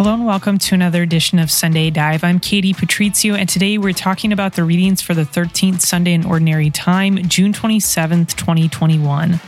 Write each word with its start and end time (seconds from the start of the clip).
Hello 0.00 0.14
and 0.14 0.24
welcome 0.24 0.56
to 0.56 0.74
another 0.74 1.02
edition 1.02 1.38
of 1.38 1.50
Sunday 1.50 1.90
Dive. 1.90 2.24
I'm 2.24 2.40
Katie 2.40 2.72
Patrizio, 2.72 3.36
and 3.36 3.46
today 3.46 3.76
we're 3.76 3.92
talking 3.92 4.32
about 4.32 4.54
the 4.54 4.64
readings 4.64 5.02
for 5.02 5.12
the 5.12 5.26
13th 5.26 5.82
Sunday 5.82 6.14
in 6.14 6.24
Ordinary 6.24 6.70
Time, 6.70 7.18
June 7.28 7.52
27th, 7.52 8.34
2021. 8.34 9.38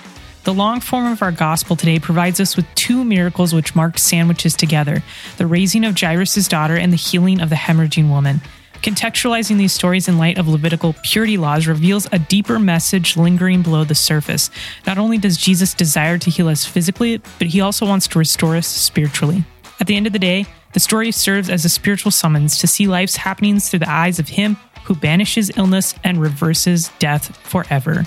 The 0.45 0.53
long 0.53 0.81
form 0.81 1.11
of 1.11 1.23
our 1.23 1.33
gospel 1.33 1.75
today 1.75 1.99
provides 1.99 2.39
us 2.39 2.55
with 2.55 2.67
two 2.75 3.03
miracles 3.03 3.55
which 3.55 3.75
Mark 3.75 3.97
sandwiches 3.97 4.55
together 4.55 5.03
the 5.39 5.47
raising 5.47 5.87
of 5.87 5.99
Jairus' 5.99 6.47
daughter 6.49 6.77
and 6.77 6.93
the 6.93 6.99
healing 6.99 7.41
of 7.41 7.49
the 7.49 7.57
hemorrhaging 7.57 8.11
woman. 8.11 8.43
Contextualizing 8.83 9.57
these 9.57 9.73
stories 9.73 10.07
in 10.07 10.19
light 10.19 10.37
of 10.37 10.49
Levitical 10.49 10.95
purity 11.03 11.39
laws 11.39 11.67
reveals 11.67 12.07
a 12.13 12.19
deeper 12.19 12.59
message 12.59 13.17
lingering 13.17 13.63
below 13.63 13.85
the 13.85 13.95
surface. 13.95 14.51
Not 14.87 14.99
only 14.99 15.17
does 15.17 15.39
Jesus 15.39 15.73
desire 15.73 16.19
to 16.19 16.29
heal 16.29 16.49
us 16.49 16.67
physically, 16.67 17.23
but 17.39 17.47
he 17.47 17.63
also 17.63 17.87
wants 17.87 18.07
to 18.09 18.19
restore 18.19 18.55
us 18.57 18.67
spiritually. 18.67 19.47
At 19.83 19.89
the 19.89 19.97
end 19.97 20.07
of 20.07 20.13
the 20.13 20.21
day, 20.21 20.47
the 20.75 20.79
story 20.79 21.11
serves 21.11 21.51
as 21.51 21.65
a 21.65 21.69
spiritual 21.69 22.13
summons 22.13 22.57
to 22.59 22.69
see 22.69 22.87
life's 22.87 23.17
happenings 23.17 23.69
through 23.69 23.81
the 23.81 23.91
eyes 23.91 24.21
of 24.21 24.29
him 24.29 24.57
who 24.85 24.95
banishes 24.95 25.51
illness 25.57 25.97
and 26.05 26.21
reverses 26.21 26.93
death 27.01 27.37
forever. 27.39 28.07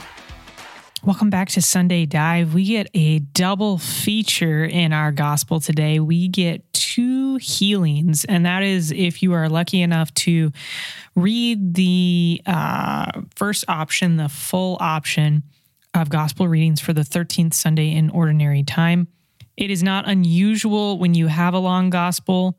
Welcome 1.03 1.29
back 1.29 1.49
to 1.49 1.61
Sunday 1.61 2.05
Dive. 2.05 2.53
We 2.53 2.63
get 2.63 2.89
a 2.93 3.19
double 3.19 3.77
feature 3.77 4.63
in 4.63 4.93
our 4.93 5.11
gospel 5.11 5.59
today. 5.59 5.99
We 5.99 6.29
get 6.29 6.71
two 6.71 7.35
healings, 7.41 8.23
and 8.23 8.45
that 8.45 8.63
is 8.63 8.93
if 8.93 9.21
you 9.21 9.33
are 9.33 9.49
lucky 9.49 9.81
enough 9.81 10.13
to 10.13 10.53
read 11.13 11.73
the 11.73 12.41
uh, 12.45 13.11
first 13.35 13.65
option, 13.67 14.15
the 14.15 14.29
full 14.29 14.77
option 14.79 15.43
of 15.93 16.07
gospel 16.07 16.47
readings 16.47 16.79
for 16.79 16.93
the 16.93 17.01
13th 17.01 17.53
Sunday 17.53 17.91
in 17.91 18.09
Ordinary 18.11 18.63
Time. 18.63 19.09
It 19.57 19.71
is 19.71 19.83
not 19.83 20.07
unusual 20.07 20.97
when 20.97 21.13
you 21.13 21.27
have 21.27 21.53
a 21.53 21.59
long 21.59 21.89
gospel, 21.89 22.57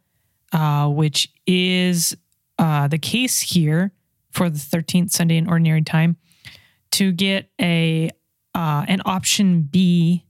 uh, 0.52 0.89
which 0.89 1.33
is 1.47 2.16
uh, 2.58 2.89
the 2.89 2.98
case 2.98 3.41
here 3.41 3.92
for 4.30 4.48
the 4.48 4.58
13th 4.58 5.11
Sunday 5.11 5.36
in 5.36 5.48
Ordinary 5.48 5.83
Time, 5.83 6.17
to 6.92 7.12
get 7.12 7.50
a 7.61 8.11
uh, 8.55 8.86
an 8.89 9.02
option 9.05 9.62
B, 9.62 10.24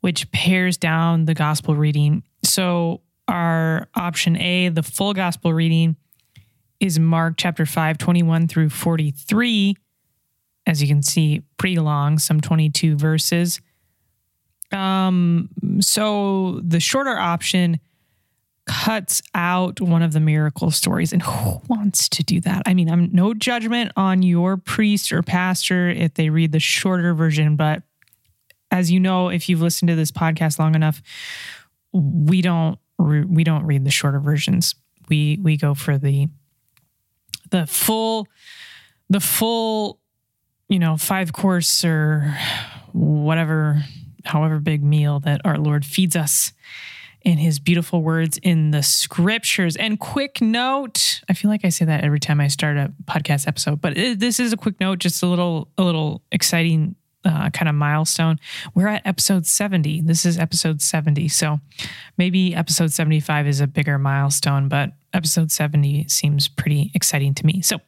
which 0.00 0.30
pares 0.30 0.76
down 0.76 1.24
the 1.24 1.34
gospel 1.34 1.74
reading. 1.74 2.22
So 2.44 3.00
our 3.26 3.88
option 3.96 4.36
A, 4.36 4.68
the 4.68 4.84
full 4.84 5.14
gospel 5.14 5.52
reading, 5.52 5.96
is 6.78 6.98
Mark 7.00 7.34
chapter 7.36 7.66
5, 7.66 7.98
21 7.98 8.46
through 8.46 8.70
43. 8.70 9.76
As 10.64 10.80
you 10.80 10.86
can 10.86 11.02
see, 11.02 11.42
pretty 11.56 11.78
long, 11.78 12.18
some 12.18 12.40
22 12.40 12.96
verses. 12.96 13.60
Um, 14.72 15.48
so 15.80 16.60
the 16.62 16.80
shorter 16.80 17.16
option 17.16 17.80
cuts 18.66 19.22
out 19.34 19.80
one 19.80 20.02
of 20.02 20.12
the 20.12 20.20
miracle 20.20 20.70
stories. 20.70 21.12
And 21.12 21.22
who 21.22 21.60
wants 21.68 22.08
to 22.10 22.22
do 22.24 22.40
that? 22.40 22.62
I 22.66 22.74
mean, 22.74 22.90
I'm 22.90 23.10
no 23.12 23.32
judgment 23.32 23.92
on 23.96 24.22
your 24.22 24.56
priest 24.56 25.12
or 25.12 25.22
pastor 25.22 25.88
if 25.88 26.14
they 26.14 26.30
read 26.30 26.52
the 26.52 26.60
shorter 26.60 27.14
version, 27.14 27.56
but 27.56 27.82
as 28.70 28.90
you 28.90 28.98
know, 28.98 29.28
if 29.28 29.48
you've 29.48 29.62
listened 29.62 29.88
to 29.88 29.94
this 29.94 30.10
podcast 30.10 30.58
long 30.58 30.74
enough, 30.74 31.00
we 31.92 32.42
don't 32.42 32.78
we 32.98 33.44
don't 33.44 33.64
read 33.64 33.84
the 33.84 33.90
shorter 33.90 34.18
versions. 34.18 34.74
We 35.08 35.38
we 35.40 35.56
go 35.56 35.74
for 35.74 35.98
the 35.98 36.28
the 37.50 37.66
full 37.66 38.26
the 39.08 39.20
full 39.20 40.00
you 40.68 40.80
know 40.80 40.96
five 40.96 41.32
course 41.32 41.84
or 41.84 42.36
whatever 42.92 43.84
however 44.26 44.58
big 44.58 44.82
meal 44.82 45.20
that 45.20 45.40
our 45.44 45.58
Lord 45.58 45.84
feeds 45.84 46.16
us 46.16 46.52
in 47.22 47.38
his 47.38 47.58
beautiful 47.58 48.02
words 48.02 48.38
in 48.42 48.70
the 48.70 48.82
scriptures. 48.82 49.74
And 49.74 49.98
quick 49.98 50.40
note, 50.40 51.22
I 51.28 51.32
feel 51.32 51.50
like 51.50 51.64
I 51.64 51.70
say 51.70 51.84
that 51.84 52.04
every 52.04 52.20
time 52.20 52.40
I 52.40 52.46
start 52.46 52.76
a 52.76 52.92
podcast 53.04 53.48
episode, 53.48 53.80
but 53.80 53.96
this 53.96 54.38
is 54.38 54.52
a 54.52 54.56
quick 54.56 54.78
note, 54.78 55.00
just 55.00 55.22
a 55.22 55.26
little 55.26 55.68
a 55.76 55.82
little 55.82 56.22
exciting 56.30 56.94
uh, 57.26 57.50
kind 57.50 57.68
of 57.68 57.74
milestone. 57.74 58.38
We're 58.74 58.86
at 58.86 59.04
episode 59.04 59.46
70. 59.46 60.02
This 60.02 60.24
is 60.24 60.38
episode 60.38 60.80
70. 60.80 61.28
So 61.28 61.58
maybe 62.16 62.54
episode 62.54 62.92
75 62.92 63.48
is 63.48 63.60
a 63.60 63.66
bigger 63.66 63.98
milestone, 63.98 64.68
but 64.68 64.92
episode 65.12 65.50
70 65.50 66.06
seems 66.08 66.46
pretty 66.46 66.92
exciting 66.94 67.34
to 67.34 67.46
me. 67.46 67.60
So 67.62 67.80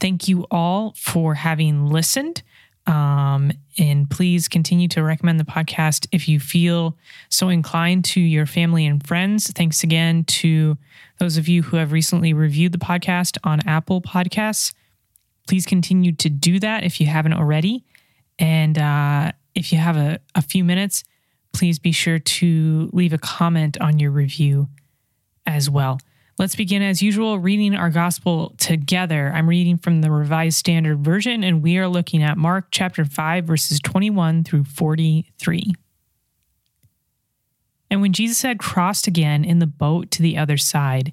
thank 0.00 0.28
you 0.28 0.46
all 0.50 0.94
for 0.96 1.34
having 1.34 1.86
listened. 1.86 2.42
Um, 2.90 3.52
and 3.78 4.10
please 4.10 4.48
continue 4.48 4.88
to 4.88 5.02
recommend 5.04 5.38
the 5.38 5.44
podcast 5.44 6.08
if 6.10 6.28
you 6.28 6.40
feel 6.40 6.98
so 7.28 7.48
inclined 7.48 8.04
to 8.06 8.20
your 8.20 8.46
family 8.46 8.84
and 8.84 9.06
friends. 9.06 9.46
Thanks 9.52 9.84
again 9.84 10.24
to 10.24 10.76
those 11.18 11.36
of 11.36 11.46
you 11.46 11.62
who 11.62 11.76
have 11.76 11.92
recently 11.92 12.32
reviewed 12.32 12.72
the 12.72 12.78
podcast 12.78 13.38
on 13.44 13.60
Apple 13.64 14.02
Podcasts. 14.02 14.74
Please 15.46 15.66
continue 15.66 16.10
to 16.16 16.28
do 16.28 16.58
that 16.58 16.82
if 16.82 17.00
you 17.00 17.06
haven't 17.06 17.34
already. 17.34 17.84
And 18.40 18.76
uh, 18.76 19.32
if 19.54 19.72
you 19.72 19.78
have 19.78 19.96
a, 19.96 20.18
a 20.34 20.42
few 20.42 20.64
minutes, 20.64 21.04
please 21.52 21.78
be 21.78 21.92
sure 21.92 22.18
to 22.18 22.90
leave 22.92 23.12
a 23.12 23.18
comment 23.18 23.80
on 23.80 24.00
your 24.00 24.10
review 24.10 24.68
as 25.46 25.70
well. 25.70 26.00
Let's 26.40 26.56
begin 26.56 26.80
as 26.80 27.02
usual 27.02 27.38
reading 27.38 27.74
our 27.74 27.90
gospel 27.90 28.54
together. 28.56 29.30
I'm 29.34 29.46
reading 29.46 29.76
from 29.76 30.00
the 30.00 30.10
Revised 30.10 30.56
Standard 30.56 31.04
Version, 31.04 31.44
and 31.44 31.62
we 31.62 31.76
are 31.76 31.86
looking 31.86 32.22
at 32.22 32.38
Mark 32.38 32.68
chapter 32.70 33.04
5, 33.04 33.44
verses 33.44 33.78
21 33.78 34.44
through 34.44 34.64
43. 34.64 35.74
And 37.90 38.00
when 38.00 38.14
Jesus 38.14 38.40
had 38.40 38.58
crossed 38.58 39.06
again 39.06 39.44
in 39.44 39.58
the 39.58 39.66
boat 39.66 40.10
to 40.12 40.22
the 40.22 40.38
other 40.38 40.56
side, 40.56 41.12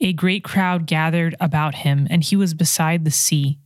a 0.00 0.12
great 0.12 0.44
crowd 0.44 0.86
gathered 0.86 1.34
about 1.40 1.74
him, 1.74 2.06
and 2.08 2.22
he 2.22 2.36
was 2.36 2.54
beside 2.54 3.04
the 3.04 3.10
sea. 3.10 3.58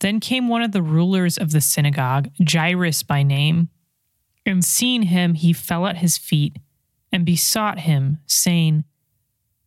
Then 0.00 0.18
came 0.18 0.48
one 0.48 0.62
of 0.62 0.72
the 0.72 0.82
rulers 0.82 1.38
of 1.38 1.52
the 1.52 1.60
synagogue, 1.60 2.28
Jairus 2.44 3.04
by 3.04 3.22
name, 3.22 3.68
and 4.44 4.64
seeing 4.64 5.02
him, 5.02 5.34
he 5.34 5.52
fell 5.52 5.86
at 5.86 5.98
his 5.98 6.18
feet 6.18 6.58
and 7.12 7.24
besought 7.24 7.78
him, 7.78 8.18
saying, 8.26 8.82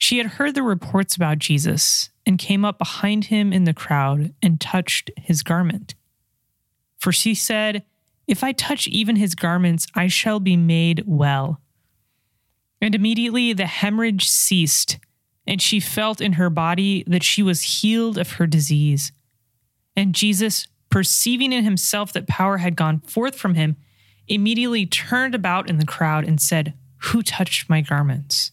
She 0.00 0.16
had 0.16 0.26
heard 0.26 0.54
the 0.54 0.62
reports 0.62 1.14
about 1.14 1.38
Jesus, 1.38 2.08
and 2.24 2.38
came 2.38 2.64
up 2.64 2.78
behind 2.78 3.26
him 3.26 3.52
in 3.52 3.64
the 3.64 3.74
crowd, 3.74 4.32
and 4.42 4.58
touched 4.58 5.10
his 5.18 5.42
garment. 5.42 5.94
For 6.96 7.12
she 7.12 7.34
said, 7.34 7.84
If 8.26 8.42
I 8.42 8.52
touch 8.52 8.88
even 8.88 9.16
his 9.16 9.34
garments, 9.34 9.86
I 9.94 10.08
shall 10.08 10.40
be 10.40 10.56
made 10.56 11.04
well. 11.06 11.60
And 12.80 12.94
immediately 12.94 13.52
the 13.52 13.66
hemorrhage 13.66 14.26
ceased, 14.26 14.98
and 15.46 15.60
she 15.60 15.80
felt 15.80 16.22
in 16.22 16.32
her 16.34 16.48
body 16.48 17.04
that 17.06 17.22
she 17.22 17.42
was 17.42 17.80
healed 17.80 18.16
of 18.16 18.32
her 18.32 18.46
disease. 18.46 19.12
And 19.94 20.14
Jesus, 20.14 20.66
perceiving 20.88 21.52
in 21.52 21.62
himself 21.62 22.10
that 22.14 22.26
power 22.26 22.56
had 22.56 22.74
gone 22.74 23.00
forth 23.00 23.36
from 23.38 23.54
him, 23.54 23.76
immediately 24.28 24.86
turned 24.86 25.34
about 25.34 25.68
in 25.68 25.76
the 25.76 25.84
crowd 25.84 26.24
and 26.24 26.40
said, 26.40 26.72
Who 27.02 27.22
touched 27.22 27.68
my 27.68 27.82
garments? 27.82 28.52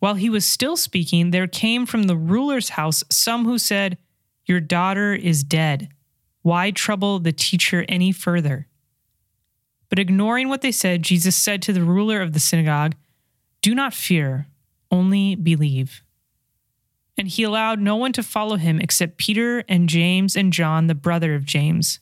While 0.00 0.14
he 0.14 0.28
was 0.28 0.44
still 0.44 0.76
speaking, 0.76 1.30
there 1.30 1.46
came 1.46 1.86
from 1.86 2.04
the 2.04 2.16
ruler's 2.16 2.70
house 2.70 3.04
some 3.10 3.44
who 3.44 3.58
said, 3.58 3.98
Your 4.46 4.60
daughter 4.60 5.14
is 5.14 5.44
dead. 5.44 5.90
Why 6.42 6.70
trouble 6.70 7.18
the 7.18 7.32
teacher 7.32 7.84
any 7.88 8.10
further? 8.10 8.66
But 9.90 9.98
ignoring 9.98 10.48
what 10.48 10.62
they 10.62 10.72
said, 10.72 11.02
Jesus 11.02 11.36
said 11.36 11.60
to 11.62 11.72
the 11.72 11.82
ruler 11.84 12.20
of 12.22 12.32
the 12.32 12.40
synagogue, 12.40 12.94
Do 13.60 13.74
not 13.74 13.92
fear, 13.94 14.46
only 14.90 15.34
believe. 15.34 16.02
and 17.18 17.28
he 17.28 17.42
allowed 17.42 17.78
no 17.78 17.96
one 17.96 18.12
to 18.14 18.22
follow 18.22 18.56
him 18.56 18.80
except 18.80 19.18
Peter 19.18 19.62
and 19.68 19.90
James 19.90 20.34
and 20.34 20.54
John, 20.54 20.86
the 20.86 20.94
brother 20.94 21.34
of 21.34 21.44
James. 21.44 22.00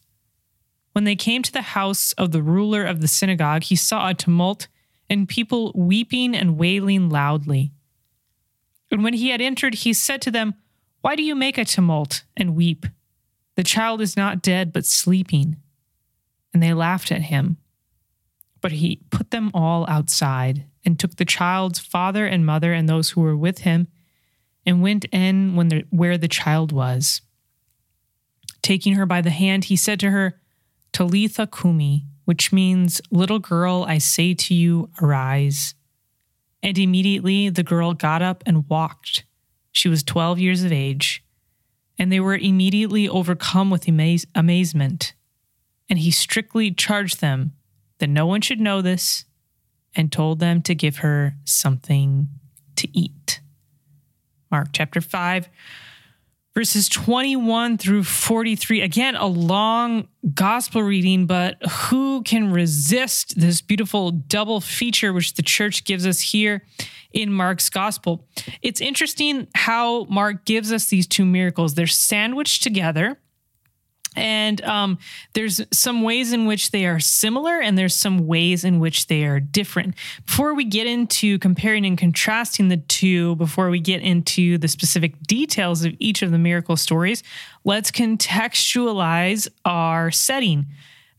When 0.93 1.03
they 1.03 1.17
came 1.17 1.43
to 1.43 1.53
the 1.53 1.63
house 1.63 2.13
of 2.13 2.31
the 2.31 2.43
ruler 2.43 2.85
of 2.85 3.01
the 3.01 3.09
synagogue, 3.09 3.65
he 3.65 3.75
saw 3.75 4.09
a 4.09 4.15
tumult 4.15 4.69
and 5.11 5.29
people 5.29 5.73
weeping 5.75 6.37
and 6.37 6.57
wailing 6.57 7.09
loudly. 7.09 7.73
And 8.91 9.05
when 9.05 9.15
he 9.15 9.31
had 9.31 9.41
entered, 9.41 9.75
he 9.75 9.93
said 9.93 10.23
to 10.23 10.31
them, 10.31 10.55
Why 11.01 11.15
do 11.15 11.23
you 11.23 11.35
make 11.35 11.59
a 11.59 11.65
tumult 11.65 12.25
and 12.37 12.57
weep? 12.57 12.87
The 13.57 13.65
child 13.65 14.01
is 14.01 14.17
not 14.17 14.43
dead, 14.43 14.73
but 14.73 14.87
sleeping. 14.87 15.57
And 16.55 16.63
they 16.63 16.73
laughed 16.73 17.13
at 17.13 17.23
him. 17.23 17.59
But 18.61 18.73
he 18.73 19.03
put 19.11 19.31
them 19.31 19.51
all 19.55 19.85
outside 19.89 20.65
and 20.85 20.99
took 20.99 21.17
the 21.17 21.25
child's 21.25 21.79
father 21.79 22.27
and 22.27 22.47
mother 22.47 22.73
and 22.73 22.89
those 22.89 23.11
who 23.11 23.21
were 23.21 23.37
with 23.37 23.59
him 23.59 23.89
and 24.65 24.83
went 24.83 25.05
in 25.07 25.55
when 25.57 25.69
the, 25.69 25.85
where 25.91 26.19
the 26.19 26.29
child 26.29 26.73
was. 26.73 27.21
Taking 28.63 28.95
her 28.95 29.07
by 29.07 29.21
the 29.21 29.31
hand, 29.31 29.65
he 29.65 29.77
said 29.77 30.01
to 30.01 30.11
her, 30.11 30.41
Talitha 30.93 31.47
Kumi, 31.47 32.07
which 32.25 32.53
means, 32.53 33.01
Little 33.11 33.39
girl, 33.39 33.85
I 33.89 33.99
say 33.99 34.35
to 34.35 34.55
you, 34.55 34.91
arise. 35.01 35.75
And 36.63 36.79
immediately 36.79 37.49
the 37.49 37.63
girl 37.63 37.95
got 37.95 38.23
up 38.23 38.43
and 38.47 38.69
walked. 38.69 39.25
She 39.73 39.89
was 39.89 40.03
12 40.03 40.39
years 40.39 40.65
of 40.65 40.73
age. 40.73 41.25
And 41.99 42.13
they 42.13 42.21
were 42.21 42.37
immediately 42.37 43.09
overcome 43.09 43.71
with 43.71 43.89
amaze- 43.89 44.27
amazement. 44.35 45.15
And 45.89 45.99
he 45.99 46.11
strictly 46.11 46.71
charged 46.71 47.21
them 47.21 47.53
that 47.99 48.09
no 48.09 48.27
one 48.27 48.41
should 48.41 48.61
know 48.61 48.83
this 48.83 49.25
and 49.95 50.13
told 50.13 50.39
them 50.39 50.63
to 50.63 50.75
give 50.75 50.99
her 50.99 51.35
something 51.45 52.29
to 52.77 52.89
eat. 52.97 53.41
Mark 54.51 54.69
chapter 54.73 55.01
5, 55.01 55.49
verses 56.59 56.89
21 56.89 57.79
through 57.79 58.03
43. 58.03 58.81
Again, 58.81 59.15
a 59.15 59.29
long 59.29 60.09
gospel 60.35 60.83
reading, 60.83 61.25
but 61.25 61.57
who 61.71 62.21
can 62.25 62.51
resist 62.51 63.39
this 63.39 63.61
beautiful 63.61 64.11
double 64.11 64.61
feature 64.61 65.13
which 65.13 65.35
the 65.35 65.43
church 65.43 65.85
gives 65.85 66.05
us 66.05 66.19
here 66.19 66.67
in 67.13 67.33
Mark's 67.33 67.71
gospel? 67.71 68.27
It's 68.61 68.81
interesting 68.81 69.47
how 69.55 70.07
Mark 70.07 70.47
gives 70.47 70.73
us 70.73 70.87
these 70.87 71.07
two 71.07 71.25
miracles. 71.25 71.77
They're 71.77 71.87
sandwiched 71.87 72.65
together 72.65 73.21
and 74.19 74.61
um, 74.63 74.99
there's 75.33 75.61
some 75.71 76.03
ways 76.03 76.33
in 76.33 76.47
which 76.47 76.71
they 76.73 76.87
are 76.87 77.01
similar, 77.01 77.61
and 77.61 77.79
there's 77.79 77.95
some 77.95 78.27
ways 78.27 78.65
in 78.65 78.81
which 78.81 79.07
they 79.07 79.25
are 79.25 79.41
different. 79.41 79.95
Before 80.27 80.55
we 80.55 80.65
get 80.65 80.87
into 80.87 81.39
comparing 81.39 81.87
and 81.87 81.97
contrasting 81.97 82.69
the 82.69 82.77
two, 82.77 83.37
before 83.37 83.71
we 83.71 83.81
get 83.81 84.03
into 84.03 84.59
the 84.59 84.69
specific 84.69 85.23
details 85.23 85.85
of 85.85 85.95
each 85.99 86.23
of 86.23 86.31
the 86.31 86.39
miracle 86.39 86.77
stories, 86.77 87.23
let's 87.65 87.91
contextualize 87.91 89.49
our 89.65 90.11
setting. 90.11 90.67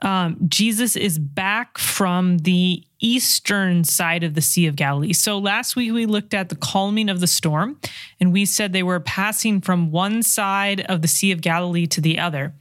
Um, 0.02 0.38
Jesus 0.48 0.96
is 0.96 1.20
back 1.20 1.78
from 1.78 2.38
the 2.40 2.84
eastern 3.00 3.84
side 3.84 4.24
of 4.24 4.34
the 4.34 4.42
Sea 4.42 4.68
of 4.68 4.76
Galilee. 4.76 5.14
So 5.14 5.38
last 5.38 5.76
week 5.76 5.92
we 5.94 6.06
looked 6.06 6.34
at 6.34 6.50
the 6.50 6.56
calming 6.56 7.10
of 7.10 7.20
the 7.20 7.28
storm, 7.28 7.80
and 8.20 8.32
we 8.32 8.46
said 8.46 8.72
they 8.72 8.84
were 8.84 9.00
passing 9.00 9.62
from 9.62 9.92
one 9.92 10.24
side 10.24 10.82
of 10.82 11.02
the 11.02 11.08
Sea 11.08 11.32
of 11.32 11.42
Galilee 11.42 11.88
to 11.88 12.02
the 12.02 12.20
other. 12.20 12.54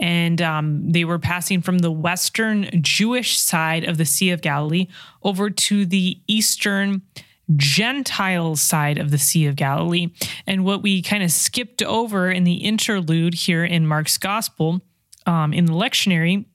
And 0.00 0.40
um, 0.40 0.90
they 0.90 1.04
were 1.04 1.18
passing 1.18 1.60
from 1.60 1.78
the 1.78 1.92
western 1.92 2.82
Jewish 2.82 3.38
side 3.38 3.84
of 3.84 3.98
the 3.98 4.06
Sea 4.06 4.30
of 4.30 4.40
Galilee 4.40 4.88
over 5.22 5.50
to 5.50 5.84
the 5.84 6.18
eastern 6.26 7.02
Gentile 7.56 8.56
side 8.56 8.98
of 8.98 9.10
the 9.10 9.18
Sea 9.18 9.46
of 9.46 9.56
Galilee. 9.56 10.08
And 10.46 10.64
what 10.64 10.82
we 10.82 11.02
kind 11.02 11.22
of 11.22 11.30
skipped 11.30 11.82
over 11.82 12.30
in 12.30 12.44
the 12.44 12.54
interlude 12.54 13.34
here 13.34 13.64
in 13.64 13.86
Mark's 13.86 14.18
Gospel 14.18 14.80
um, 15.26 15.52
in 15.52 15.66
the 15.66 15.72
lectionary 15.72 16.46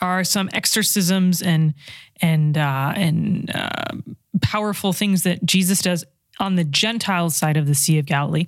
are 0.00 0.24
some 0.24 0.48
exorcisms 0.52 1.42
and 1.42 1.74
and 2.22 2.58
uh, 2.58 2.92
and 2.96 3.50
uh, 3.54 3.96
powerful 4.42 4.92
things 4.92 5.22
that 5.22 5.44
Jesus 5.44 5.80
does 5.80 6.04
on 6.38 6.56
the 6.56 6.64
Gentile 6.64 7.30
side 7.30 7.56
of 7.56 7.66
the 7.66 7.74
Sea 7.74 7.98
of 7.98 8.06
Galilee. 8.06 8.46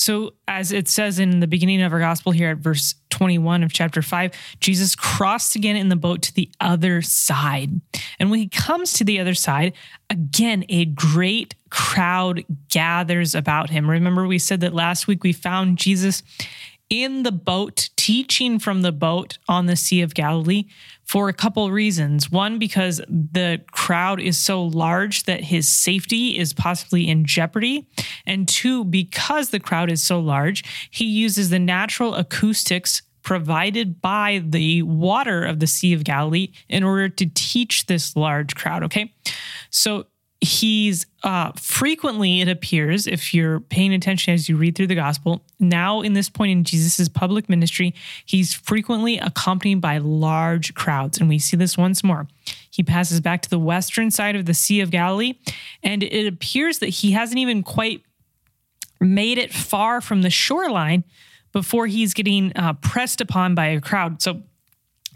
So, 0.00 0.32
as 0.48 0.72
it 0.72 0.88
says 0.88 1.18
in 1.18 1.40
the 1.40 1.46
beginning 1.46 1.82
of 1.82 1.92
our 1.92 1.98
gospel 1.98 2.32
here 2.32 2.48
at 2.48 2.56
verse 2.56 2.94
21 3.10 3.62
of 3.62 3.70
chapter 3.70 4.00
5, 4.00 4.32
Jesus 4.58 4.96
crossed 4.96 5.56
again 5.56 5.76
in 5.76 5.90
the 5.90 5.94
boat 5.94 6.22
to 6.22 6.32
the 6.32 6.50
other 6.58 7.02
side. 7.02 7.82
And 8.18 8.30
when 8.30 8.40
he 8.40 8.48
comes 8.48 8.94
to 8.94 9.04
the 9.04 9.20
other 9.20 9.34
side, 9.34 9.74
again, 10.08 10.64
a 10.70 10.86
great 10.86 11.54
crowd 11.68 12.46
gathers 12.70 13.34
about 13.34 13.68
him. 13.68 13.90
Remember, 13.90 14.26
we 14.26 14.38
said 14.38 14.62
that 14.62 14.72
last 14.72 15.06
week 15.06 15.22
we 15.22 15.34
found 15.34 15.76
Jesus 15.76 16.22
in 16.88 17.22
the 17.22 17.30
boat, 17.30 17.90
teaching 17.96 18.58
from 18.58 18.80
the 18.80 18.92
boat 18.92 19.36
on 19.50 19.66
the 19.66 19.76
Sea 19.76 20.00
of 20.00 20.14
Galilee 20.14 20.64
for 21.10 21.28
a 21.28 21.32
couple 21.32 21.72
reasons. 21.72 22.30
One, 22.30 22.60
because 22.60 22.98
the 23.08 23.60
crowd 23.72 24.20
is 24.20 24.38
so 24.38 24.62
large 24.62 25.24
that 25.24 25.42
his 25.42 25.68
safety 25.68 26.38
is 26.38 26.52
possibly 26.52 27.08
in 27.08 27.24
jeopardy. 27.24 27.88
And 28.26 28.46
two, 28.46 28.84
because 28.84 29.50
the 29.50 29.58
crowd 29.58 29.90
is 29.90 30.00
so 30.00 30.20
large, 30.20 30.62
he 30.88 31.06
uses 31.06 31.50
the 31.50 31.58
natural 31.58 32.14
acoustics 32.14 33.02
provided 33.24 34.00
by 34.00 34.40
the 34.46 34.82
water 34.82 35.44
of 35.44 35.58
the 35.58 35.66
Sea 35.66 35.94
of 35.94 36.04
Galilee 36.04 36.52
in 36.68 36.84
order 36.84 37.08
to 37.08 37.28
teach 37.34 37.86
this 37.86 38.14
large 38.14 38.54
crowd. 38.54 38.84
Okay. 38.84 39.12
So 39.70 40.06
he's 40.40 41.06
uh, 41.22 41.52
frequently, 41.52 42.40
it 42.40 42.48
appears, 42.48 43.06
if 43.06 43.34
you're 43.34 43.60
paying 43.60 43.92
attention 43.92 44.32
as 44.32 44.48
you 44.48 44.56
read 44.56 44.74
through 44.74 44.86
the 44.86 44.94
gospel, 44.94 45.42
now 45.58 46.00
in 46.00 46.14
this 46.14 46.30
point 46.30 46.50
in 46.50 46.64
Jesus' 46.64 47.08
public 47.08 47.48
ministry, 47.48 47.94
he's 48.24 48.54
frequently 48.54 49.18
accompanied 49.18 49.80
by 49.80 49.98
large 49.98 50.74
crowds. 50.74 51.18
And 51.18 51.28
we 51.28 51.38
see 51.38 51.56
this 51.56 51.76
once 51.76 52.02
more. 52.02 52.26
He 52.70 52.82
passes 52.82 53.20
back 53.20 53.42
to 53.42 53.50
the 53.50 53.58
western 53.58 54.10
side 54.10 54.34
of 54.34 54.46
the 54.46 54.54
Sea 54.54 54.80
of 54.80 54.90
Galilee, 54.90 55.34
and 55.82 56.02
it 56.02 56.26
appears 56.26 56.78
that 56.78 56.88
he 56.88 57.12
hasn't 57.12 57.38
even 57.38 57.62
quite 57.62 58.02
made 59.00 59.38
it 59.38 59.52
far 59.52 60.00
from 60.00 60.22
the 60.22 60.30
shoreline 60.30 61.04
before 61.52 61.86
he's 61.86 62.14
getting 62.14 62.52
uh, 62.56 62.74
pressed 62.74 63.20
upon 63.20 63.54
by 63.54 63.66
a 63.66 63.80
crowd. 63.80 64.22
So 64.22 64.42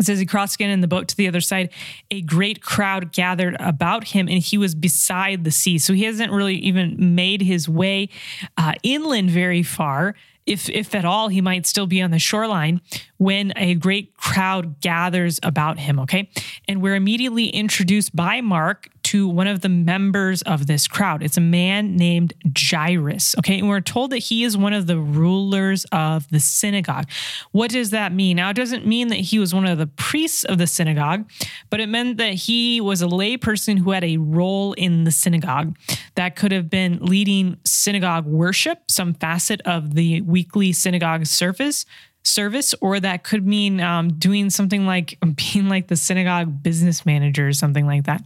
says 0.03 0.19
he 0.19 0.27
crossed 0.27 0.57
again 0.57 0.71
in 0.71 0.81
the 0.81 0.89
boat 0.89 1.09
to 1.09 1.17
the 1.17 1.29
other 1.29 1.41
side. 1.41 1.71
A 2.11 2.21
great 2.23 2.63
crowd 2.63 3.13
gathered 3.13 3.57
about 3.61 4.05
him, 4.09 4.29
and 4.29 4.39
he 4.39 4.59
was 4.59 4.75
beside 4.75 5.45
the 5.45 5.51
sea. 5.51 5.79
So 5.79 5.93
he 5.93 6.05
hasn't 6.05 6.33
really 6.33 6.57
even 6.57 7.15
made 7.15 7.43
his 7.43 7.69
way 7.69 8.09
uh, 8.57 8.73
inland 8.83 9.31
very 9.31 9.63
far. 9.63 10.15
If, 10.47 10.69
if 10.69 10.95
at 10.95 11.07
all, 11.07 11.29
he 11.29 11.41
might 11.41 11.67
still 11.67 11.87
be 11.87 12.03
on 12.03 12.11
the 12.11 12.19
shoreline 12.19 12.83
when 13.17 13.53
a 13.57 13.75
great 13.75 14.15
crowd 14.17 14.81
gathers 14.81 15.41
about 15.43 15.79
him. 15.79 15.99
Okay. 16.01 16.29
And 16.69 16.83
we're 16.83 16.97
immediately 16.97 17.47
introduced 17.47 18.15
by 18.15 18.43
Mark 18.43 18.91
to 19.15 19.29
one 19.29 19.47
of 19.47 19.61
the 19.61 19.69
members 19.69 20.43
of 20.43 20.67
this 20.67 20.89
crowd. 20.89 21.23
It's 21.23 21.37
a 21.37 21.41
man 21.41 21.95
named 21.95 22.35
Jairus. 22.59 23.37
Okay. 23.39 23.61
And 23.61 23.69
we're 23.69 23.81
told 23.81 24.11
that 24.11 24.19
he 24.19 24.43
is 24.43 24.57
one 24.57 24.73
of 24.73 24.89
the 24.89 24.99
rulers 24.99 25.87
of 25.93 26.29
the 26.31 26.41
synagogue. 26.41 27.09
What 27.53 27.71
does 27.71 27.91
that 27.91 28.13
mean? 28.13 28.39
Now, 28.39 28.51
it 28.51 28.55
doesn't 28.55 28.85
mean 28.85 29.07
that 29.09 29.21
he 29.21 29.39
was 29.39 29.55
one 29.55 29.67
of 29.67 29.79
the 29.79 29.87
priests 29.87 30.43
of 30.43 30.59
the 30.59 30.67
synagogue, 30.67 31.31
but 31.71 31.79
it 31.79 31.89
meant 31.89 32.17
that 32.17 32.35
he 32.35 32.81
was 32.81 33.03
a 33.03 33.07
layperson 33.07 33.79
who 33.79 33.93
had 33.93 34.03
a 34.03 34.17
role 34.17 34.73
in 34.73 35.05
the 35.05 35.13
synagogue. 35.13 35.77
That 36.17 36.35
could 36.35 36.51
have 36.51 36.69
been 36.69 36.99
leading 37.01 37.59
synagogue 37.65 38.27
worship, 38.27 38.91
some 38.91 39.15
facet 39.15 39.61
of 39.61 39.95
the 39.95 40.23
weekly 40.23 40.73
synagogue 40.73 41.27
service 41.27 41.87
service, 42.25 42.75
or 42.81 42.99
that 42.99 43.23
could 43.23 43.47
mean 43.47 43.81
um, 43.81 44.15
doing 44.15 44.51
something 44.51 44.87
like 44.87 45.19
being 45.37 45.69
like 45.69 45.89
the 45.89 45.97
synagogue 45.97 46.63
business 46.63 47.07
manager 47.07 47.47
or 47.47 47.53
something 47.53 47.87
like 47.87 48.05
that. 48.05 48.23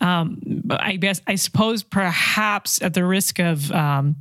Um, 0.00 0.62
I 0.70 0.96
guess 0.96 1.20
I 1.26 1.34
suppose 1.34 1.82
perhaps 1.82 2.80
at 2.80 2.94
the 2.94 3.04
risk 3.04 3.38
of 3.38 3.70
um, 3.72 4.16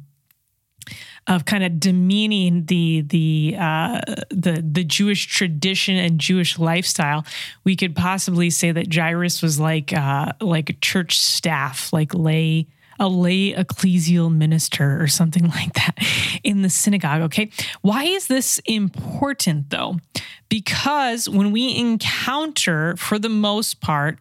of 1.28 1.46
kind 1.46 1.64
of 1.64 1.80
demeaning 1.80 2.66
the 2.66 3.02
the 3.02 3.56
uh, 3.60 4.02
the 4.30 4.64
the 4.68 4.84
Jewish 4.84 5.28
tradition 5.28 5.96
and 5.96 6.20
Jewish 6.20 6.58
lifestyle, 6.58 7.26
we 7.64 7.76
could 7.76 7.96
possibly 7.96 8.50
say 8.50 8.72
that 8.72 8.94
Jairus 8.94 9.42
was 9.42 9.60
like 9.60 9.94
uh, 9.94 10.34
like 10.42 10.82
church 10.82 11.20
staff, 11.20 11.94
like 11.94 12.14
lay 12.14 12.68
a 13.02 13.10
lay 13.10 13.52
ecclesial 13.52 14.32
minister 14.34 15.02
or 15.02 15.08
something 15.08 15.48
like 15.50 15.74
that 15.74 15.98
in 16.44 16.62
the 16.62 16.70
synagogue. 16.70 17.22
Okay. 17.24 17.50
Why 17.82 18.06
is 18.06 18.28
this 18.28 18.60
important 18.66 19.72
though? 19.72 20.00
Because 20.48 21.28
when 21.28 21.52
we 21.52 21.76
encounter, 21.76 22.96
for 22.98 23.18
the 23.18 23.30
most 23.30 23.82
part, 23.82 24.20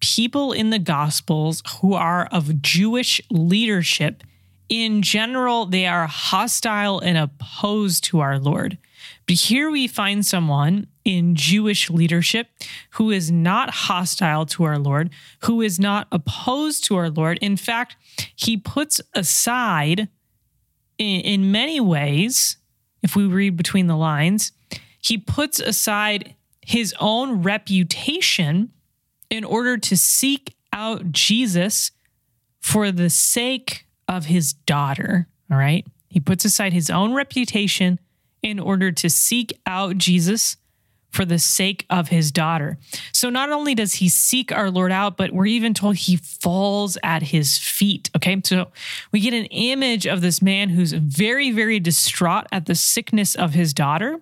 people 0.00 0.52
in 0.52 0.70
the 0.70 0.78
Gospels 0.78 1.62
who 1.80 1.94
are 1.94 2.26
of 2.32 2.62
Jewish 2.62 3.20
leadership, 3.30 4.24
in 4.68 5.02
general, 5.02 5.66
they 5.66 5.86
are 5.86 6.06
hostile 6.06 6.98
and 7.00 7.18
opposed 7.18 8.04
to 8.04 8.20
our 8.20 8.38
Lord. 8.38 8.78
But 9.26 9.36
here 9.36 9.70
we 9.70 9.86
find 9.86 10.24
someone 10.24 10.86
in 11.04 11.34
Jewish 11.34 11.90
leadership 11.90 12.48
who 12.90 13.10
is 13.10 13.30
not 13.30 13.70
hostile 13.70 14.46
to 14.46 14.64
our 14.64 14.78
Lord, 14.78 15.10
who 15.40 15.60
is 15.60 15.78
not 15.78 16.06
opposed 16.12 16.84
to 16.84 16.96
our 16.96 17.10
Lord. 17.10 17.38
In 17.40 17.56
fact, 17.56 17.96
he 18.34 18.56
puts 18.56 19.00
aside 19.14 20.08
in, 20.98 21.20
in 21.20 21.52
many 21.52 21.80
ways, 21.80 22.56
if 23.02 23.16
we 23.16 23.26
read 23.26 23.56
between 23.56 23.86
the 23.86 23.96
lines, 23.96 24.52
he 25.00 25.18
puts 25.18 25.58
aside 25.58 26.34
his 26.60 26.94
own 27.00 27.42
reputation 27.42 28.70
in 29.28 29.44
order 29.44 29.76
to 29.76 29.96
seek 29.96 30.54
out 30.72 31.10
Jesus 31.10 31.90
for 32.60 32.92
the 32.92 33.10
sake 33.10 33.86
of 34.06 34.26
his 34.26 34.52
daughter. 34.52 35.26
All 35.50 35.58
right. 35.58 35.86
He 36.08 36.20
puts 36.20 36.44
aside 36.44 36.72
his 36.72 36.90
own 36.90 37.14
reputation 37.14 37.98
in 38.42 38.60
order 38.60 38.92
to 38.92 39.08
seek 39.08 39.58
out 39.66 39.98
Jesus 39.98 40.56
for 41.12 41.24
the 41.24 41.38
sake 41.38 41.84
of 41.90 42.08
his 42.08 42.32
daughter. 42.32 42.78
So 43.12 43.30
not 43.30 43.50
only 43.50 43.74
does 43.74 43.94
he 43.94 44.08
seek 44.08 44.50
our 44.50 44.70
Lord 44.70 44.90
out, 44.90 45.16
but 45.16 45.30
we're 45.30 45.46
even 45.46 45.74
told 45.74 45.96
he 45.96 46.16
falls 46.16 46.96
at 47.02 47.22
his 47.22 47.58
feet. 47.58 48.10
Okay. 48.16 48.40
So 48.44 48.68
we 49.12 49.20
get 49.20 49.34
an 49.34 49.44
image 49.46 50.06
of 50.06 50.22
this 50.22 50.40
man 50.40 50.70
who's 50.70 50.92
very, 50.92 51.50
very 51.50 51.78
distraught 51.78 52.46
at 52.50 52.66
the 52.66 52.74
sickness 52.74 53.34
of 53.34 53.52
his 53.52 53.74
daughter 53.74 54.20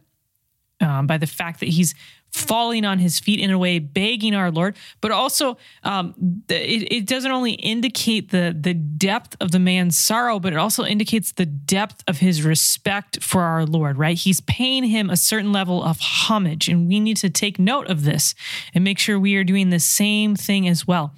um, 0.81 1.07
by 1.07 1.17
the 1.17 1.27
fact 1.27 1.61
that 1.61 1.69
he's 1.69 1.95
falling 2.33 2.85
on 2.85 2.99
his 2.99 3.19
feet 3.19 3.41
in 3.41 3.51
a 3.51 3.59
way, 3.59 3.79
begging 3.79 4.35
our 4.35 4.51
Lord, 4.51 4.77
but 5.01 5.11
also 5.11 5.57
um, 5.83 6.15
it, 6.49 6.93
it, 6.93 7.07
doesn't 7.07 7.31
only 7.31 7.53
indicate 7.53 8.31
the 8.31 8.57
the 8.59 8.75
depth 8.75 9.37
of 9.41 9.51
the 9.51 9.59
man's 9.59 9.99
sorrow, 9.99 10.39
but 10.39 10.53
it 10.53 10.57
also 10.57 10.85
indicates 10.85 11.33
the 11.33 11.47
depth 11.47 12.05
of 12.07 12.19
his 12.19 12.43
respect 12.43 13.23
for 13.23 13.43
our 13.43 13.65
Lord. 13.65 13.99
Right? 13.99 14.17
He's 14.17 14.41
paying 14.41 14.85
him 14.85 15.11
a 15.11 15.17
certain 15.17 15.53
level 15.53 15.83
of 15.83 15.99
homage, 16.01 16.69
and 16.69 16.89
we 16.89 17.01
need 17.01 17.17
to 17.19 17.31
take 17.31 17.59
note 17.59 17.89
of 17.89 18.05
this 18.05 18.35
and 18.75 18.85
make 18.85 18.99
sure 18.99 19.19
we 19.19 19.37
are 19.37 19.45
doing 19.45 19.71
the 19.71 19.81
same 19.81 20.37
thing 20.37 20.69
as 20.69 20.87
well. 20.87 21.15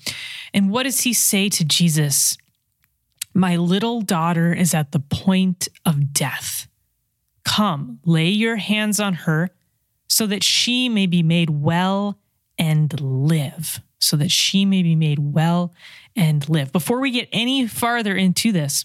And 0.55 0.71
what 0.71 0.85
does 0.85 1.01
he 1.01 1.13
say 1.13 1.49
to 1.51 1.65
Jesus? 1.65 2.37
My 3.35 3.57
little 3.57 4.03
daughter 4.03 4.53
is 4.53 4.75
at 4.75 4.93
the 4.93 5.01
point 5.01 5.69
of 5.87 6.13
death. 6.13 6.69
Come, 7.45 7.99
lay 8.05 8.29
your 8.29 8.57
hands 8.57 9.01
on 9.01 9.15
her 9.15 9.51
so 10.13 10.27
that 10.27 10.45
she 10.45 10.91
may 10.91 11.07
be 11.07 11.23
made 11.23 11.49
well 11.49 12.19
and 12.59 13.01
live. 13.01 13.81
So 13.99 14.15
that 14.19 14.31
she 14.31 14.67
may 14.67 14.83
be 14.83 14.95
made 14.95 15.19
well 15.19 15.73
and 16.15 16.47
live. 16.51 16.71
Before 16.71 17.01
we 17.01 17.11
get 17.11 17.31
any 17.33 17.67
farther 17.67 18.15
into 18.15 18.53
this, 18.53 18.85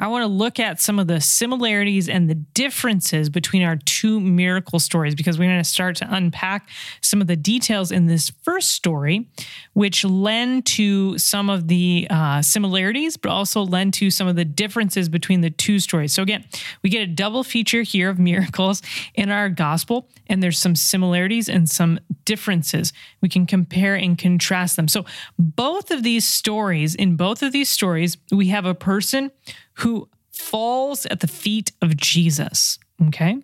I 0.00 0.06
want 0.06 0.22
to 0.22 0.28
look 0.28 0.60
at 0.60 0.80
some 0.80 0.98
of 0.98 1.08
the 1.08 1.20
similarities 1.20 2.08
and 2.08 2.30
the 2.30 2.34
differences 2.34 3.28
between 3.28 3.64
our 3.64 3.76
two 3.76 4.20
miracle 4.20 4.78
stories 4.78 5.14
because 5.14 5.38
we're 5.38 5.48
going 5.48 5.58
to 5.58 5.64
start 5.68 5.96
to 5.96 6.14
unpack 6.14 6.68
some 7.00 7.20
of 7.20 7.26
the 7.26 7.36
details 7.36 7.90
in 7.90 8.06
this 8.06 8.30
first 8.42 8.72
story, 8.72 9.28
which 9.72 10.04
lend 10.04 10.66
to 10.66 11.18
some 11.18 11.50
of 11.50 11.66
the 11.66 12.06
uh, 12.10 12.40
similarities, 12.42 13.16
but 13.16 13.30
also 13.30 13.62
lend 13.62 13.92
to 13.94 14.10
some 14.10 14.28
of 14.28 14.36
the 14.36 14.44
differences 14.44 15.08
between 15.08 15.40
the 15.40 15.50
two 15.50 15.80
stories. 15.80 16.12
So, 16.12 16.22
again, 16.22 16.44
we 16.82 16.90
get 16.90 17.02
a 17.02 17.06
double 17.06 17.42
feature 17.42 17.82
here 17.82 18.08
of 18.08 18.18
miracles 18.18 18.82
in 19.14 19.30
our 19.30 19.48
gospel, 19.48 20.08
and 20.28 20.42
there's 20.42 20.58
some 20.58 20.76
similarities 20.76 21.48
and 21.48 21.68
some 21.68 21.98
differences. 22.24 22.92
We 23.20 23.28
can 23.28 23.46
compare 23.46 23.96
and 23.96 24.16
contrast 24.16 24.76
them. 24.76 24.86
So, 24.86 25.04
both 25.38 25.90
of 25.90 26.04
these 26.04 26.26
stories, 26.28 26.94
in 26.94 27.16
both 27.16 27.42
of 27.42 27.52
these 27.52 27.68
stories, 27.68 28.16
we 28.30 28.48
have 28.48 28.64
a 28.64 28.74
person 28.74 29.32
who 29.78 30.08
falls 30.32 31.06
at 31.06 31.20
the 31.20 31.26
feet 31.26 31.72
of 31.82 31.96
Jesus, 31.96 32.78
okay? 33.08 33.38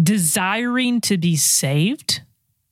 Desiring 0.00 1.00
to 1.02 1.16
be 1.18 1.36
saved. 1.36 2.22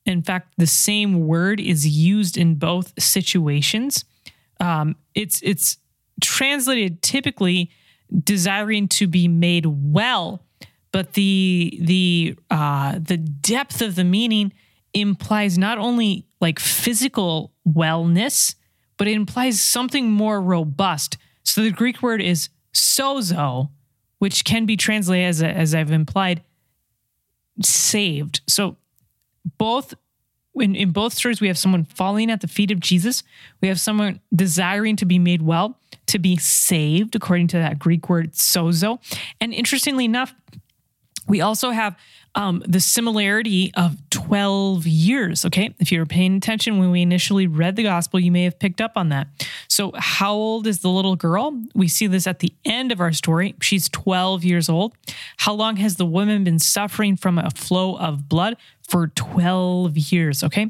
In 0.05 0.21
fact, 0.21 0.53
the 0.57 0.67
same 0.67 1.27
word 1.27 1.59
is 1.59 1.87
used 1.87 2.37
in 2.37 2.55
both 2.55 2.93
situations. 3.01 4.03
Um, 4.59 4.95
it's 5.15 5.41
it's 5.41 5.77
translated 6.21 7.01
typically 7.01 7.71
desiring 8.23 8.87
to 8.89 9.07
be 9.07 9.27
made 9.27 9.65
well, 9.65 10.43
but 10.91 11.13
the 11.13 11.77
the 11.81 12.35
uh, 12.49 12.99
the 12.99 13.17
depth 13.17 13.81
of 13.81 13.95
the 13.95 14.03
meaning 14.03 14.51
implies 14.93 15.57
not 15.57 15.77
only 15.77 16.25
like 16.41 16.59
physical 16.59 17.53
wellness, 17.67 18.55
but 18.97 19.07
it 19.07 19.13
implies 19.13 19.61
something 19.61 20.11
more 20.11 20.41
robust, 20.41 21.17
so 21.43 21.61
the 21.61 21.71
Greek 21.71 22.01
word 22.01 22.21
is 22.21 22.49
sozo, 22.73 23.69
which 24.19 24.45
can 24.45 24.65
be 24.65 24.77
translated 24.77 25.27
as, 25.27 25.43
as 25.43 25.75
I've 25.75 25.91
implied, 25.91 26.43
saved. 27.61 28.41
So 28.47 28.77
both 29.57 29.93
in, 30.55 30.75
in 30.75 30.91
both 30.91 31.13
stories, 31.13 31.39
we 31.39 31.47
have 31.47 31.57
someone 31.57 31.85
falling 31.85 32.29
at 32.29 32.41
the 32.41 32.47
feet 32.47 32.71
of 32.71 32.79
Jesus. 32.79 33.23
We 33.61 33.67
have 33.67 33.79
someone 33.79 34.19
desiring 34.35 34.95
to 34.97 35.05
be 35.05 35.17
made 35.17 35.41
well, 35.41 35.79
to 36.07 36.19
be 36.19 36.37
saved, 36.37 37.15
according 37.15 37.47
to 37.47 37.57
that 37.57 37.79
Greek 37.79 38.09
word 38.09 38.33
sozo. 38.33 38.99
And 39.39 39.53
interestingly 39.53 40.05
enough, 40.05 40.35
we 41.27 41.39
also 41.39 41.69
have 41.69 41.95
um, 42.35 42.63
the 42.65 42.79
similarity 42.79 43.71
of 43.75 43.97
12 44.09 44.87
years. 44.87 45.45
Okay. 45.45 45.73
If 45.79 45.91
you 45.91 45.99
were 45.99 46.05
paying 46.05 46.35
attention 46.35 46.79
when 46.79 46.91
we 46.91 47.01
initially 47.01 47.47
read 47.47 47.75
the 47.75 47.83
gospel, 47.83 48.19
you 48.19 48.31
may 48.31 48.43
have 48.45 48.57
picked 48.57 48.79
up 48.79 48.93
on 48.95 49.09
that. 49.09 49.27
So, 49.67 49.91
how 49.95 50.33
old 50.33 50.67
is 50.67 50.79
the 50.79 50.89
little 50.89 51.15
girl? 51.15 51.61
We 51.75 51.87
see 51.87 52.07
this 52.07 52.27
at 52.27 52.39
the 52.39 52.53
end 52.63 52.91
of 52.91 53.01
our 53.01 53.11
story. 53.11 53.55
She's 53.61 53.89
12 53.89 54.43
years 54.43 54.69
old. 54.69 54.93
How 55.37 55.53
long 55.53 55.77
has 55.77 55.97
the 55.97 56.05
woman 56.05 56.43
been 56.43 56.59
suffering 56.59 57.17
from 57.17 57.37
a 57.37 57.49
flow 57.51 57.97
of 57.97 58.29
blood? 58.29 58.57
For 58.89 59.07
12 59.07 59.97
years. 60.11 60.43
Okay. 60.43 60.69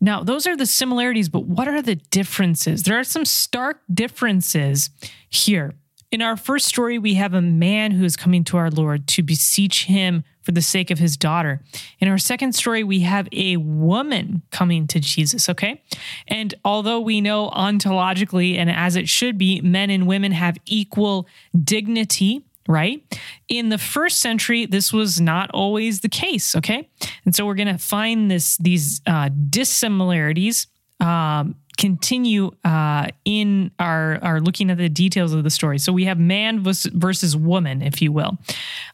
Now, 0.00 0.22
those 0.22 0.46
are 0.46 0.56
the 0.56 0.66
similarities, 0.66 1.28
but 1.28 1.44
what 1.44 1.66
are 1.66 1.82
the 1.82 1.96
differences? 1.96 2.84
There 2.84 2.96
are 2.96 3.04
some 3.04 3.24
stark 3.24 3.82
differences 3.92 4.90
here. 5.28 5.74
In 6.12 6.22
our 6.22 6.36
first 6.36 6.66
story, 6.66 6.98
we 6.98 7.14
have 7.14 7.34
a 7.34 7.42
man 7.42 7.90
who 7.90 8.04
is 8.04 8.16
coming 8.16 8.44
to 8.44 8.56
our 8.56 8.70
Lord 8.70 9.08
to 9.08 9.22
beseech 9.22 9.86
him 9.86 10.22
for 10.48 10.52
the 10.52 10.62
sake 10.62 10.90
of 10.90 10.98
his 10.98 11.18
daughter. 11.18 11.60
In 12.00 12.08
our 12.08 12.16
second 12.16 12.54
story, 12.54 12.82
we 12.82 13.00
have 13.00 13.28
a 13.32 13.58
woman 13.58 14.40
coming 14.50 14.86
to 14.86 14.98
Jesus, 14.98 15.46
okay? 15.50 15.82
And 16.26 16.54
although 16.64 17.00
we 17.00 17.20
know 17.20 17.50
ontologically 17.50 18.56
and 18.56 18.70
as 18.70 18.96
it 18.96 19.10
should 19.10 19.36
be, 19.36 19.60
men 19.60 19.90
and 19.90 20.06
women 20.06 20.32
have 20.32 20.56
equal 20.64 21.26
dignity, 21.62 22.46
right? 22.66 23.02
In 23.48 23.68
the 23.68 23.76
first 23.76 24.20
century, 24.20 24.64
this 24.64 24.90
was 24.90 25.20
not 25.20 25.50
always 25.50 26.00
the 26.00 26.08
case, 26.08 26.56
okay? 26.56 26.88
And 27.26 27.36
so 27.36 27.44
we're 27.44 27.54
going 27.54 27.68
to 27.68 27.76
find 27.76 28.30
this 28.30 28.56
these 28.56 29.02
uh, 29.06 29.28
dissimilarities 29.50 30.66
um, 30.98 31.56
continue 31.78 32.50
uh, 32.64 33.06
in 33.24 33.70
our, 33.78 34.18
our 34.22 34.40
looking 34.40 34.70
at 34.70 34.76
the 34.76 34.88
details 34.88 35.32
of 35.32 35.44
the 35.44 35.50
story. 35.50 35.78
So 35.78 35.92
we 35.92 36.04
have 36.04 36.18
man 36.18 36.62
versus 36.62 37.36
woman, 37.36 37.80
if 37.80 38.02
you 38.02 38.12
will. 38.12 38.36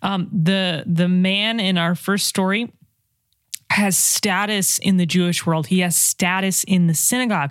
Um, 0.03 0.29
the 0.31 0.85
the 0.87 1.09
man 1.09 1.59
in 1.59 1.79
our 1.79 1.95
first 1.95 2.27
story 2.27 2.71
has 3.71 3.99
status 3.99 4.79
in 4.79 4.99
the 4.99 5.07
Jewish 5.07 5.45
world. 5.45 5.67
He 5.67 5.81
has 5.81 5.97
status 5.97 6.63
in 6.65 6.87
the 6.87 6.95
synagogue. 6.95 7.51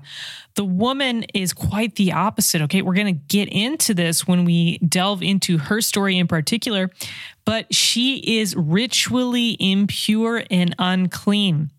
The 0.56 0.64
woman 0.64 1.26
is 1.34 1.52
quite 1.52 1.96
the 1.96 2.14
opposite. 2.14 2.62
Okay, 2.62 2.82
we're 2.82 2.94
going 2.94 3.08
to 3.08 3.22
get 3.28 3.50
into 3.50 3.94
this 3.94 4.26
when 4.26 4.46
we 4.46 4.78
delve 4.78 5.22
into 5.22 5.58
her 5.58 5.82
story 5.82 6.18
in 6.18 6.28
particular, 6.28 6.92
but 7.44 7.74
she 7.74 8.40
is 8.40 8.56
ritually 8.56 9.58
impure 9.60 10.44
and 10.50 10.76
unclean, 10.80 11.72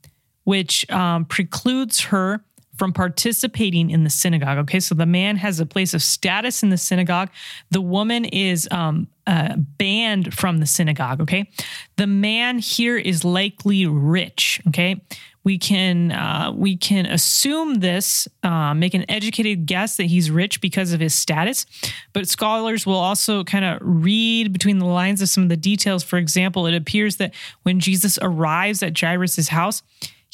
which 0.42 0.90
um, 0.90 1.24
precludes 1.24 2.00
her 2.00 2.44
from 2.76 2.92
participating 2.92 3.90
in 3.90 4.04
the 4.04 4.10
synagogue. 4.10 4.58
Okay, 4.58 4.80
so 4.80 4.94
the 4.94 5.06
man 5.06 5.36
has 5.36 5.60
a 5.60 5.66
place 5.66 5.94
of 5.94 6.02
status 6.02 6.62
in 6.62 6.70
the 6.70 6.78
synagogue. 6.78 7.30
The 7.70 7.80
woman 7.80 8.24
is 8.24 8.68
um, 8.70 9.08
uh, 9.26 9.56
banned 9.56 10.34
from 10.34 10.58
the 10.58 10.66
synagogue. 10.66 11.20
Okay, 11.20 11.50
the 11.96 12.06
man 12.06 12.58
here 12.58 12.96
is 12.96 13.24
likely 13.24 13.86
rich. 13.86 14.60
Okay, 14.68 15.00
we 15.44 15.58
can 15.58 16.10
uh, 16.10 16.52
we 16.54 16.76
can 16.76 17.06
assume 17.06 17.76
this, 17.76 18.26
uh, 18.42 18.74
make 18.74 18.94
an 18.94 19.04
educated 19.10 19.66
guess 19.66 19.96
that 19.98 20.04
he's 20.04 20.30
rich 20.30 20.60
because 20.60 20.92
of 20.92 21.00
his 21.00 21.14
status. 21.14 21.66
But 22.14 22.26
scholars 22.26 22.86
will 22.86 22.94
also 22.94 23.44
kind 23.44 23.64
of 23.64 23.78
read 23.82 24.52
between 24.52 24.78
the 24.78 24.86
lines 24.86 25.20
of 25.20 25.28
some 25.28 25.42
of 25.42 25.50
the 25.50 25.56
details. 25.56 26.02
For 26.02 26.16
example, 26.16 26.66
it 26.66 26.74
appears 26.74 27.16
that 27.16 27.34
when 27.62 27.78
Jesus 27.78 28.18
arrives 28.22 28.82
at 28.82 28.98
Jairus's 28.98 29.48
house, 29.48 29.82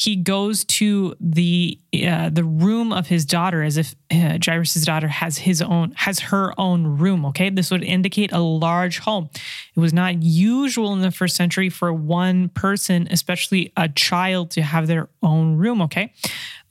he 0.00 0.16
goes 0.16 0.64
to 0.64 1.14
the 1.20 1.78
uh, 2.06 2.30
the 2.30 2.42
room 2.42 2.90
of 2.90 3.08
his 3.08 3.26
daughter 3.26 3.62
as 3.62 3.76
if 3.76 3.94
uh, 4.10 4.38
Jairus's 4.42 4.86
daughter 4.86 5.08
has 5.08 5.36
his 5.36 5.60
own 5.60 5.92
has 5.94 6.20
her 6.20 6.58
own 6.58 6.86
room. 6.86 7.26
Okay, 7.26 7.50
this 7.50 7.70
would 7.70 7.84
indicate 7.84 8.32
a 8.32 8.38
large 8.38 9.00
home. 9.00 9.28
It 9.76 9.78
was 9.78 9.92
not 9.92 10.22
usual 10.22 10.94
in 10.94 11.02
the 11.02 11.10
first 11.10 11.36
century 11.36 11.68
for 11.68 11.92
one 11.92 12.48
person, 12.48 13.08
especially 13.10 13.74
a 13.76 13.90
child, 13.90 14.52
to 14.52 14.62
have 14.62 14.86
their 14.86 15.10
own 15.22 15.56
room. 15.56 15.82
Okay, 15.82 16.14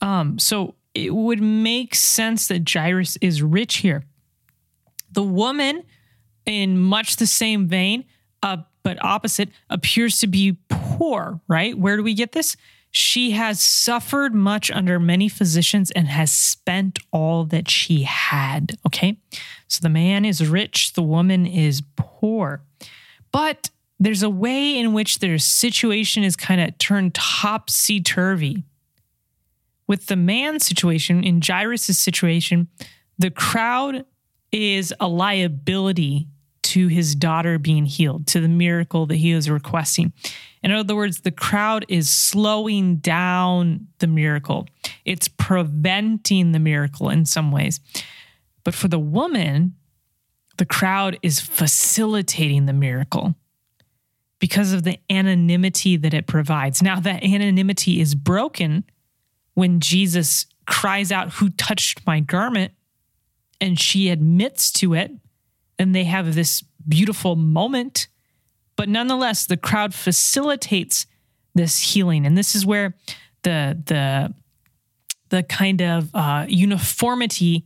um, 0.02 0.40
so 0.40 0.74
it 0.96 1.14
would 1.14 1.40
make 1.40 1.94
sense 1.94 2.48
that 2.48 2.68
Jairus 2.68 3.16
is 3.18 3.44
rich 3.44 3.78
here. 3.78 4.06
The 5.12 5.22
woman, 5.22 5.84
in 6.48 6.80
much 6.80 7.18
the 7.18 7.28
same 7.28 7.68
vein, 7.68 8.06
uh, 8.42 8.58
but 8.82 8.98
opposite, 9.06 9.50
appears 9.70 10.18
to 10.22 10.26
be 10.26 10.58
poor. 10.68 11.40
Right? 11.48 11.78
Where 11.78 11.96
do 11.96 12.02
we 12.02 12.16
get 12.16 12.32
this? 12.32 12.58
She 12.91 13.31
has 13.31 13.62
suffered 13.62 14.34
much 14.34 14.72
under 14.72 15.00
many 15.00 15.29
physicians 15.29 15.91
and 15.91 16.08
has 16.08 16.31
spent 16.31 17.00
all 17.12 17.46
that 17.46 17.69
she 17.69 18.03
had. 18.03 18.77
Okay. 18.86 19.17
So 19.67 19.79
the 19.81 19.89
man 19.89 20.25
is 20.25 20.48
rich, 20.48 20.93
the 20.93 21.03
woman 21.03 21.46
is 21.46 21.84
poor. 21.96 22.63
But 23.31 23.69
there's 24.00 24.24
a 24.24 24.29
way 24.29 24.77
in 24.77 24.93
which 24.93 25.19
their 25.19 25.38
situation 25.38 26.24
is 26.24 26.36
kind 26.36 26.62
of 26.62 26.77
turned 26.77 27.13
topsy 27.13 28.01
turvy. 28.01 28.63
With 29.88 30.08
the 30.08 30.15
man's 30.15 30.65
situation, 30.65 31.24
in 31.24 31.41
Jairus' 31.46 31.98
situation, 31.98 32.69
the 33.17 33.31
crowd 33.31 34.05
is 34.51 34.93
a 35.00 35.08
liability 35.08 36.27
to 36.70 36.88
his 36.88 37.16
daughter 37.16 37.58
being 37.58 37.86
healed, 37.86 38.28
to 38.28 38.40
the 38.40 38.48
miracle 38.48 39.08
that 39.08 39.16
he 39.16 39.32
is 39.32 39.50
requesting. 39.50 40.14
In 40.62 40.72
other 40.72 40.96
words, 40.96 41.22
the 41.22 41.32
crowd 41.32 41.84
is 41.90 42.10
slowing 42.10 42.98
down 42.98 43.88
the 43.98 44.08
miracle, 44.08 44.68
it's 45.04 45.28
preventing 45.28 46.52
the 46.52 46.60
miracle 46.60 47.10
in 47.10 47.26
some 47.26 47.52
ways. 47.52 47.80
But 48.64 48.76
for 48.76 48.88
the 48.88 49.00
woman, 49.00 49.76
the 50.58 50.66
crowd 50.66 51.18
is 51.24 51.40
facilitating 51.40 52.66
the 52.66 52.74
miracle 52.74 53.36
because 54.38 54.72
of 54.72 54.84
the 54.84 55.00
anonymity 55.10 55.98
that 55.98 56.14
it 56.14 56.28
provides. 56.28 56.84
Now, 56.84 57.00
that 57.00 57.24
anonymity 57.24 58.00
is 58.00 58.14
broken 58.14 58.84
when 59.56 59.80
Jesus 59.80 60.46
cries 60.68 61.12
out, 61.12 61.34
Who 61.34 61.50
touched 61.50 62.06
my 62.06 62.20
garment? 62.20 62.74
And 63.60 63.80
she 63.80 64.10
admits 64.10 64.72
to 64.74 64.94
it, 64.94 65.12
and 65.80 65.96
they 65.96 66.04
have 66.04 66.36
this 66.36 66.64
beautiful 66.88 67.36
moment. 67.36 68.08
But 68.76 68.90
nonetheless, 68.90 69.46
the 69.46 69.58
crowd 69.58 69.94
facilitates 69.94 71.08
this 71.56 71.94
healing. 71.94 72.26
And 72.26 72.38
this 72.38 72.54
is 72.54 72.66
where 72.66 72.94
the, 73.44 73.82
the, 73.86 74.34
the 75.30 75.44
kind 75.44 75.82
of 75.82 76.14
uh, 76.14 76.46
uniformity 76.48 77.66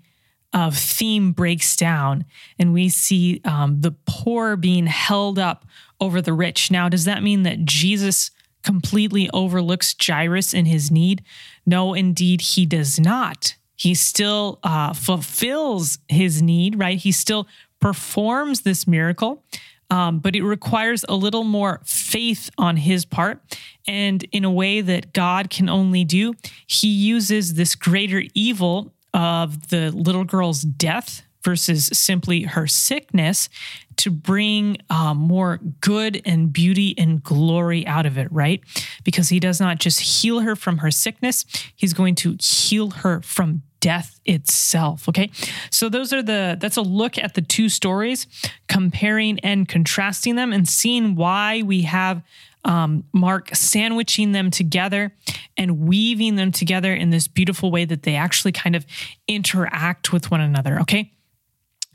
of 0.54 0.78
theme 0.78 1.32
breaks 1.32 1.76
down, 1.76 2.26
and 2.60 2.74
we 2.74 2.88
see 2.88 3.42
um, 3.44 3.82
the 3.82 3.96
poor 4.06 4.56
being 4.56 4.86
held 4.86 5.40
up 5.40 5.66
over 6.00 6.22
the 6.22 6.34
rich. 6.34 6.70
Now, 6.70 6.90
does 6.90 7.06
that 7.06 7.24
mean 7.24 7.42
that 7.44 7.66
Jesus 7.66 8.30
completely 8.64 9.30
overlooks 9.34 9.96
Jairus 10.00 10.54
in 10.54 10.66
his 10.66 10.92
need? 10.92 11.24
No, 11.66 11.96
indeed, 11.96 12.42
he 12.42 12.68
does 12.68 13.00
not. 13.00 13.56
He 13.76 13.96
still 13.96 14.60
uh, 14.64 14.94
fulfills 14.94 15.98
his 16.08 16.42
need, 16.42 16.78
right? 16.78 17.00
He 17.00 17.12
still 17.12 17.48
performs 17.84 18.62
this 18.62 18.88
miracle, 18.88 19.44
um, 19.90 20.20
but 20.20 20.38
it 20.38 20.42
requires 20.42 21.04
a 21.10 21.16
little 21.16 21.44
more 21.44 21.82
faith 21.84 22.50
on 22.58 22.78
his 22.78 23.04
part. 23.04 23.42
And 23.86 24.24
in 24.32 24.46
a 24.46 24.52
way 24.52 24.80
that 24.80 25.12
God 25.12 25.50
can 25.50 25.68
only 25.68 26.06
do, 26.06 26.34
he 26.66 26.88
uses 26.88 27.56
this 27.56 27.76
greater 27.76 28.24
evil 28.34 28.94
of 29.14 29.68
the 29.68 29.92
little 29.92 30.24
girl's 30.24 30.62
death 30.62 31.24
versus 31.44 31.90
simply 31.92 32.44
her 32.44 32.68
sickness 32.68 33.50
to 33.98 34.10
bring 34.10 34.78
um, 34.90 35.18
more 35.18 35.60
good 35.82 36.22
and 36.24 36.54
beauty 36.54 36.96
and 36.98 37.22
glory 37.22 37.86
out 37.86 38.06
of 38.06 38.18
it, 38.18 38.32
right? 38.32 38.62
Because 39.04 39.28
he 39.28 39.42
does 39.42 39.60
not 39.60 39.78
just 39.78 40.00
heal 40.00 40.40
her 40.40 40.56
from 40.56 40.78
her 40.78 40.90
sickness, 40.90 41.44
he's 41.76 41.94
going 41.94 42.16
to 42.16 42.38
heal 42.40 42.92
her 42.92 43.22
from 43.24 43.62
death 43.84 44.22
itself. 44.24 45.10
Okay. 45.10 45.30
So 45.70 45.90
those 45.90 46.14
are 46.14 46.24
the, 46.24 46.56
that's 46.58 46.78
a 46.78 46.82
look 46.82 47.18
at 47.18 47.34
the 47.34 47.42
two 47.42 47.68
stories, 47.68 48.28
comparing 48.70 49.40
and 49.42 49.68
contrasting 49.68 50.38
them 50.38 50.54
and 50.54 50.68
seeing 50.68 51.16
why 51.16 51.64
we 51.64 51.82
have 51.82 52.24
um, 52.64 53.04
Mark 53.12 53.54
sandwiching 53.54 54.32
them 54.32 54.50
together 54.50 55.14
and 55.58 55.82
weaving 55.82 56.38
them 56.38 56.54
together 56.54 56.94
in 56.94 57.10
this 57.10 57.28
beautiful 57.28 57.72
way 57.72 57.84
that 57.84 58.04
they 58.04 58.16
actually 58.16 58.54
kind 58.54 58.78
of 58.78 58.86
interact 59.28 60.14
with 60.14 60.32
one 60.32 60.40
another. 60.40 60.80
Okay. 60.80 61.12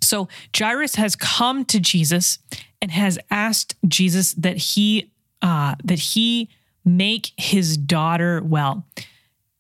So 0.03 0.29
Jairus 0.55 0.97
has 0.97 1.17
come 1.17 1.65
to 1.65 1.81
Jesus 1.81 2.39
and 2.83 2.91
has 2.91 3.19
asked 3.31 3.77
Jesus 3.87 4.35
that 4.35 4.59
he 4.59 5.11
uh, 5.41 5.75
that 5.85 5.99
he 5.99 6.51
make 6.85 7.33
his 7.39 7.79
daughter 7.79 8.43
well. 8.45 8.85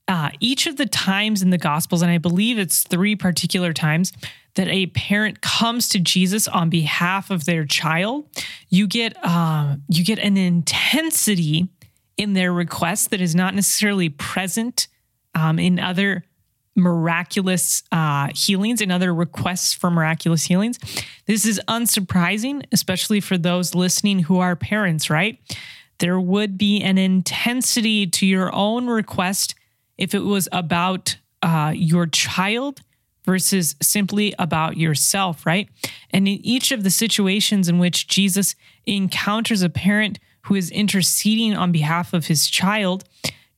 Uh, 0.08 0.30
each 0.40 0.66
of 0.66 0.76
the 0.76 0.86
times 0.86 1.42
in 1.42 1.50
the 1.50 1.58
Gospels, 1.58 2.00
and 2.00 2.10
I 2.10 2.16
believe 2.16 2.58
it's 2.58 2.82
three 2.82 3.14
particular 3.14 3.74
times 3.74 4.12
that 4.54 4.66
a 4.68 4.86
parent 4.86 5.42
comes 5.42 5.88
to 5.90 6.00
Jesus 6.00 6.48
on 6.48 6.70
behalf 6.70 7.30
of 7.30 7.44
their 7.44 7.64
child, 7.66 8.26
you 8.70 8.86
get 8.86 9.16
uh, 9.22 9.76
you 9.88 10.04
get 10.04 10.18
an 10.18 10.36
intensity 10.36 11.68
in 12.16 12.32
their 12.32 12.52
request 12.52 13.10
that 13.10 13.20
is 13.20 13.34
not 13.34 13.54
necessarily 13.54 14.08
present 14.08 14.88
um, 15.34 15.58
in 15.58 15.78
other 15.78 16.24
miraculous 16.74 17.82
uh, 17.92 18.28
healings 18.34 18.80
and 18.80 18.90
other 18.90 19.14
requests 19.14 19.74
for 19.74 19.90
miraculous 19.90 20.44
healings. 20.44 20.78
This 21.26 21.44
is 21.44 21.60
unsurprising, 21.68 22.64
especially 22.72 23.20
for 23.20 23.36
those 23.36 23.74
listening 23.74 24.20
who 24.20 24.38
are 24.38 24.56
parents, 24.56 25.10
right? 25.10 25.38
There 25.98 26.20
would 26.20 26.56
be 26.56 26.80
an 26.80 26.96
intensity 26.96 28.06
to 28.06 28.26
your 28.26 28.54
own 28.54 28.86
request 28.86 29.54
if 29.98 30.14
it 30.14 30.20
was 30.20 30.48
about 30.52 31.18
uh, 31.42 31.72
your 31.74 32.06
child 32.06 32.80
versus 33.24 33.76
simply 33.82 34.34
about 34.38 34.76
yourself, 34.78 35.44
right? 35.44 35.68
And 36.10 36.26
in 36.26 36.38
each 36.44 36.72
of 36.72 36.82
the 36.82 36.90
situations 36.90 37.68
in 37.68 37.78
which 37.78 38.08
Jesus 38.08 38.54
encounters 38.86 39.60
a 39.60 39.68
parent 39.68 40.18
who 40.42 40.54
is 40.54 40.70
interceding 40.70 41.54
on 41.54 41.70
behalf 41.70 42.14
of 42.14 42.26
his 42.26 42.48
child, 42.48 43.04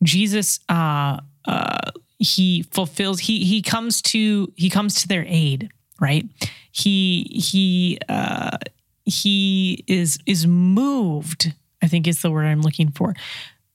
Jesus 0.03 0.59
uh, 0.69 1.21
uh, 1.45 1.91
he 2.21 2.63
fulfills 2.71 3.21
he 3.21 3.45
he 3.45 3.63
comes 3.63 4.03
to 4.03 4.53
he 4.57 4.69
comes 4.69 4.95
to 4.95 5.09
their 5.09 5.25
aid 5.27 5.71
right 6.01 6.27
he 6.71 7.25
he 7.33 7.99
uh 8.09 8.59
he 9.07 9.83
is 9.87 10.19
is 10.27 10.47
moved 10.47 11.53
i 11.83 11.89
think 11.89 12.07
is 12.07 12.21
the 12.21 12.31
word 12.31 12.45
i'm 12.45 12.61
looking 12.61 12.91
for 12.91 13.15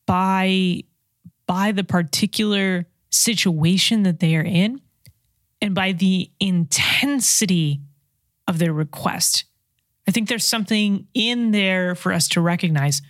by 0.05 0.81
by 1.47 1.71
the 1.71 1.83
particular 1.83 2.87
situation 3.09 4.03
that 4.03 4.19
they 4.19 4.35
are 4.35 4.43
in 4.43 4.81
and 5.61 5.73
by 5.73 5.91
the 5.91 6.31
intensity 6.39 7.81
of 8.47 8.59
their 8.59 8.73
request. 8.73 9.45
I 10.07 10.11
think 10.11 10.29
there's 10.29 10.45
something 10.45 11.07
in 11.13 11.51
there 11.51 11.95
for 11.95 12.11
us 12.11 12.27
to 12.29 12.41
recognize. 12.41 13.01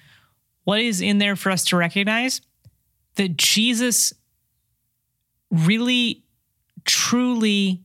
What 0.63 0.79
is 0.79 1.01
in 1.01 1.17
there 1.17 1.35
for 1.35 1.51
us 1.51 1.65
to 1.65 1.77
recognize? 1.77 2.41
That 3.15 3.37
jesus 3.37 4.13
really 5.51 6.23
truly 6.85 7.83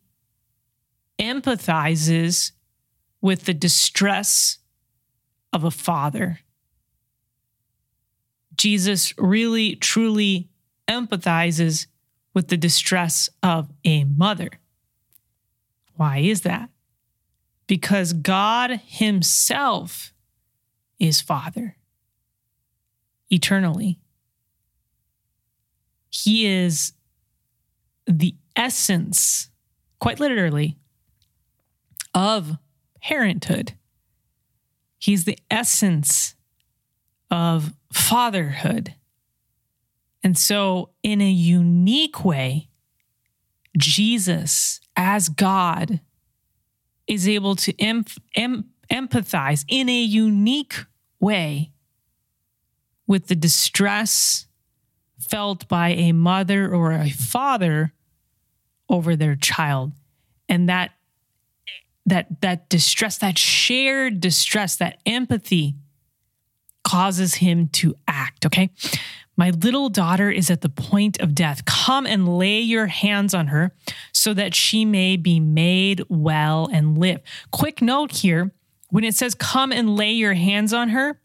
empathizes 1.18 2.52
with 3.20 3.44
the 3.44 3.54
distress 3.54 4.58
of 5.52 5.64
a 5.64 5.70
father. 5.70 6.40
Jesus 8.56 9.14
really 9.18 9.76
truly 9.76 10.48
empathizes 10.88 11.86
with 12.34 12.48
the 12.48 12.56
distress 12.56 13.28
of 13.42 13.70
a 13.84 14.04
mother. 14.04 14.50
Why 15.96 16.18
is 16.18 16.42
that? 16.42 16.70
Because 17.66 18.12
God 18.12 18.80
Himself 18.84 20.12
is 20.98 21.20
Father 21.20 21.76
eternally. 23.30 23.98
He 26.10 26.46
is 26.46 26.92
the 28.06 28.34
essence, 28.56 29.50
quite 30.00 30.18
literally, 30.18 30.76
of 32.12 32.58
parenthood. 33.00 33.74
He's 34.98 35.24
the 35.24 35.38
essence 35.50 36.34
of 37.30 37.72
fatherhood. 37.92 38.94
And 40.22 40.36
so, 40.36 40.90
in 41.02 41.20
a 41.20 41.30
unique 41.30 42.24
way, 42.24 42.68
Jesus, 43.76 44.80
as 44.96 45.28
God, 45.28 46.00
is 47.06 47.28
able 47.28 47.56
to 47.56 47.80
em- 47.80 48.04
em- 48.34 48.70
empathize 48.90 49.64
in 49.68 49.88
a 49.88 50.02
unique 50.02 50.84
way 51.20 51.72
with 53.06 53.26
the 53.26 53.34
distress 53.34 54.46
felt 55.18 55.68
by 55.68 55.90
a 55.90 56.12
mother 56.12 56.72
or 56.72 56.92
a 56.92 57.10
father 57.10 57.92
over 58.88 59.16
their 59.16 59.36
child 59.36 59.92
and 60.48 60.68
that 60.68 60.92
that 62.06 62.40
that 62.40 62.68
distress 62.68 63.18
that 63.18 63.38
shared 63.38 64.20
distress 64.20 64.76
that 64.76 65.00
empathy 65.06 65.74
causes 66.84 67.34
him 67.34 67.68
to 67.68 67.94
act 68.08 68.46
okay? 68.46 68.70
My 69.36 69.50
little 69.50 69.88
daughter 69.88 70.30
is 70.30 70.50
at 70.50 70.60
the 70.60 70.68
point 70.68 71.18
of 71.20 71.34
death. 71.34 71.64
Come 71.64 72.06
and 72.06 72.36
lay 72.36 72.60
your 72.60 72.86
hands 72.86 73.32
on 73.32 73.46
her 73.46 73.72
so 74.12 74.34
that 74.34 74.54
she 74.54 74.84
may 74.84 75.16
be 75.16 75.40
made 75.40 76.02
well 76.10 76.68
and 76.70 76.98
live. 76.98 77.20
Quick 77.50 77.80
note 77.80 78.12
here 78.12 78.52
when 78.90 79.04
it 79.04 79.14
says 79.14 79.34
come 79.34 79.72
and 79.72 79.96
lay 79.96 80.12
your 80.12 80.34
hands 80.34 80.74
on 80.74 80.90
her 80.90 81.18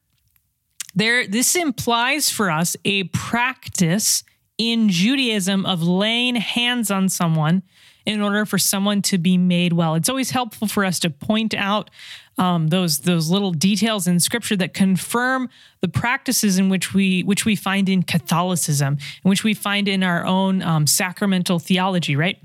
There, 0.95 1.27
this 1.27 1.55
implies 1.55 2.29
for 2.29 2.49
us 2.49 2.77
a 2.85 3.03
practice 3.05 4.23
in 4.57 4.87
Judaism 4.87 5.65
of 5.65 5.83
laying 5.83 6.35
hands 6.35 6.89
on 6.89 7.09
someone 7.09 7.63
in 8.05 8.21
order 8.21 8.45
for 8.45 8.57
someone 8.57 9.01
to 9.01 9.17
be 9.17 9.37
made 9.37 9.73
well. 9.73 9.95
It's 9.95 10.07
always 10.09 10.31
helpful 10.31 10.67
for 10.67 10.85
us 10.85 10.99
to 10.99 11.09
point 11.09 11.53
out 11.53 11.89
um, 12.37 12.67
those 12.67 12.99
those 12.99 13.29
little 13.29 13.51
details 13.51 14.07
in 14.07 14.19
Scripture 14.19 14.55
that 14.57 14.73
confirm 14.73 15.49
the 15.81 15.87
practices 15.87 16.57
in 16.57 16.69
which 16.69 16.93
we 16.93 17.21
which 17.23 17.45
we 17.45 17.55
find 17.55 17.87
in 17.87 18.03
Catholicism, 18.03 18.97
in 19.23 19.29
which 19.29 19.43
we 19.43 19.53
find 19.53 19.87
in 19.87 20.03
our 20.03 20.25
own 20.25 20.61
um, 20.61 20.87
sacramental 20.87 21.59
theology. 21.59 22.15
Right, 22.15 22.37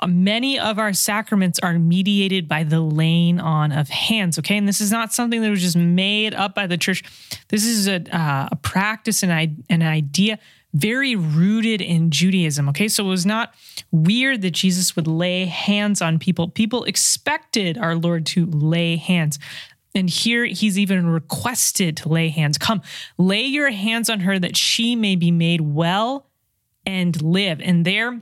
uh, 0.00 0.06
many 0.06 0.58
of 0.58 0.78
our 0.78 0.92
sacraments 0.92 1.58
are 1.60 1.78
mediated 1.78 2.48
by 2.48 2.64
the 2.64 2.80
laying 2.80 3.40
on 3.40 3.72
of 3.72 3.88
hands. 3.88 4.38
Okay, 4.38 4.56
and 4.56 4.68
this 4.68 4.80
is 4.80 4.92
not 4.92 5.12
something 5.12 5.40
that 5.40 5.50
was 5.50 5.62
just 5.62 5.76
made 5.76 6.34
up 6.34 6.54
by 6.54 6.66
the 6.66 6.76
church. 6.76 7.02
This 7.48 7.64
is 7.64 7.88
a, 7.88 8.02
uh, 8.14 8.48
a 8.52 8.56
practice 8.56 9.22
and 9.22 9.32
an 9.70 9.82
idea 9.82 10.38
very 10.74 11.16
rooted 11.16 11.80
in 11.80 12.10
Judaism. 12.10 12.68
Okay, 12.68 12.88
so 12.88 13.04
it 13.04 13.08
was 13.08 13.26
not 13.26 13.54
weird 13.90 14.42
that 14.42 14.50
Jesus 14.50 14.94
would 14.96 15.06
lay 15.06 15.46
hands 15.46 16.02
on 16.02 16.18
people. 16.18 16.48
People 16.48 16.84
expected 16.84 17.78
our 17.78 17.94
Lord 17.94 18.26
to 18.26 18.46
lay 18.46 18.96
hands. 18.96 19.38
And 19.94 20.10
here 20.10 20.44
he's 20.44 20.78
even 20.78 21.06
requested 21.06 21.96
to 21.98 22.08
lay 22.08 22.28
hands. 22.28 22.58
Come, 22.58 22.82
lay 23.16 23.42
your 23.42 23.70
hands 23.70 24.10
on 24.10 24.20
her 24.20 24.38
that 24.38 24.56
she 24.56 24.94
may 24.94 25.16
be 25.16 25.30
made 25.30 25.62
well 25.62 26.26
and 26.84 27.20
live. 27.22 27.60
And 27.62 27.84
there, 27.84 28.20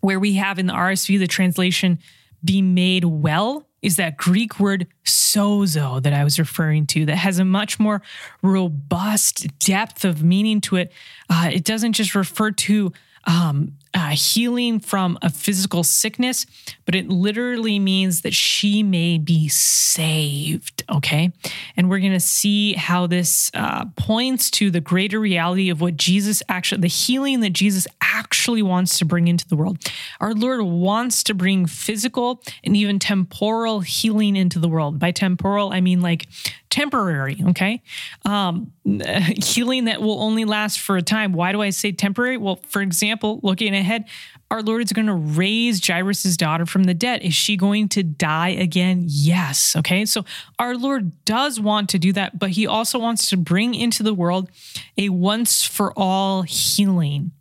where 0.00 0.18
we 0.18 0.34
have 0.34 0.58
in 0.58 0.66
the 0.66 0.72
RSV 0.72 1.18
the 1.18 1.26
translation, 1.26 1.98
be 2.42 2.62
made 2.62 3.04
well, 3.04 3.67
is 3.82 3.96
that 3.96 4.16
Greek 4.16 4.58
word 4.58 4.86
sozo 5.04 6.02
that 6.02 6.12
I 6.12 6.24
was 6.24 6.38
referring 6.38 6.86
to 6.88 7.06
that 7.06 7.16
has 7.16 7.38
a 7.38 7.44
much 7.44 7.78
more 7.78 8.02
robust 8.42 9.58
depth 9.58 10.04
of 10.04 10.22
meaning 10.22 10.60
to 10.62 10.76
it. 10.76 10.92
Uh, 11.30 11.50
it 11.52 11.64
doesn't 11.64 11.92
just 11.92 12.14
refer 12.14 12.50
to 12.50 12.92
um, 13.24 13.72
uh, 13.94 14.10
healing 14.10 14.80
from 14.80 15.18
a 15.22 15.30
physical 15.30 15.82
sickness, 15.82 16.46
but 16.84 16.94
it 16.94 17.08
literally 17.08 17.78
means 17.78 18.22
that 18.22 18.34
she 18.34 18.82
may 18.82 19.18
be 19.18 19.48
saved. 19.48 20.84
Okay. 20.90 21.32
And 21.76 21.88
we're 21.88 21.98
going 21.98 22.12
to 22.12 22.20
see 22.20 22.74
how 22.74 23.06
this 23.06 23.50
uh, 23.54 23.86
points 23.96 24.50
to 24.52 24.70
the 24.70 24.80
greater 24.80 25.20
reality 25.20 25.70
of 25.70 25.80
what 25.80 25.96
Jesus 25.96 26.42
actually, 26.48 26.80
the 26.82 26.88
healing 26.88 27.40
that 27.40 27.52
Jesus 27.52 27.86
actually 28.00 28.62
wants 28.62 28.98
to 28.98 29.04
bring 29.04 29.28
into 29.28 29.46
the 29.46 29.56
world. 29.56 29.78
Our 30.20 30.34
Lord 30.34 30.62
wants 30.62 31.22
to 31.24 31.34
bring 31.34 31.66
physical 31.66 32.42
and 32.64 32.76
even 32.76 32.98
temporal 32.98 33.80
healing 33.80 34.36
into 34.36 34.58
the 34.58 34.68
world. 34.68 34.98
By 34.98 35.10
temporal, 35.10 35.72
I 35.72 35.80
mean 35.80 36.00
like 36.00 36.26
temporary, 36.70 37.42
okay? 37.48 37.82
Um, 38.24 38.72
healing 38.84 39.86
that 39.86 40.00
will 40.00 40.20
only 40.20 40.44
last 40.44 40.80
for 40.80 40.96
a 40.96 41.02
time. 41.02 41.32
Why 41.32 41.52
do 41.52 41.62
I 41.62 41.70
say 41.70 41.92
temporary? 41.92 42.36
Well, 42.36 42.60
for 42.68 42.82
example, 42.82 43.40
looking 43.42 43.74
ahead, 43.78 44.04
our 44.50 44.62
Lord 44.62 44.82
is 44.82 44.92
going 44.92 45.06
to 45.06 45.14
raise 45.14 45.86
Jairus' 45.86 46.36
daughter 46.36 46.66
from 46.66 46.84
the 46.84 46.94
dead. 46.94 47.22
Is 47.22 47.34
she 47.34 47.56
going 47.56 47.88
to 47.90 48.02
die 48.02 48.50
again? 48.50 49.04
Yes. 49.06 49.74
Okay. 49.76 50.04
So 50.06 50.24
our 50.58 50.76
Lord 50.76 51.24
does 51.24 51.60
want 51.60 51.90
to 51.90 51.98
do 51.98 52.12
that, 52.14 52.38
but 52.38 52.50
he 52.50 52.66
also 52.66 52.98
wants 52.98 53.28
to 53.30 53.36
bring 53.36 53.74
into 53.74 54.02
the 54.02 54.14
world 54.14 54.50
a 54.96 55.08
once 55.10 55.62
for 55.62 55.92
all 55.96 56.42
healing 56.42 57.32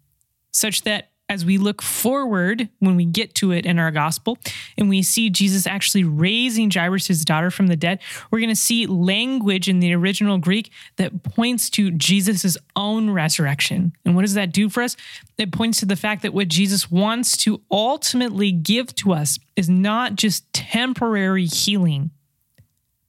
such 0.51 0.81
that 0.83 1.11
as 1.29 1.43
we 1.43 1.57
look 1.57 1.81
forward 1.81 2.69
when 2.79 2.95
we 2.95 3.03
get 3.03 3.35
to 3.35 3.51
it 3.51 3.65
in 3.65 3.79
our 3.79 3.91
gospel 3.91 4.37
and 4.77 4.87
we 4.87 5.01
see 5.01 5.29
Jesus 5.29 5.67
actually 5.67 6.05
raising 6.05 6.71
Jairus' 6.71 7.25
daughter 7.25 7.51
from 7.51 7.67
the 7.67 7.75
dead, 7.75 7.99
we're 8.31 8.39
going 8.39 8.49
to 8.49 8.55
see 8.55 8.87
language 8.87 9.67
in 9.67 9.79
the 9.79 9.93
original 9.93 10.37
Greek 10.37 10.71
that 10.95 11.23
points 11.23 11.69
to 11.71 11.91
Jesus' 11.91 12.57
own 12.75 13.09
resurrection. 13.09 13.91
And 14.05 14.15
what 14.15 14.21
does 14.21 14.35
that 14.35 14.53
do 14.53 14.69
for 14.69 14.81
us? 14.83 14.95
It 15.37 15.51
points 15.51 15.79
to 15.79 15.85
the 15.85 15.97
fact 15.97 16.21
that 16.21 16.33
what 16.33 16.47
Jesus 16.47 16.89
wants 16.89 17.35
to 17.37 17.61
ultimately 17.69 18.51
give 18.53 18.95
to 18.95 19.11
us 19.13 19.37
is 19.57 19.69
not 19.69 20.15
just 20.15 20.51
temporary 20.53 21.45
healing, 21.45 22.11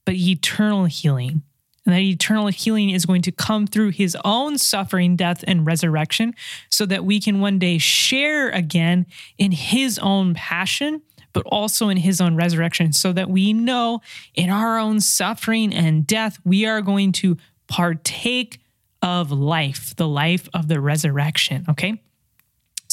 but 0.05 0.15
eternal 0.15 0.87
healing 0.87 1.43
and 1.89 1.97
that 1.97 2.03
eternal 2.03 2.49
healing 2.49 2.91
is 2.91 3.07
going 3.07 3.23
to 3.23 3.33
come 3.33 3.67
through 3.67 3.93
his 3.93 4.15
own 4.23 4.59
suffering, 4.59 5.17
death, 5.17 5.43
and 5.47 5.65
resurrection 5.65 6.35
so 6.69 6.85
that 6.85 7.03
we 7.03 7.19
can 7.19 7.41
one 7.41 7.59
day 7.59 7.79
share 7.79 8.51
again 8.51 9.07
in 9.39 9.53
his 9.53 9.99
own 10.01 10.35
passion, 10.35 11.01
but 11.33 11.47
also 11.47 11.89
in 11.89 11.97
his 11.97 12.21
own 12.21 12.37
resurrection, 12.37 12.93
so 12.93 13.11
that 13.15 13.31
we 13.31 13.55
know 13.55 14.03
in 14.35 14.51
our 14.51 14.79
own 14.79 15.01
suffering 15.01 15.73
and 15.73 16.07
death, 16.07 16.39
we 16.45 16.67
are 16.67 16.83
going 16.83 17.11
to 17.11 17.39
partake 17.69 18.61
of 19.01 19.33
life, 19.33 19.97
the 19.97 20.09
life 20.09 20.47
of 20.53 20.69
the 20.69 20.83
resurrection. 20.83 21.65
Okay. 21.71 22.03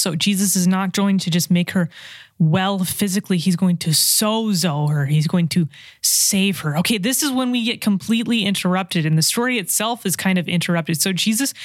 So 0.06 0.16
Jesus 0.16 0.56
is 0.56 0.68
not 0.68 0.94
going 0.94 1.18
to 1.18 1.32
just 1.32 1.50
make 1.50 1.72
her 1.72 1.90
well 2.38 2.78
physically. 2.78 3.40
He's 3.40 3.56
going 3.56 3.78
to 3.78 3.90
sozo 3.90 4.88
her. 4.92 5.08
He's 5.08 5.26
going 5.26 5.48
to 5.48 5.68
save 6.04 6.60
her. 6.60 6.78
Okay, 6.78 7.00
this 7.00 7.24
is 7.24 7.32
when 7.32 7.50
we 7.50 7.66
get 7.66 7.82
completely 7.82 8.46
interrupted, 8.46 9.04
and 9.04 9.18
the 9.18 9.24
story 9.24 9.58
itself 9.58 10.06
is 10.06 10.16
kind 10.16 10.38
of 10.38 10.48
interrupted. 10.48 11.02
So 11.02 11.12
Jesus 11.12 11.56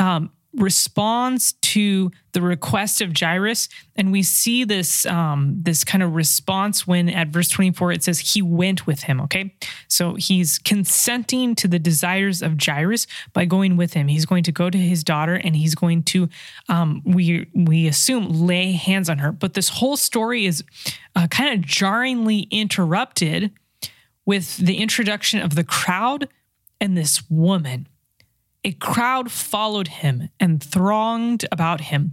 um, 0.00 0.32
responds 0.56 1.54
to 1.54 2.10
the 2.32 2.42
request 2.42 3.00
of 3.00 3.16
Jairus, 3.18 3.68
and 3.96 4.12
we 4.12 4.22
see 4.22 4.64
this 4.64 5.06
um, 5.06 5.56
this 5.62 5.84
kind 5.84 6.02
of 6.02 6.14
response 6.14 6.86
when 6.86 7.08
at 7.08 7.28
verse 7.28 7.48
24 7.48 7.92
it 7.92 8.04
says 8.04 8.18
he 8.18 8.42
went 8.42 8.86
with 8.86 9.04
him. 9.04 9.20
Okay, 9.22 9.54
so 9.88 10.14
he's 10.14 10.58
consenting 10.58 11.54
to 11.56 11.68
the 11.68 11.78
desires 11.78 12.42
of 12.42 12.56
Jairus 12.60 13.06
by 13.32 13.44
going 13.44 13.76
with 13.76 13.94
him. 13.94 14.08
He's 14.08 14.26
going 14.26 14.44
to 14.44 14.52
go 14.52 14.70
to 14.70 14.78
his 14.78 15.04
daughter, 15.04 15.34
and 15.34 15.56
he's 15.56 15.74
going 15.74 16.02
to 16.04 16.28
um, 16.68 17.02
we 17.04 17.48
we 17.54 17.86
assume 17.86 18.46
lay 18.46 18.72
hands 18.72 19.08
on 19.08 19.18
her. 19.18 19.32
But 19.32 19.54
this 19.54 19.68
whole 19.68 19.96
story 19.96 20.46
is 20.46 20.62
uh, 21.16 21.26
kind 21.28 21.54
of 21.54 21.66
jarringly 21.66 22.48
interrupted 22.50 23.52
with 24.26 24.56
the 24.56 24.78
introduction 24.78 25.40
of 25.40 25.54
the 25.54 25.64
crowd 25.64 26.28
and 26.80 26.96
this 26.96 27.22
woman 27.30 27.88
a 28.64 28.72
crowd 28.72 29.30
followed 29.30 29.88
him 29.88 30.30
and 30.40 30.62
thronged 30.62 31.44
about 31.52 31.82
him. 31.82 32.12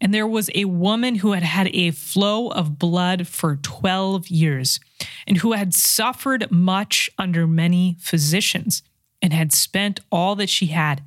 And 0.00 0.12
there 0.12 0.26
was 0.26 0.50
a 0.54 0.64
woman 0.64 1.16
who 1.16 1.32
had 1.32 1.44
had 1.44 1.68
a 1.68 1.92
flow 1.92 2.48
of 2.48 2.78
blood 2.78 3.28
for 3.28 3.56
12 3.56 4.28
years, 4.28 4.80
and 5.28 5.38
who 5.38 5.52
had 5.52 5.72
suffered 5.72 6.50
much 6.50 7.08
under 7.18 7.46
many 7.46 7.96
physicians, 8.00 8.82
and 9.22 9.32
had 9.32 9.52
spent 9.52 10.00
all 10.10 10.34
that 10.34 10.48
she 10.48 10.66
had, 10.66 11.04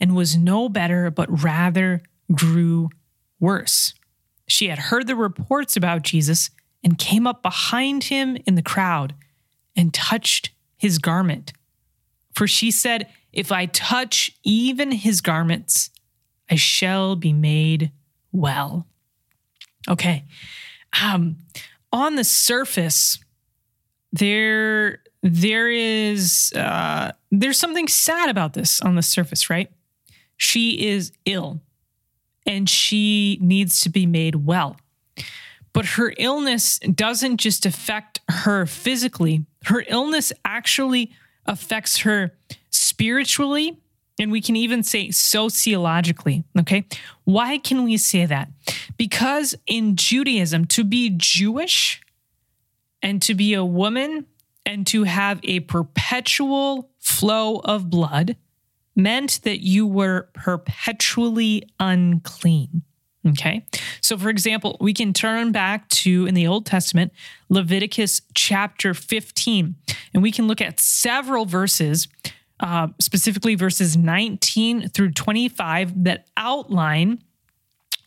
and 0.00 0.16
was 0.16 0.36
no 0.36 0.68
better, 0.68 1.08
but 1.08 1.42
rather 1.42 2.02
grew 2.34 2.90
worse. 3.38 3.94
She 4.48 4.68
had 4.68 4.78
heard 4.78 5.06
the 5.06 5.14
reports 5.14 5.76
about 5.76 6.02
Jesus 6.02 6.50
and 6.82 6.98
came 6.98 7.28
up 7.28 7.42
behind 7.42 8.04
him 8.04 8.36
in 8.44 8.56
the 8.56 8.62
crowd 8.62 9.14
and 9.76 9.94
touched 9.94 10.50
his 10.76 10.98
garment. 10.98 11.52
For 12.34 12.48
she 12.48 12.72
said, 12.72 13.06
if 13.32 13.50
I 13.50 13.66
touch 13.66 14.30
even 14.42 14.92
his 14.92 15.20
garments, 15.20 15.90
I 16.50 16.56
shall 16.56 17.16
be 17.16 17.32
made 17.32 17.92
well. 18.30 18.86
Okay. 19.88 20.24
Um, 21.02 21.38
on 21.92 22.16
the 22.16 22.24
surface, 22.24 23.18
there 24.12 25.00
there 25.22 25.70
is 25.70 26.52
uh, 26.54 27.12
there's 27.30 27.58
something 27.58 27.88
sad 27.88 28.28
about 28.28 28.54
this 28.54 28.80
on 28.80 28.96
the 28.96 29.02
surface, 29.02 29.48
right? 29.48 29.70
She 30.36 30.88
is 30.88 31.12
ill 31.24 31.60
and 32.46 32.68
she 32.68 33.38
needs 33.40 33.80
to 33.82 33.88
be 33.88 34.06
made 34.06 34.46
well. 34.46 34.76
But 35.72 35.86
her 35.86 36.12
illness 36.18 36.78
doesn't 36.80 37.38
just 37.38 37.64
affect 37.64 38.20
her 38.28 38.66
physically, 38.66 39.46
her 39.66 39.84
illness 39.88 40.32
actually 40.44 41.12
affects 41.46 41.98
her 41.98 42.34
spiritually, 42.92 43.78
and 44.20 44.30
we 44.30 44.42
can 44.42 44.54
even 44.54 44.82
say 44.82 45.10
sociologically. 45.10 46.44
Okay. 46.58 46.84
Why 47.24 47.56
can 47.56 47.84
we 47.84 47.96
say 47.96 48.26
that? 48.26 48.50
Because 48.98 49.54
in 49.66 49.96
Judaism, 49.96 50.66
to 50.66 50.84
be 50.84 51.10
Jewish 51.16 52.02
and 53.00 53.22
to 53.22 53.34
be 53.34 53.54
a 53.54 53.64
woman 53.64 54.26
and 54.66 54.86
to 54.88 55.04
have 55.04 55.40
a 55.42 55.60
perpetual 55.60 56.90
flow 57.00 57.60
of 57.64 57.88
blood 57.88 58.36
meant 58.94 59.40
that 59.44 59.60
you 59.60 59.86
were 59.86 60.28
perpetually 60.34 61.66
unclean. 61.80 62.82
Okay. 63.26 63.64
So, 64.00 64.18
for 64.18 64.28
example, 64.28 64.76
we 64.80 64.92
can 64.92 65.12
turn 65.12 65.52
back 65.52 65.88
to 65.88 66.26
in 66.26 66.34
the 66.34 66.46
Old 66.46 66.66
Testament, 66.66 67.12
Leviticus 67.48 68.20
chapter 68.34 68.94
15, 68.94 69.76
and 70.12 70.22
we 70.22 70.32
can 70.32 70.46
look 70.46 70.60
at 70.60 70.80
several 70.80 71.46
verses, 71.46 72.08
uh, 72.62 72.88
specifically 73.00 73.54
verses 73.56 73.96
19 73.96 74.88
through 74.88 75.10
25, 75.10 76.04
that 76.04 76.26
outline 76.36 77.22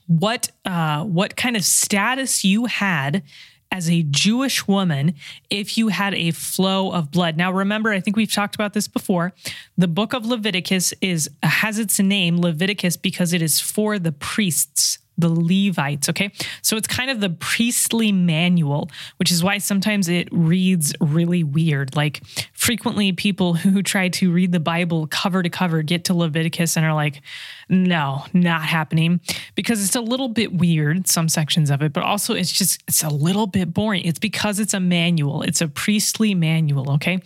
what 0.07 0.51
uh, 0.65 1.03
what 1.03 1.35
kind 1.35 1.55
of 1.55 1.63
status 1.63 2.43
you 2.43 2.65
had 2.65 3.23
as 3.71 3.89
a 3.89 4.03
Jewish 4.03 4.67
woman 4.67 5.15
if 5.49 5.77
you 5.77 5.89
had 5.89 6.13
a 6.13 6.31
flow 6.31 6.91
of 6.91 7.11
blood. 7.11 7.35
Now 7.35 7.51
remember, 7.51 7.91
I 7.91 7.99
think 7.99 8.15
we've 8.15 8.31
talked 8.31 8.55
about 8.55 8.73
this 8.73 8.87
before. 8.87 9.33
The 9.77 9.87
book 9.87 10.13
of 10.13 10.25
Leviticus 10.25 10.93
is 11.01 11.29
has 11.43 11.79
its 11.79 11.99
name 11.99 12.39
Leviticus 12.39 12.95
because 12.95 13.33
it 13.33 13.41
is 13.41 13.59
for 13.59 13.99
the 13.99 14.11
priests 14.11 14.99
the 15.17 15.29
Levites. 15.29 16.09
Okay. 16.09 16.31
So 16.61 16.77
it's 16.77 16.87
kind 16.87 17.09
of 17.09 17.21
the 17.21 17.29
priestly 17.29 18.11
manual, 18.11 18.89
which 19.17 19.31
is 19.31 19.43
why 19.43 19.57
sometimes 19.57 20.09
it 20.09 20.27
reads 20.31 20.93
really 20.99 21.43
weird. 21.43 21.95
Like 21.95 22.21
frequently, 22.53 23.11
people 23.11 23.53
who 23.65 23.81
try 23.81 24.09
to 24.09 24.31
read 24.31 24.51
the 24.51 24.59
Bible 24.59 25.07
cover 25.07 25.41
to 25.43 25.49
cover 25.49 25.81
get 25.81 26.05
to 26.05 26.13
Leviticus 26.13 26.75
and 26.75 26.85
are 26.85 26.93
like, 26.93 27.21
no, 27.69 28.25
not 28.33 28.63
happening 28.63 29.19
because 29.55 29.83
it's 29.83 29.95
a 29.95 30.01
little 30.01 30.29
bit 30.29 30.53
weird, 30.53 31.07
some 31.07 31.29
sections 31.29 31.69
of 31.69 31.81
it, 31.81 31.93
but 31.93 32.03
also 32.03 32.33
it's 32.33 32.51
just, 32.51 32.83
it's 32.87 33.03
a 33.03 33.09
little 33.09 33.47
bit 33.47 33.73
boring. 33.73 34.03
It's 34.05 34.19
because 34.19 34.59
it's 34.59 34.73
a 34.73 34.79
manual, 34.79 35.41
it's 35.41 35.61
a 35.61 35.67
priestly 35.67 36.35
manual. 36.35 36.91
Okay. 36.91 37.21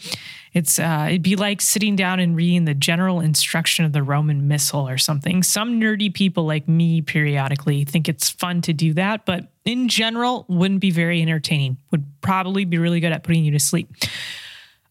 It's 0.53 0.79
uh, 0.79 1.07
it'd 1.09 1.21
be 1.21 1.35
like 1.35 1.61
sitting 1.61 1.95
down 1.95 2.19
and 2.19 2.35
reading 2.35 2.65
the 2.65 2.73
general 2.73 3.19
instruction 3.19 3.85
of 3.85 3.93
the 3.93 4.03
Roman 4.03 4.47
Missal 4.47 4.87
or 4.87 4.97
something. 4.97 5.43
Some 5.43 5.79
nerdy 5.79 6.13
people 6.13 6.45
like 6.45 6.67
me 6.67 7.01
periodically 7.01 7.83
think 7.85 8.09
it's 8.09 8.29
fun 8.29 8.61
to 8.63 8.73
do 8.73 8.93
that, 8.93 9.25
but 9.25 9.47
in 9.65 9.87
general, 9.87 10.45
wouldn't 10.47 10.79
be 10.79 10.91
very 10.91 11.21
entertaining. 11.21 11.77
Would 11.91 12.05
probably 12.21 12.65
be 12.65 12.77
really 12.77 12.99
good 12.99 13.11
at 13.11 13.23
putting 13.23 13.43
you 13.43 13.51
to 13.51 13.59
sleep. 13.59 13.89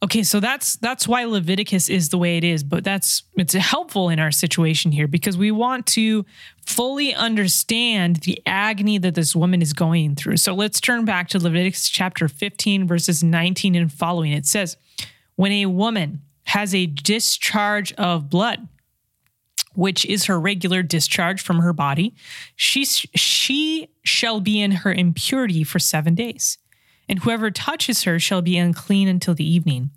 Okay, 0.01 0.23
so 0.23 0.39
that's 0.39 0.77
that's 0.77 1.09
why 1.09 1.25
Leviticus 1.25 1.89
is 1.89 2.11
the 2.11 2.19
way 2.19 2.37
it 2.37 2.45
is, 2.45 2.63
but 2.63 2.85
that's 2.85 3.25
it's 3.37 3.55
helpful 3.55 4.11
in 4.11 4.21
our 4.21 4.31
situation 4.31 4.93
here 4.93 5.09
because 5.09 5.37
we 5.37 5.51
want 5.51 5.87
to 5.87 6.25
fully 6.65 7.13
understand 7.13 8.17
the 8.17 8.41
agony 8.47 8.99
that 8.99 9.17
this 9.17 9.35
woman 9.35 9.61
is 9.61 9.73
going 9.73 10.15
through. 10.15 10.37
So 10.37 10.55
let's 10.55 10.81
turn 10.81 11.05
back 11.05 11.29
to 11.31 11.41
Leviticus 11.41 11.89
chapter 11.89 12.29
15 12.29 12.87
verses 12.87 13.25
19 13.25 13.75
and 13.75 13.93
following. 13.93 14.31
It 14.33 14.47
says, 14.47 14.77
when 15.39 15.53
a 15.53 15.67
woman 15.67 16.21
has 16.47 16.75
a 16.75 16.87
discharge 16.87 17.93
of 17.93 18.29
blood, 18.29 18.67
which 19.77 20.05
is 20.05 20.25
her 20.25 20.41
regular 20.41 20.83
discharge 20.83 21.41
from 21.41 21.61
her 21.61 21.73
body, 21.73 22.13
she, 22.57 22.85
she 22.85 23.89
shall 24.03 24.41
be 24.41 24.61
in 24.61 24.73
her 24.73 24.93
impurity 24.93 25.63
for 25.63 25.79
seven 25.79 26.17
days. 26.17 26.59
And 27.09 27.21
whoever 27.21 27.53
touches 27.53 28.03
her 28.03 28.19
shall 28.19 28.43
be 28.43 28.59
unclean 28.59 29.07
until 29.07 29.33
the 29.33 29.49
evening. 29.49 29.93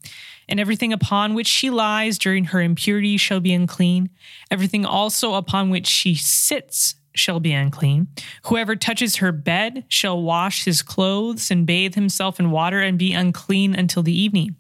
And 0.47 0.59
everything 0.59 0.93
upon 0.93 1.33
which 1.33 1.47
she 1.47 1.71
lies 1.71 2.19
during 2.19 2.45
her 2.45 2.61
impurity 2.61 3.17
shall 3.17 3.39
be 3.39 3.51
unclean. 3.51 4.11
Everything 4.51 4.85
also 4.85 5.33
upon 5.33 5.71
which 5.71 5.87
she 5.87 6.13
sits 6.13 6.93
shall 7.13 7.39
be 7.39 7.53
unclean. 7.53 8.07
Whoever 8.45 8.75
touches 8.75 9.17
her 9.17 9.31
bed 9.31 9.83
shall 9.87 10.21
wash 10.21 10.65
his 10.65 10.81
clothes 10.81 11.51
and 11.51 11.65
bathe 11.65 11.95
himself 11.95 12.39
in 12.39 12.51
water 12.51 12.79
and 12.81 12.97
be 12.97 13.13
unclean 13.13 13.75
until 13.75 14.03
the 14.03 14.17
evening. 14.17 14.55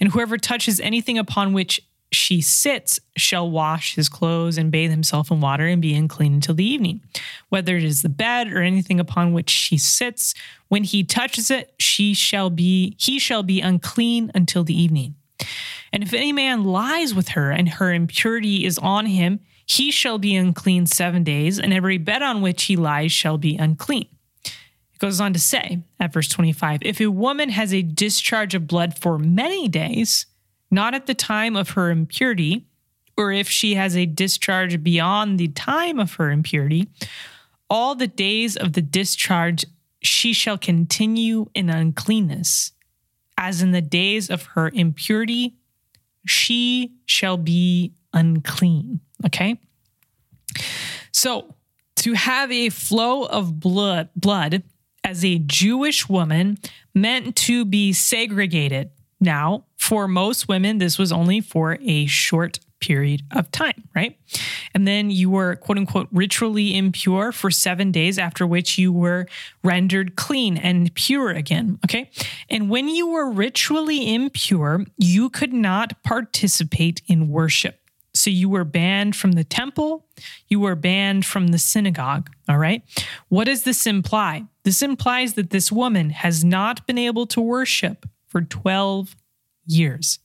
And 0.00 0.12
whoever 0.12 0.36
touches 0.36 0.80
anything 0.80 1.18
upon 1.18 1.52
which 1.52 1.80
she 2.10 2.40
sits 2.40 2.98
shall 3.16 3.50
wash 3.50 3.94
his 3.94 4.08
clothes 4.08 4.56
and 4.56 4.70
bathe 4.70 4.90
himself 4.90 5.30
in 5.30 5.40
water 5.40 5.66
and 5.66 5.82
be 5.82 5.94
unclean 5.94 6.34
until 6.34 6.54
the 6.54 6.64
evening. 6.64 7.02
Whether 7.48 7.76
it 7.76 7.84
is 7.84 8.02
the 8.02 8.08
bed 8.08 8.52
or 8.52 8.62
anything 8.62 8.98
upon 8.98 9.32
which 9.32 9.50
she 9.50 9.76
sits, 9.76 10.34
when 10.68 10.84
he 10.84 11.04
touches 11.04 11.50
it, 11.50 11.74
she 11.78 12.14
shall 12.14 12.50
be 12.50 12.96
he 12.98 13.18
shall 13.18 13.42
be 13.42 13.60
unclean 13.60 14.30
until 14.34 14.64
the 14.64 14.80
evening. 14.80 15.16
And 15.92 16.02
if 16.02 16.12
any 16.12 16.32
man 16.32 16.64
lies 16.64 17.14
with 17.14 17.28
her 17.28 17.50
and 17.50 17.68
her 17.68 17.92
impurity 17.92 18.64
is 18.64 18.78
on 18.78 19.06
him, 19.06 19.40
he 19.68 19.90
shall 19.90 20.18
be 20.18 20.34
unclean 20.34 20.86
seven 20.86 21.22
days, 21.22 21.58
and 21.58 21.74
every 21.74 21.98
bed 21.98 22.22
on 22.22 22.40
which 22.40 22.64
he 22.64 22.76
lies 22.76 23.12
shall 23.12 23.36
be 23.36 23.56
unclean. 23.56 24.08
It 24.44 24.98
goes 24.98 25.20
on 25.20 25.34
to 25.34 25.38
say 25.38 25.82
at 26.00 26.12
verse 26.12 26.28
25 26.28 26.80
If 26.82 27.00
a 27.00 27.08
woman 27.08 27.50
has 27.50 27.74
a 27.74 27.82
discharge 27.82 28.54
of 28.54 28.66
blood 28.66 28.98
for 28.98 29.18
many 29.18 29.68
days, 29.68 30.24
not 30.70 30.94
at 30.94 31.06
the 31.06 31.14
time 31.14 31.54
of 31.54 31.70
her 31.70 31.90
impurity, 31.90 32.64
or 33.16 33.30
if 33.30 33.48
she 33.48 33.74
has 33.74 33.94
a 33.94 34.06
discharge 34.06 34.82
beyond 34.82 35.38
the 35.38 35.48
time 35.48 35.98
of 35.98 36.14
her 36.14 36.30
impurity, 36.30 36.88
all 37.68 37.94
the 37.94 38.08
days 38.08 38.56
of 38.56 38.72
the 38.72 38.82
discharge 38.82 39.66
she 40.00 40.32
shall 40.32 40.56
continue 40.56 41.46
in 41.54 41.68
uncleanness. 41.68 42.72
As 43.36 43.60
in 43.60 43.72
the 43.72 43.82
days 43.82 44.30
of 44.30 44.44
her 44.54 44.70
impurity, 44.72 45.56
she 46.26 46.92
shall 47.04 47.36
be 47.36 47.92
unclean. 48.14 49.00
Okay. 49.26 49.60
So 51.12 51.54
to 51.96 52.12
have 52.12 52.50
a 52.52 52.68
flow 52.68 53.24
of 53.24 53.58
blood, 53.58 54.10
blood 54.14 54.62
as 55.04 55.24
a 55.24 55.38
Jewish 55.38 56.08
woman 56.08 56.58
meant 56.94 57.36
to 57.36 57.64
be 57.64 57.92
segregated. 57.92 58.90
Now, 59.20 59.64
for 59.76 60.06
most 60.06 60.48
women, 60.48 60.78
this 60.78 60.98
was 60.98 61.10
only 61.10 61.40
for 61.40 61.78
a 61.82 62.06
short 62.06 62.60
period 62.80 63.22
of 63.32 63.50
time, 63.50 63.82
right? 63.94 64.16
And 64.74 64.86
then 64.86 65.10
you 65.10 65.30
were 65.30 65.56
quote 65.56 65.78
unquote 65.78 66.08
ritually 66.12 66.76
impure 66.76 67.32
for 67.32 67.50
seven 67.50 67.90
days, 67.90 68.18
after 68.18 68.46
which 68.46 68.78
you 68.78 68.92
were 68.92 69.26
rendered 69.64 70.14
clean 70.16 70.56
and 70.56 70.92
pure 70.94 71.30
again, 71.30 71.78
okay? 71.84 72.10
And 72.48 72.70
when 72.70 72.88
you 72.88 73.08
were 73.08 73.30
ritually 73.30 74.14
impure, 74.14 74.84
you 74.96 75.30
could 75.30 75.52
not 75.52 76.02
participate 76.04 77.02
in 77.06 77.28
worship. 77.28 77.77
So 78.18 78.30
you 78.30 78.48
were 78.48 78.64
banned 78.64 79.14
from 79.14 79.32
the 79.32 79.44
temple, 79.44 80.06
you 80.48 80.58
were 80.60 80.74
banned 80.74 81.24
from 81.24 81.48
the 81.48 81.58
synagogue. 81.58 82.30
All 82.48 82.58
right. 82.58 82.82
What 83.28 83.44
does 83.44 83.62
this 83.62 83.86
imply? 83.86 84.44
This 84.64 84.82
implies 84.82 85.34
that 85.34 85.50
this 85.50 85.70
woman 85.70 86.10
has 86.10 86.44
not 86.44 86.86
been 86.86 86.98
able 86.98 87.26
to 87.28 87.40
worship 87.40 88.06
for 88.26 88.42
12 88.42 89.14
years. 89.66 90.18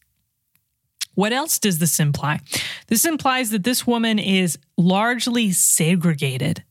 What 1.16 1.32
else 1.32 1.60
does 1.60 1.80
this 1.80 2.00
imply? 2.00 2.40
This 2.88 3.06
implies 3.06 3.52
that 3.52 3.64
this 3.64 3.86
woman 3.86 4.18
is 4.18 4.58
largely 4.78 5.52
segregated, 5.52 6.64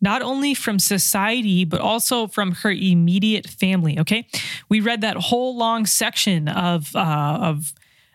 not 0.00 0.22
only 0.22 0.54
from 0.54 0.78
society, 0.78 1.64
but 1.64 1.80
also 1.80 2.28
from 2.28 2.52
her 2.52 2.70
immediate 2.70 3.48
family. 3.48 3.98
Okay. 3.98 4.28
We 4.68 4.80
read 4.80 5.00
that 5.00 5.16
whole 5.16 5.56
long 5.56 5.86
section 5.86 6.46
of, 6.46 6.94
uh, 6.94 7.38
of, 7.40 7.74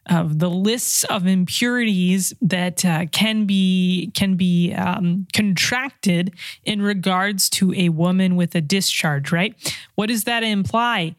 of 0.10 0.39
the 0.39 0.50
lists 0.50 1.04
of 1.06 1.28
impurities 1.28 2.34
that 2.41 2.84
uh, 2.84 3.06
can 3.12 3.45
be 3.45 4.12
can 4.13 4.36
be 4.36 4.74
um, 4.74 5.28
contracted 5.34 6.34
in 6.63 6.82
regards 6.82 7.50
to 7.50 7.74
a 7.74 7.89
woman 7.89 8.36
with 8.36 8.56
a 8.56 8.62
discharge. 8.62 9.32
Right? 9.32 9.76
What 9.95 10.08
does 10.08 10.24
that 10.24 10.43
imply? 10.43 11.15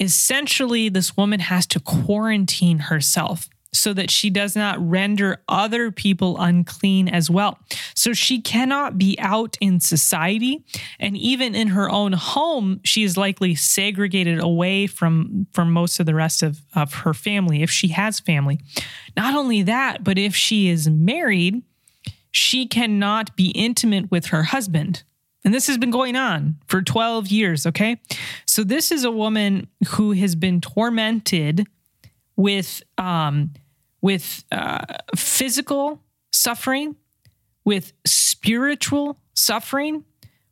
Essentially, 0.00 0.88
this 0.88 1.16
woman 1.16 1.40
has 1.40 1.66
to 1.68 1.80
quarantine 1.80 2.80
herself 2.80 3.48
so 3.74 3.92
that 3.92 4.10
she 4.10 4.30
does 4.30 4.56
not 4.56 4.78
render 4.80 5.42
other 5.48 5.90
people 5.90 6.38
unclean 6.38 7.08
as 7.08 7.28
well. 7.28 7.58
So 7.94 8.12
she 8.12 8.40
cannot 8.40 8.96
be 8.96 9.16
out 9.18 9.56
in 9.60 9.80
society 9.80 10.64
and 10.98 11.16
even 11.16 11.54
in 11.54 11.68
her 11.68 11.90
own 11.90 12.12
home 12.12 12.80
she 12.84 13.02
is 13.02 13.16
likely 13.16 13.54
segregated 13.54 14.40
away 14.40 14.86
from 14.86 15.46
from 15.52 15.72
most 15.72 16.00
of 16.00 16.06
the 16.06 16.14
rest 16.14 16.42
of, 16.42 16.60
of 16.74 16.94
her 16.94 17.12
family 17.12 17.62
if 17.62 17.70
she 17.70 17.88
has 17.88 18.20
family. 18.20 18.60
Not 19.16 19.34
only 19.34 19.62
that, 19.62 20.04
but 20.04 20.18
if 20.18 20.34
she 20.34 20.68
is 20.68 20.88
married, 20.88 21.62
she 22.30 22.66
cannot 22.66 23.36
be 23.36 23.50
intimate 23.50 24.10
with 24.10 24.26
her 24.26 24.44
husband. 24.44 25.02
And 25.44 25.52
this 25.52 25.66
has 25.66 25.76
been 25.76 25.90
going 25.90 26.16
on 26.16 26.56
for 26.66 26.80
12 26.80 27.28
years, 27.28 27.66
okay? 27.66 28.00
So 28.46 28.64
this 28.64 28.90
is 28.90 29.04
a 29.04 29.10
woman 29.10 29.68
who 29.88 30.12
has 30.12 30.34
been 30.34 30.60
tormented 30.60 31.66
with 32.36 32.82
um, 32.98 33.52
with 34.04 34.44
uh, 34.52 34.84
physical 35.16 35.98
suffering, 36.30 36.94
with 37.64 37.94
spiritual 38.06 39.18
suffering, 39.32 40.04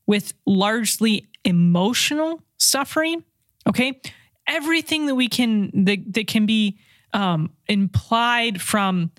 with 0.06 0.32
largely 0.46 1.28
emotional 1.44 2.42
suffering. 2.56 3.22
Okay, 3.68 4.00
everything 4.46 5.04
that 5.04 5.16
we 5.16 5.28
can 5.28 5.84
that, 5.84 6.14
that 6.14 6.26
can 6.28 6.46
be 6.46 6.78
um, 7.12 7.50
implied 7.68 8.62
from 8.62 9.10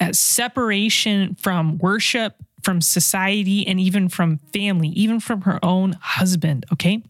uh, 0.00 0.12
separation 0.12 1.36
from 1.36 1.78
worship, 1.78 2.34
from 2.64 2.80
society, 2.80 3.64
and 3.64 3.78
even 3.78 4.08
from 4.08 4.38
family, 4.52 4.88
even 4.88 5.20
from 5.20 5.42
her 5.42 5.64
own 5.64 5.92
husband. 6.00 6.66
Okay. 6.72 7.04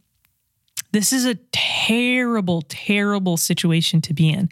This 0.92 1.12
is 1.12 1.24
a 1.24 1.37
terrible, 1.52 2.62
terrible 2.68 3.37
situation 3.37 4.00
to 4.02 4.14
be 4.14 4.28
in. 4.31 4.50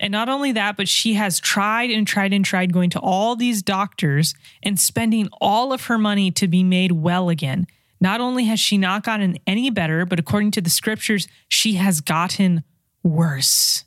And 0.00 0.10
not 0.10 0.28
only 0.28 0.52
that, 0.52 0.76
but 0.76 0.88
she 0.88 1.14
has 1.14 1.38
tried 1.38 1.90
and 1.90 2.06
tried 2.06 2.32
and 2.32 2.44
tried 2.44 2.72
going 2.72 2.90
to 2.90 3.00
all 3.00 3.36
these 3.36 3.62
doctors 3.62 4.34
and 4.62 4.78
spending 4.78 5.28
all 5.40 5.72
of 5.72 5.84
her 5.84 5.96
money 5.96 6.30
to 6.32 6.48
be 6.48 6.64
made 6.64 6.92
well 6.92 7.28
again. 7.28 7.66
Not 8.00 8.20
only 8.20 8.44
has 8.44 8.58
she 8.58 8.78
not 8.78 9.04
gotten 9.04 9.36
any 9.46 9.70
better, 9.70 10.04
but 10.04 10.18
according 10.18 10.52
to 10.52 10.60
the 10.60 10.70
scriptures, 10.70 11.28
she 11.48 11.74
has 11.74 12.00
gotten 12.00 12.64
worse. 13.02 13.84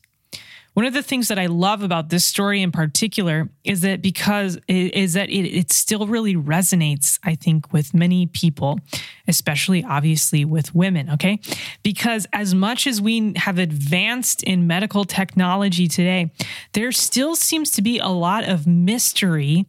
One 0.74 0.86
of 0.86 0.94
the 0.94 1.04
things 1.04 1.28
that 1.28 1.38
I 1.38 1.46
love 1.46 1.84
about 1.84 2.10
this 2.10 2.26
story 2.26 2.62
in 2.62 2.72
particular 2.72 3.50
is 3.64 3.82
that 3.82 4.02
because 4.02 4.58
is 4.68 5.14
that 5.14 5.30
it, 5.30 5.48
it 5.48 5.72
still 5.72 6.08
really 6.08 6.36
resonates, 6.36 7.20
I 7.24 7.36
think, 7.36 7.72
with 7.72 7.94
many 7.94 8.26
people, 8.26 8.80
especially 9.28 9.84
obviously 9.84 10.46
with 10.46 10.74
women. 10.74 11.12
Okay. 11.12 11.40
Because 11.84 12.26
as 12.34 12.56
much 12.56 12.88
as 12.88 13.00
we 13.02 13.34
have 13.36 13.60
advanced 13.60 14.42
in 14.44 14.66
medical 14.66 15.06
technology 15.06 15.88
today, 15.88 16.32
there 16.74 16.92
still 16.92 17.36
seems 17.36 17.70
to 17.72 17.82
be 17.82 18.00
a 18.00 18.08
lot 18.08 18.44
of 18.44 18.66
mystery 18.66 19.66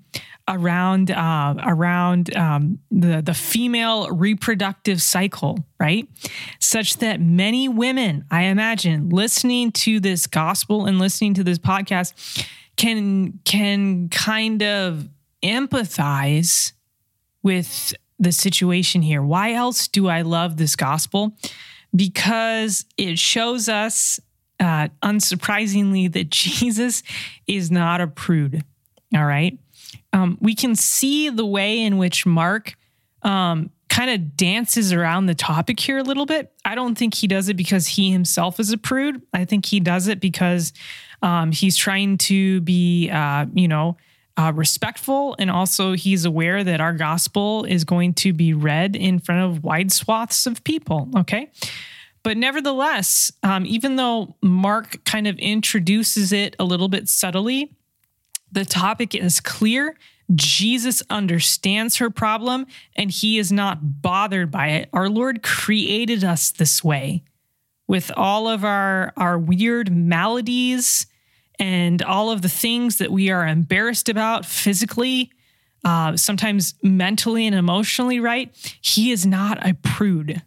around 0.48 1.10
uh, 1.10 1.54
around 1.64 2.34
um, 2.36 2.78
the 2.90 3.22
the 3.22 3.34
female 3.34 4.10
reproductive 4.10 5.00
cycle, 5.00 5.58
right? 5.80 6.08
Such 6.60 6.98
that 6.98 7.20
many 7.20 7.68
women, 7.68 8.24
I 8.30 8.44
imagine, 8.44 9.08
listening 9.08 9.72
to 9.72 10.00
this 10.00 10.26
gospel 10.26 10.86
and 10.86 10.98
listening 10.98 11.34
to 11.34 11.44
this 11.44 11.58
podcast, 11.58 12.46
can 12.76 13.40
can 13.44 14.08
kind 14.10 14.62
of 14.62 15.08
empathize 15.42 16.72
with 17.42 17.94
the 18.18 18.32
situation 18.32 19.02
here. 19.02 19.22
Why 19.22 19.52
else 19.52 19.88
do 19.88 20.08
I 20.08 20.22
love 20.22 20.56
this 20.56 20.76
gospel? 20.76 21.36
Because 21.94 22.84
it 22.96 23.18
shows 23.18 23.68
us, 23.68 24.18
uh, 24.60 24.88
unsurprisingly, 25.02 26.12
that 26.12 26.30
Jesus 26.30 27.02
is 27.46 27.70
not 27.70 28.00
a 28.00 28.06
prude. 28.06 28.62
All 29.14 29.24
right 29.24 29.58
um, 30.14 30.38
we 30.40 30.54
can 30.54 30.76
see 30.76 31.28
the 31.28 31.44
way 31.44 31.80
in 31.80 31.98
which 31.98 32.24
Mark 32.24 32.76
um, 33.22 33.70
kind 33.88 34.10
of 34.10 34.36
dances 34.36 34.92
around 34.92 35.26
the 35.26 35.34
topic 35.34 35.80
here 35.80 35.98
a 35.98 36.04
little 36.04 36.24
bit. 36.24 36.52
I 36.64 36.76
don't 36.76 36.96
think 36.96 37.14
he 37.14 37.26
does 37.26 37.48
it 37.48 37.56
because 37.56 37.88
he 37.88 38.12
himself 38.12 38.60
is 38.60 38.72
a 38.72 38.78
prude. 38.78 39.22
I 39.32 39.44
think 39.44 39.66
he 39.66 39.80
does 39.80 40.06
it 40.06 40.20
because 40.20 40.72
um, 41.20 41.50
he's 41.50 41.76
trying 41.76 42.18
to 42.18 42.60
be, 42.60 43.10
uh, 43.10 43.46
you 43.54 43.66
know, 43.66 43.96
uh, 44.36 44.52
respectful. 44.54 45.34
And 45.38 45.50
also, 45.50 45.94
he's 45.94 46.24
aware 46.24 46.62
that 46.62 46.80
our 46.80 46.92
gospel 46.92 47.64
is 47.64 47.82
going 47.82 48.14
to 48.14 48.32
be 48.32 48.54
read 48.54 48.94
in 48.94 49.18
front 49.18 49.42
of 49.42 49.64
wide 49.64 49.90
swaths 49.90 50.46
of 50.46 50.62
people. 50.62 51.08
Okay. 51.16 51.50
But 52.22 52.36
nevertheless, 52.36 53.32
um, 53.42 53.66
even 53.66 53.96
though 53.96 54.36
Mark 54.42 55.04
kind 55.04 55.26
of 55.26 55.36
introduces 55.38 56.32
it 56.32 56.54
a 56.60 56.64
little 56.64 56.88
bit 56.88 57.08
subtly, 57.08 57.76
the 58.54 58.64
topic 58.64 59.14
is 59.14 59.40
clear. 59.40 59.96
Jesus 60.34 61.02
understands 61.10 61.96
her 61.96 62.08
problem 62.08 62.66
and 62.96 63.10
he 63.10 63.38
is 63.38 63.52
not 63.52 64.02
bothered 64.02 64.50
by 64.50 64.68
it. 64.68 64.88
Our 64.92 65.08
Lord 65.08 65.42
created 65.42 66.24
us 66.24 66.50
this 66.50 66.82
way 66.82 67.24
with 67.86 68.10
all 68.16 68.48
of 68.48 68.64
our, 68.64 69.12
our 69.16 69.38
weird 69.38 69.94
maladies 69.94 71.06
and 71.58 72.02
all 72.02 72.30
of 72.30 72.42
the 72.42 72.48
things 72.48 72.98
that 72.98 73.12
we 73.12 73.30
are 73.30 73.46
embarrassed 73.46 74.08
about 74.08 74.46
physically, 74.46 75.30
uh, 75.84 76.16
sometimes 76.16 76.74
mentally 76.82 77.46
and 77.46 77.54
emotionally, 77.54 78.18
right? 78.18 78.54
He 78.80 79.12
is 79.12 79.26
not 79.26 79.64
a 79.66 79.74
prude. 79.74 80.42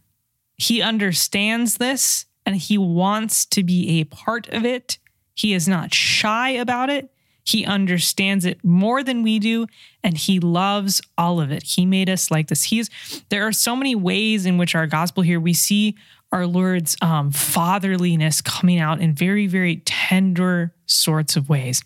He 0.58 0.82
understands 0.82 1.78
this 1.78 2.26
and 2.46 2.56
he 2.56 2.78
wants 2.78 3.46
to 3.46 3.64
be 3.64 4.00
a 4.00 4.06
part 4.06 4.50
of 4.50 4.66
it. 4.66 4.98
He 5.36 5.54
is 5.54 5.68
not 5.68 5.94
shy 5.94 6.50
about 6.50 6.90
it. 6.90 7.12
He 7.48 7.66
understands 7.66 8.44
it 8.44 8.62
more 8.62 9.04
than 9.04 9.24
we 9.24 9.40
do, 9.40 9.68
and 10.04 10.18
he 10.18 10.42
loves 10.42 11.02
all 11.18 11.40
of 11.40 11.50
it. 11.50 11.64
He 11.64 11.86
made 11.86 12.10
us 12.10 12.30
like 12.30 12.48
this. 12.48 12.64
He's 12.64 12.90
there 13.30 13.48
are 13.48 13.54
so 13.54 13.74
many 13.74 13.96
ways 13.96 14.46
in 14.46 14.58
which 14.58 14.76
our 14.76 14.86
gospel 14.86 15.24
here 15.24 15.40
we 15.40 15.54
see 15.54 15.96
our 16.34 16.46
Lord's 16.46 16.98
um, 17.02 17.32
fatherliness 17.32 18.42
coming 18.42 18.80
out 18.80 19.00
in 19.00 19.14
very, 19.14 19.48
very 19.48 19.78
tender 19.86 20.74
sorts 20.88 21.38
of 21.38 21.48
ways. 21.48 21.82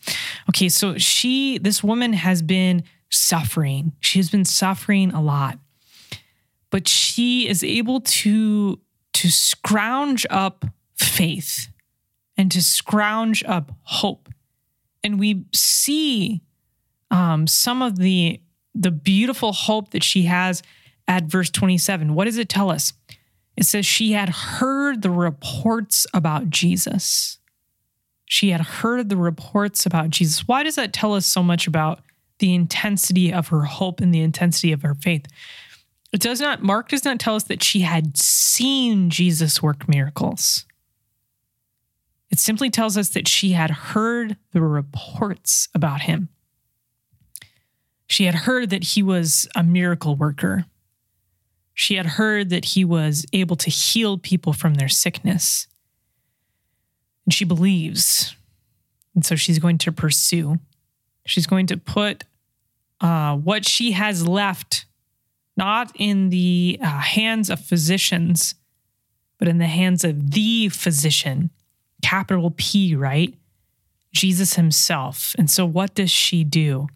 Okay, 0.49 0.67
so 0.67 0.97
she, 0.97 1.59
this 1.59 1.83
woman 1.83 2.13
has 2.13 2.41
been 2.41 2.83
suffering. 3.11 3.91
She 3.99 4.17
has 4.17 4.31
been 4.31 4.45
suffering 4.45 5.11
a 5.11 5.21
lot, 5.21 5.59
but 6.71 6.87
she 6.87 7.47
is 7.47 7.63
able 7.63 8.01
to 8.01 8.79
to 9.13 9.29
scrounge 9.29 10.25
up 10.31 10.65
faith 10.95 11.67
and 12.35 12.49
to 12.51 12.63
scrounge 12.63 13.43
up 13.43 13.71
hope 13.83 14.29
and 15.03 15.19
we 15.19 15.45
see 15.53 16.41
um, 17.09 17.47
some 17.47 17.81
of 17.81 17.97
the 17.97 18.41
the 18.73 18.91
beautiful 18.91 19.51
hope 19.51 19.91
that 19.91 20.03
she 20.03 20.23
has 20.23 20.63
at 21.07 21.25
verse 21.25 21.49
27. 21.49 22.13
What 22.13 22.25
does 22.25 22.37
it 22.37 22.47
tell 22.47 22.71
us? 22.71 22.93
It 23.57 23.65
says 23.65 23.85
she 23.85 24.13
had 24.13 24.29
heard 24.29 25.01
the 25.01 25.09
reports 25.09 26.07
about 26.13 26.49
Jesus. 26.49 27.37
She 28.25 28.51
had 28.51 28.61
heard 28.61 29.09
the 29.09 29.17
reports 29.17 29.85
about 29.85 30.09
Jesus. 30.09 30.47
Why 30.47 30.63
does 30.63 30.75
that 30.75 30.93
tell 30.93 31.13
us 31.13 31.25
so 31.25 31.43
much 31.43 31.67
about 31.67 31.99
the 32.39 32.53
intensity 32.53 33.33
of 33.33 33.49
her 33.49 33.63
hope 33.63 33.99
and 33.99 34.13
the 34.13 34.21
intensity 34.21 34.71
of 34.71 34.83
her 34.83 34.95
faith? 34.95 35.25
It 36.13 36.21
does 36.21 36.39
not, 36.39 36.63
Mark 36.63 36.89
does 36.89 37.03
not 37.03 37.19
tell 37.19 37.35
us 37.35 37.43
that 37.43 37.61
she 37.61 37.81
had 37.81 38.17
seen 38.17 39.09
Jesus 39.09 39.61
work 39.61 39.89
miracles. 39.89 40.65
It 42.31 42.39
simply 42.39 42.69
tells 42.69 42.97
us 42.97 43.09
that 43.09 43.27
she 43.27 43.51
had 43.51 43.69
heard 43.69 44.37
the 44.53 44.61
reports 44.61 45.67
about 45.75 46.01
him. 46.01 46.29
She 48.07 48.25
had 48.25 48.35
heard 48.35 48.69
that 48.69 48.83
he 48.83 49.03
was 49.03 49.47
a 49.55 49.63
miracle 49.63 50.15
worker. 50.15 50.65
She 51.73 51.95
had 51.95 52.05
heard 52.05 52.49
that 52.49 52.65
he 52.65 52.85
was 52.85 53.25
able 53.33 53.55
to 53.57 53.69
heal 53.69 54.17
people 54.17 54.53
from 54.53 54.75
their 54.75 54.89
sickness. 54.89 55.67
And 57.25 57.33
she 57.33 57.45
believes. 57.45 58.35
And 59.13 59.25
so 59.25 59.35
she's 59.35 59.59
going 59.59 59.77
to 59.79 59.91
pursue. 59.91 60.59
She's 61.25 61.47
going 61.47 61.67
to 61.67 61.77
put 61.77 62.23
uh, 63.01 63.35
what 63.35 63.67
she 63.67 63.91
has 63.91 64.27
left 64.27 64.85
not 65.57 65.91
in 65.95 66.29
the 66.29 66.79
uh, 66.81 66.85
hands 66.85 67.49
of 67.49 67.59
physicians, 67.59 68.55
but 69.37 69.47
in 69.47 69.57
the 69.57 69.67
hands 69.67 70.03
of 70.03 70.31
the 70.31 70.69
physician 70.69 71.51
capital 72.01 72.53
P, 72.57 72.95
right? 72.95 73.33
Jesus 74.13 74.55
himself. 74.55 75.35
And 75.37 75.49
so, 75.49 75.65
what 75.65 75.95
does 75.95 76.11
she 76.11 76.43
do? 76.43 76.87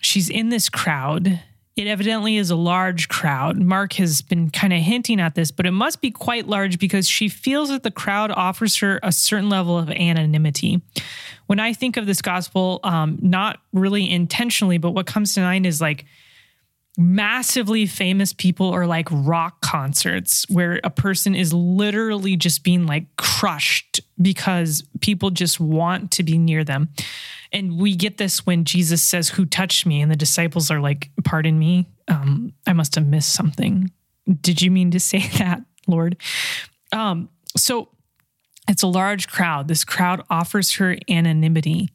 She's 0.00 0.28
in 0.28 0.48
this 0.48 0.68
crowd. 0.68 1.40
It 1.76 1.86
evidently 1.86 2.36
is 2.36 2.50
a 2.50 2.56
large 2.56 3.08
crowd. 3.08 3.58
Mark 3.58 3.92
has 3.94 4.20
been 4.20 4.50
kind 4.50 4.72
of 4.72 4.80
hinting 4.80 5.20
at 5.20 5.36
this, 5.36 5.52
but 5.52 5.64
it 5.64 5.70
must 5.70 6.00
be 6.00 6.10
quite 6.10 6.48
large 6.48 6.78
because 6.78 7.08
she 7.08 7.28
feels 7.28 7.68
that 7.68 7.84
the 7.84 7.90
crowd 7.92 8.32
offers 8.32 8.76
her 8.78 8.98
a 9.02 9.12
certain 9.12 9.48
level 9.48 9.78
of 9.78 9.88
anonymity. 9.90 10.82
When 11.46 11.60
I 11.60 11.72
think 11.72 11.96
of 11.96 12.06
this 12.06 12.20
gospel, 12.20 12.80
um, 12.82 13.18
not 13.22 13.60
really 13.72 14.10
intentionally, 14.10 14.78
but 14.78 14.90
what 14.90 15.06
comes 15.06 15.34
to 15.34 15.40
mind 15.40 15.66
is 15.66 15.80
like, 15.80 16.04
massively 16.98 17.86
famous 17.86 18.32
people 18.32 18.66
or 18.66 18.84
like 18.84 19.06
rock 19.10 19.60
concerts 19.60 20.44
where 20.50 20.80
a 20.82 20.90
person 20.90 21.36
is 21.36 21.54
literally 21.54 22.36
just 22.36 22.64
being 22.64 22.86
like 22.86 23.06
crushed 23.16 24.00
because 24.20 24.82
people 25.00 25.30
just 25.30 25.60
want 25.60 26.10
to 26.10 26.24
be 26.24 26.36
near 26.36 26.64
them. 26.64 26.88
And 27.52 27.80
we 27.80 27.94
get 27.94 28.18
this 28.18 28.44
when 28.44 28.64
Jesus 28.64 29.02
says, 29.02 29.30
Who 29.30 29.46
touched 29.46 29.86
me? 29.86 30.02
And 30.02 30.10
the 30.10 30.16
disciples 30.16 30.70
are 30.72 30.80
like, 30.80 31.10
Pardon 31.24 31.56
me. 31.56 31.86
Um, 32.08 32.52
I 32.66 32.72
must 32.72 32.96
have 32.96 33.06
missed 33.06 33.32
something. 33.32 33.92
Did 34.40 34.60
you 34.60 34.70
mean 34.70 34.90
to 34.90 35.00
say 35.00 35.26
that, 35.38 35.62
Lord? 35.86 36.16
Um, 36.92 37.28
so 37.56 37.90
it's 38.68 38.82
a 38.82 38.88
large 38.88 39.28
crowd. 39.28 39.68
This 39.68 39.84
crowd 39.84 40.22
offers 40.28 40.74
her 40.74 40.96
anonymity. 41.08 41.90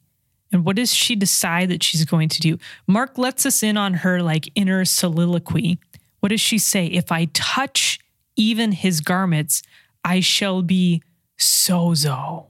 And 0.54 0.64
what 0.64 0.76
does 0.76 0.94
she 0.94 1.16
decide 1.16 1.68
that 1.70 1.82
she's 1.82 2.04
going 2.04 2.28
to 2.28 2.40
do? 2.40 2.58
Mark 2.86 3.18
lets 3.18 3.44
us 3.44 3.60
in 3.60 3.76
on 3.76 3.92
her 3.92 4.22
like 4.22 4.52
inner 4.54 4.84
soliloquy. 4.84 5.80
What 6.20 6.28
does 6.28 6.40
she 6.40 6.58
say? 6.58 6.86
If 6.86 7.10
I 7.10 7.24
touch 7.32 7.98
even 8.36 8.70
his 8.70 9.00
garments, 9.00 9.62
I 10.04 10.20
shall 10.20 10.62
be 10.62 11.02
sozo. 11.36 12.46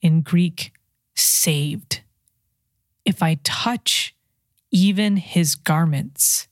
In 0.00 0.20
Greek, 0.20 0.72
saved. 1.16 2.02
If 3.04 3.24
I 3.24 3.40
touch 3.42 4.14
even 4.70 5.16
his 5.16 5.56
garments, 5.56 6.46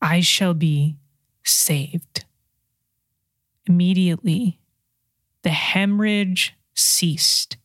I 0.00 0.20
shall 0.20 0.54
be 0.54 0.98
saved. 1.42 2.24
Immediately, 3.66 4.60
the 5.42 5.50
hemorrhage 5.50 6.54
ceased 6.76 7.56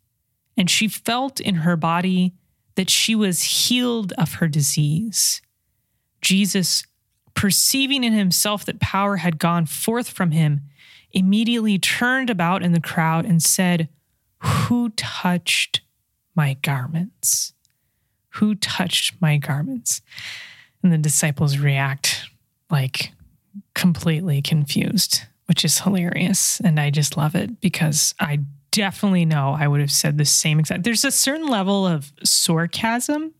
and 0.58 0.70
she 0.70 0.88
felt 0.88 1.40
in 1.40 1.56
her 1.56 1.76
body 1.76 2.34
that 2.76 2.90
she 2.90 3.16
was 3.16 3.42
healed 3.42 4.14
of 4.18 4.36
her 4.36 4.48
disease. 4.48 5.42
Jesus, 6.22 6.84
perceiving 7.34 8.04
in 8.04 8.14
himself 8.14 8.66
that 8.66 8.80
power 8.80 9.18
had 9.18 9.40
gone 9.40 9.66
forth 9.66 10.10
from 10.10 10.32
him, 10.32 10.62
immediately 11.12 11.80
turned 11.80 12.30
about 12.30 12.64
in 12.64 12.74
the 12.74 12.82
crowd 12.82 13.26
and 13.26 13.42
said, 13.42 13.90
Who 14.40 14.90
touched 14.90 15.82
my 16.36 16.56
garments? 16.56 17.54
Who 18.30 18.56
touched 18.56 19.22
my 19.22 19.38
garments? 19.38 20.02
And 20.84 20.92
the 20.92 20.98
disciples 20.98 21.58
react 21.58 22.26
like 22.70 23.12
completely 23.74 24.42
confused, 24.42 25.22
which 25.46 25.64
is 25.64 25.80
hilarious. 25.80 26.60
And 26.60 26.80
I 26.80 26.90
just 26.90 27.16
love 27.16 27.36
it 27.36 27.62
because 27.62 28.14
I 28.20 28.40
definitely 28.76 29.24
know 29.24 29.56
I 29.58 29.68
would 29.68 29.80
have 29.80 29.92
said 29.92 30.18
the 30.18 30.26
same 30.26 30.60
exact. 30.60 30.84
There's 30.84 31.06
a 31.06 31.12
certain 31.12 31.48
level 31.48 31.88
of 31.88 32.12
sarcasm 32.24 33.34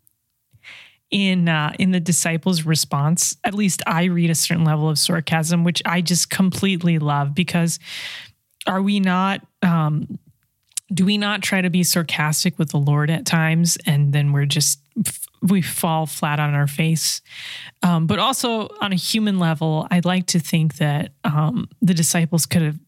in 1.12 1.50
uh, 1.50 1.74
in 1.78 1.92
the 1.92 2.00
disciples' 2.00 2.64
response. 2.64 3.36
At 3.44 3.54
least 3.54 3.82
I 3.86 4.06
read 4.06 4.30
a 4.30 4.36
certain 4.36 4.64
level 4.64 4.90
of 4.90 4.98
sarcasm, 4.98 5.64
which 5.64 5.82
I 5.86 6.02
just 6.02 6.30
completely 6.30 7.00
love 7.00 7.36
because 7.36 7.80
are 8.66 8.82
we 8.82 9.00
not? 9.00 9.46
Um, 9.62 10.18
do 10.94 11.04
we 11.04 11.18
not 11.18 11.42
try 11.42 11.62
to 11.62 11.70
be 11.70 11.84
sarcastic 11.84 12.58
with 12.58 12.70
the 12.70 12.78
Lord 12.78 13.10
at 13.10 13.26
times, 13.26 13.78
and 13.86 14.14
then 14.14 14.32
we're 14.32 14.46
just 14.46 14.80
we 15.42 15.62
fall 15.62 16.06
flat 16.06 16.40
on 16.40 16.54
our 16.54 16.68
face? 16.68 17.22
Um, 17.84 18.08
but 18.08 18.20
also 18.20 18.70
on 18.80 18.94
a 18.94 18.96
human 18.96 19.38
level, 19.38 19.86
I'd 19.92 20.06
like 20.06 20.28
to 20.28 20.40
think 20.40 20.78
that 20.78 21.12
um, 21.26 21.68
the 21.82 21.94
disciples 21.94 22.46
could 22.46 22.62
have 22.62 22.80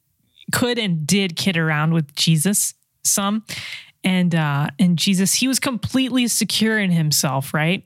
could 0.51 0.77
and 0.77 1.05
did 1.05 1.35
kid 1.35 1.57
around 1.57 1.93
with 1.93 2.15
Jesus 2.15 2.73
some. 3.03 3.43
And 4.03 4.35
uh, 4.35 4.69
and 4.79 4.97
Jesus, 4.97 5.33
he 5.33 5.47
was 5.47 5.59
completely 5.59 6.27
secure 6.27 6.79
in 6.79 6.91
himself, 6.91 7.53
right? 7.53 7.83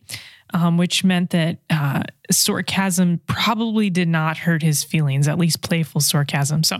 Um, 0.53 0.77
which 0.77 1.05
meant 1.05 1.29
that 1.29 1.59
uh, 1.69 2.03
sarcasm 2.29 3.21
probably 3.25 3.89
did 3.89 4.09
not 4.09 4.37
hurt 4.37 4.61
his 4.61 4.83
feelings, 4.83 5.29
at 5.29 5.37
least 5.37 5.61
playful 5.61 6.01
sarcasm. 6.01 6.63
So, 6.63 6.79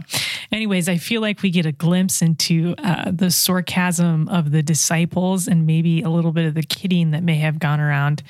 anyways, 0.52 0.90
I 0.90 0.98
feel 0.98 1.22
like 1.22 1.42
we 1.42 1.50
get 1.50 1.66
a 1.66 1.72
glimpse 1.72 2.22
into 2.22 2.76
uh, 2.80 3.12
the 3.12 3.32
sarcasm 3.32 4.28
of 4.28 4.52
the 4.52 4.62
disciples 4.62 5.48
and 5.48 5.66
maybe 5.66 6.02
a 6.02 6.10
little 6.10 6.34
bit 6.34 6.46
of 6.46 6.54
the 6.54 6.64
kidding 6.64 7.12
that 7.12 7.24
may 7.24 7.38
have 7.38 7.60
gone 7.60 7.80
around 7.80 8.24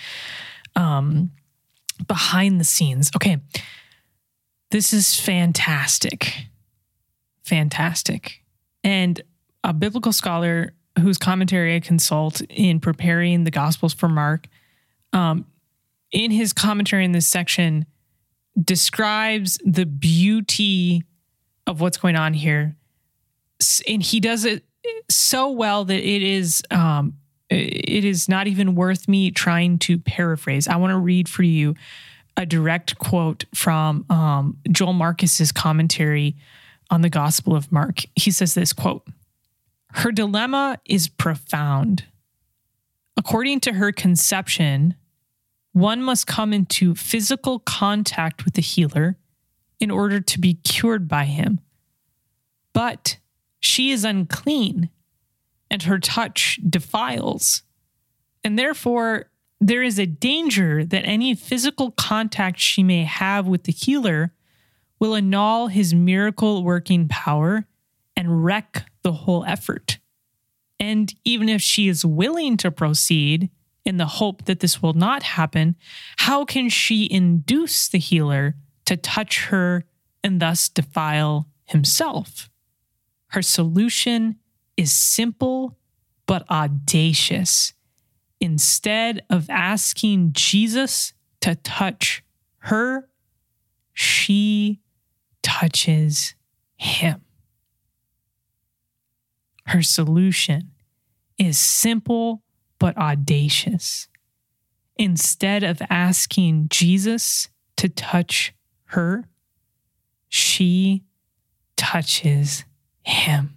um, 0.76 1.32
behind 2.08 2.60
the 2.60 2.64
scenes. 2.64 3.10
Okay, 3.16 3.40
this 4.70 4.94
is 4.94 5.20
fantastic 5.20 6.51
fantastic. 7.44 8.44
And 8.84 9.22
a 9.64 9.74
biblical 9.74 10.14
scholar 10.14 10.74
whose 11.00 11.18
commentary 11.18 11.76
I 11.76 11.80
consult 11.80 12.42
in 12.50 12.80
preparing 12.80 13.44
the 13.44 13.52
Gospels 13.52 13.94
for 13.94 14.10
Mark, 14.10 14.48
um, 15.14 15.46
in 16.12 16.32
his 16.32 16.54
commentary 16.54 17.06
in 17.06 17.12
this 17.12 17.28
section, 17.28 17.86
describes 18.62 19.58
the 19.66 19.86
beauty 19.86 21.04
of 21.68 21.80
what's 21.80 21.98
going 21.98 22.16
on 22.16 22.34
here. 22.34 22.76
And 23.88 24.04
he 24.04 24.20
does 24.20 24.44
it 24.46 24.66
so 25.10 25.52
well 25.52 25.86
that 25.86 26.00
it 26.00 26.24
is 26.24 26.62
um, 26.72 27.14
it 27.50 28.06
is 28.06 28.30
not 28.30 28.48
even 28.48 28.76
worth 28.76 29.08
me 29.08 29.30
trying 29.30 29.78
to 29.80 29.98
paraphrase. 30.00 30.68
I 30.68 30.78
want 30.78 30.92
to 30.92 30.98
read 30.98 31.28
for 31.28 31.44
you 31.44 31.76
a 32.38 32.46
direct 32.46 32.98
quote 32.98 33.46
from 33.54 34.06
um, 34.10 34.58
Joel 34.72 34.94
Marcus's 34.94 35.52
commentary 35.52 36.36
on 36.92 37.02
the 37.02 37.10
Gospel 37.10 37.56
of 37.56 37.72
Mark. 37.72 38.02
He 38.16 38.30
says 38.30 38.54
this 38.54 38.74
quote, 38.74 39.08
her 39.94 40.12
dilemma 40.12 40.80
is 40.86 41.08
profound. 41.08 42.06
According 43.18 43.60
to 43.62 43.74
her 43.74 43.92
conception, 43.92 44.96
one 45.74 46.02
must 46.02 46.28
come 46.28 46.54
into 46.54 46.96
physical 46.96 47.60
contact 47.60 48.46
with 48.46 48.54
the 48.54 48.62
healer 48.62 49.18
in 49.80 49.92
order 49.92 50.20
to 50.22 50.40
be 50.40 50.54
cured 50.54 51.08
by 51.08 51.26
him. 51.26 51.60
But 52.74 53.18
she 53.60 53.92
is 53.92 54.06
unclean, 54.06 54.90
and 55.70 55.84
her 55.84 56.00
touch 56.00 56.60
defiles. 56.68 57.64
And 58.44 58.58
therefore, 58.58 59.30
there 59.60 59.84
is 59.84 60.00
a 60.00 60.06
danger 60.06 60.84
that 60.86 61.06
any 61.06 61.36
physical 61.36 61.92
contact 61.92 62.60
she 62.60 62.82
may 62.82 63.04
have 63.04 63.46
with 63.46 63.64
the 63.64 63.72
healer 63.72 64.34
will 65.02 65.16
annul 65.16 65.68
his 65.68 65.96
miracle 65.96 66.64
working 66.64 67.08
power 67.08 67.66
and 68.16 68.46
wreck 68.46 68.86
the 69.02 69.12
whole 69.12 69.44
effort. 69.46 69.98
And 70.80 71.12
even 71.26 71.50
if 71.50 71.60
she 71.60 71.88
is 71.88 72.06
willing 72.06 72.56
to 72.58 72.70
proceed 72.70 73.50
in 73.84 73.98
the 73.98 74.06
hope 74.06 74.46
that 74.46 74.60
this 74.60 74.80
will 74.80 74.94
not 74.94 75.24
happen, 75.24 75.76
how 76.18 76.46
can 76.46 76.70
she 76.70 77.12
induce 77.12 77.88
the 77.88 77.98
healer 77.98 78.56
to 78.86 78.96
touch 78.96 79.46
her 79.46 79.86
and 80.24 80.40
thus 80.40 80.70
defile 80.70 81.48
himself? 81.66 82.52
Her 83.30 83.42
solution 83.42 84.36
is 84.78 84.92
simple 84.92 85.80
but 86.28 86.48
audacious. 86.48 87.74
Instead 88.40 89.24
of 89.32 89.50
asking 89.50 90.34
Jesus 90.34 91.14
to 91.40 91.56
touch 91.56 92.24
her, 92.60 93.08
touches 95.72 96.36
him. 96.76 97.22
Her 99.68 99.82
solution 99.82 100.72
is 101.38 101.58
simple 101.58 102.44
but 102.80 102.98
audacious. 102.98 104.08
Instead 104.98 105.64
of 105.64 105.82
asking 105.90 106.68
Jesus 106.70 107.50
to 107.78 107.88
touch 107.88 108.54
her, 108.86 109.26
she 110.28 111.04
touches 111.78 112.66
him. 113.04 113.56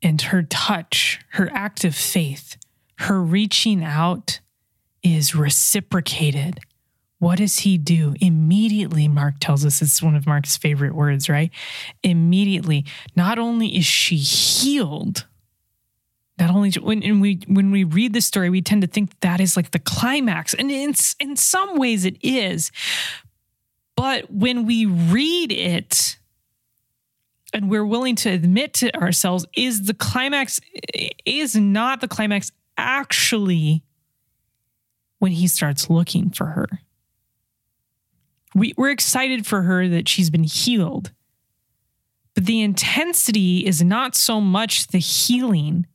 And 0.00 0.22
her 0.22 0.42
touch, 0.42 1.20
her 1.30 1.50
act 1.52 1.84
of 1.84 1.94
faith, 1.94 2.56
her 2.98 3.20
reaching 3.20 3.82
out 3.82 4.40
is 5.02 5.34
reciprocated 5.34 6.60
what 7.18 7.38
does 7.38 7.60
he 7.60 7.78
do? 7.78 8.14
Immediately, 8.20 9.08
Mark 9.08 9.34
tells 9.40 9.64
us 9.64 9.82
it's 9.82 10.02
one 10.02 10.14
of 10.14 10.26
Mark's 10.26 10.56
favorite 10.56 10.94
words, 10.94 11.28
right? 11.28 11.50
Immediately, 12.02 12.84
not 13.16 13.38
only 13.38 13.76
is 13.76 13.84
she 13.84 14.16
healed, 14.16 15.26
not 16.38 16.50
only 16.50 16.70
when 16.80 17.18
we 17.18 17.40
when 17.48 17.72
we 17.72 17.82
read 17.82 18.12
the 18.12 18.20
story, 18.20 18.50
we 18.50 18.62
tend 18.62 18.82
to 18.82 18.88
think 18.88 19.18
that 19.20 19.40
is 19.40 19.56
like 19.56 19.72
the 19.72 19.80
climax, 19.80 20.54
and 20.54 20.70
in 20.70 20.94
in 21.18 21.34
some 21.34 21.76
ways 21.76 22.04
it 22.04 22.16
is. 22.22 22.70
But 23.96 24.30
when 24.30 24.64
we 24.64 24.86
read 24.86 25.50
it, 25.50 26.18
and 27.52 27.68
we're 27.68 27.84
willing 27.84 28.14
to 28.16 28.30
admit 28.30 28.74
to 28.74 28.94
ourselves, 28.96 29.44
is 29.56 29.86
the 29.86 29.94
climax 29.94 30.60
is 31.24 31.56
not 31.56 32.00
the 32.00 32.06
climax 32.06 32.52
actually 32.76 33.82
when 35.18 35.32
he 35.32 35.48
starts 35.48 35.90
looking 35.90 36.30
for 36.30 36.46
her 36.46 36.68
we, 38.58 38.74
we're 38.76 38.90
excited 38.90 39.46
for 39.46 39.62
her 39.62 39.88
that 39.88 40.08
she's 40.08 40.30
been 40.30 40.44
healed. 40.44 41.12
But 42.34 42.46
the 42.46 42.62
intensity 42.62 43.66
is 43.66 43.82
not 43.82 44.14
so 44.14 44.40
much 44.40 44.88
the 44.88 44.98
healing. 44.98 45.86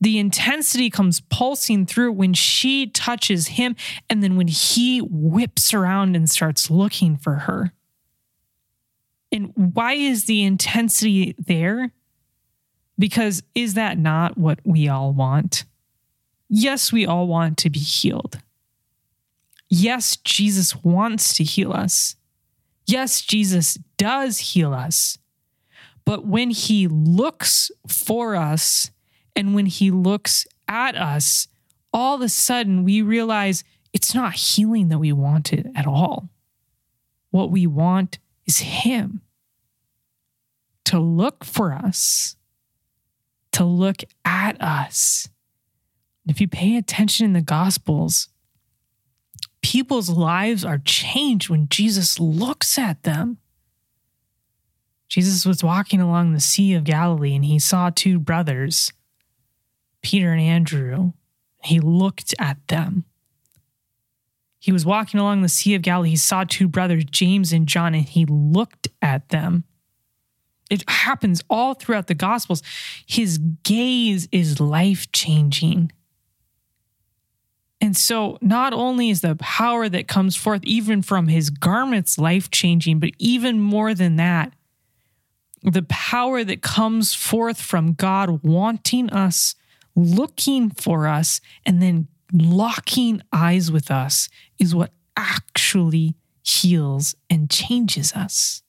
The 0.00 0.18
intensity 0.18 0.90
comes 0.90 1.20
pulsing 1.20 1.86
through 1.86 2.12
when 2.12 2.34
she 2.34 2.88
touches 2.88 3.46
him 3.46 3.76
and 4.10 4.22
then 4.22 4.36
when 4.36 4.48
he 4.48 4.98
whips 5.00 5.72
around 5.72 6.16
and 6.16 6.28
starts 6.28 6.70
looking 6.70 7.16
for 7.16 7.34
her. 7.34 7.72
And 9.30 9.52
why 9.54 9.92
is 9.94 10.24
the 10.24 10.42
intensity 10.42 11.34
there? 11.38 11.92
Because 12.98 13.42
is 13.54 13.74
that 13.74 13.98
not 13.98 14.36
what 14.36 14.58
we 14.64 14.88
all 14.88 15.12
want? 15.12 15.64
Yes, 16.48 16.92
we 16.92 17.06
all 17.06 17.26
want 17.26 17.56
to 17.58 17.70
be 17.70 17.78
healed. 17.78 18.40
Yes, 19.74 20.18
Jesus 20.18 20.76
wants 20.84 21.34
to 21.38 21.44
heal 21.44 21.72
us. 21.72 22.14
Yes, 22.84 23.22
Jesus 23.22 23.78
does 23.96 24.38
heal 24.38 24.74
us. 24.74 25.16
But 26.04 26.26
when 26.26 26.50
he 26.50 26.86
looks 26.86 27.70
for 27.88 28.36
us 28.36 28.90
and 29.34 29.54
when 29.54 29.64
he 29.64 29.90
looks 29.90 30.46
at 30.68 30.94
us, 30.94 31.48
all 31.90 32.16
of 32.16 32.20
a 32.20 32.28
sudden 32.28 32.84
we 32.84 33.00
realize 33.00 33.64
it's 33.94 34.14
not 34.14 34.34
healing 34.34 34.90
that 34.90 34.98
we 34.98 35.10
wanted 35.10 35.72
at 35.74 35.86
all. 35.86 36.28
What 37.30 37.50
we 37.50 37.66
want 37.66 38.18
is 38.44 38.58
him 38.58 39.22
to 40.84 40.98
look 41.00 41.46
for 41.46 41.72
us, 41.72 42.36
to 43.52 43.64
look 43.64 44.02
at 44.22 44.60
us. 44.60 45.30
If 46.26 46.42
you 46.42 46.46
pay 46.46 46.76
attention 46.76 47.24
in 47.24 47.32
the 47.32 47.40
Gospels, 47.40 48.28
people's 49.72 50.10
lives 50.10 50.66
are 50.66 50.82
changed 50.84 51.48
when 51.48 51.66
Jesus 51.66 52.20
looks 52.20 52.78
at 52.78 53.04
them. 53.04 53.38
Jesus 55.08 55.46
was 55.46 55.64
walking 55.64 55.98
along 55.98 56.34
the 56.34 56.40
Sea 56.40 56.74
of 56.74 56.84
Galilee 56.84 57.34
and 57.34 57.46
he 57.46 57.58
saw 57.58 57.88
two 57.88 58.18
brothers, 58.18 58.92
Peter 60.02 60.30
and 60.30 60.42
Andrew. 60.42 61.12
He 61.64 61.80
looked 61.80 62.34
at 62.38 62.58
them. 62.68 63.06
He 64.58 64.72
was 64.72 64.84
walking 64.84 65.18
along 65.18 65.40
the 65.40 65.48
Sea 65.48 65.74
of 65.74 65.80
Galilee. 65.80 66.10
He 66.10 66.16
saw 66.16 66.44
two 66.44 66.68
brothers, 66.68 67.06
James 67.06 67.50
and 67.50 67.66
John, 67.66 67.94
and 67.94 68.06
he 68.06 68.26
looked 68.26 68.88
at 69.00 69.30
them. 69.30 69.64
It 70.68 70.84
happens 70.86 71.42
all 71.48 71.72
throughout 71.72 72.08
the 72.08 72.14
Gospels. 72.14 72.62
His 73.06 73.38
gaze 73.62 74.28
is 74.32 74.60
life 74.60 75.10
changing. 75.12 75.92
And 77.82 77.96
so, 77.96 78.38
not 78.40 78.72
only 78.72 79.10
is 79.10 79.22
the 79.22 79.34
power 79.34 79.88
that 79.88 80.06
comes 80.06 80.36
forth 80.36 80.60
even 80.62 81.02
from 81.02 81.26
his 81.26 81.50
garments 81.50 82.16
life 82.16 82.48
changing, 82.48 83.00
but 83.00 83.10
even 83.18 83.58
more 83.58 83.92
than 83.92 84.14
that, 84.16 84.52
the 85.64 85.82
power 85.82 86.44
that 86.44 86.62
comes 86.62 87.12
forth 87.12 87.60
from 87.60 87.94
God 87.94 88.44
wanting 88.44 89.10
us, 89.10 89.56
looking 89.96 90.70
for 90.70 91.08
us, 91.08 91.40
and 91.66 91.82
then 91.82 92.06
locking 92.32 93.20
eyes 93.32 93.72
with 93.72 93.90
us 93.90 94.28
is 94.60 94.76
what 94.76 94.92
actually 95.16 96.14
heals 96.44 97.16
and 97.28 97.50
changes 97.50 98.12
us. 98.12 98.61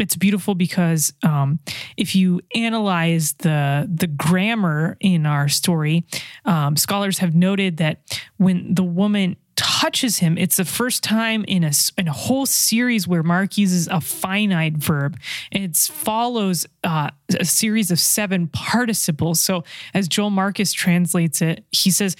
It's 0.00 0.16
beautiful 0.16 0.54
because 0.54 1.12
um, 1.22 1.60
if 1.96 2.14
you 2.16 2.40
analyze 2.54 3.34
the 3.34 3.88
the 3.92 4.06
grammar 4.06 4.96
in 5.00 5.26
our 5.26 5.48
story, 5.48 6.04
um, 6.44 6.76
scholars 6.76 7.18
have 7.18 7.34
noted 7.34 7.76
that 7.78 8.20
when 8.36 8.74
the 8.74 8.84
woman 8.84 9.36
touches 9.56 10.18
him. 10.18 10.38
It's 10.38 10.56
the 10.56 10.64
first 10.64 11.02
time 11.04 11.44
in 11.46 11.64
a, 11.64 11.72
in 11.98 12.08
a 12.08 12.12
whole 12.12 12.46
series 12.46 13.06
where 13.06 13.22
Mark 13.22 13.58
uses 13.58 13.88
a 13.88 14.00
finite 14.00 14.74
verb. 14.74 15.18
It 15.52 15.76
follows 15.76 16.66
uh, 16.82 17.10
a 17.38 17.44
series 17.44 17.90
of 17.90 17.98
seven 17.98 18.48
participles. 18.48 19.40
So, 19.40 19.64
as 19.92 20.08
Joel 20.08 20.30
Marcus 20.30 20.72
translates 20.72 21.42
it, 21.42 21.64
he 21.72 21.90
says, 21.90 22.16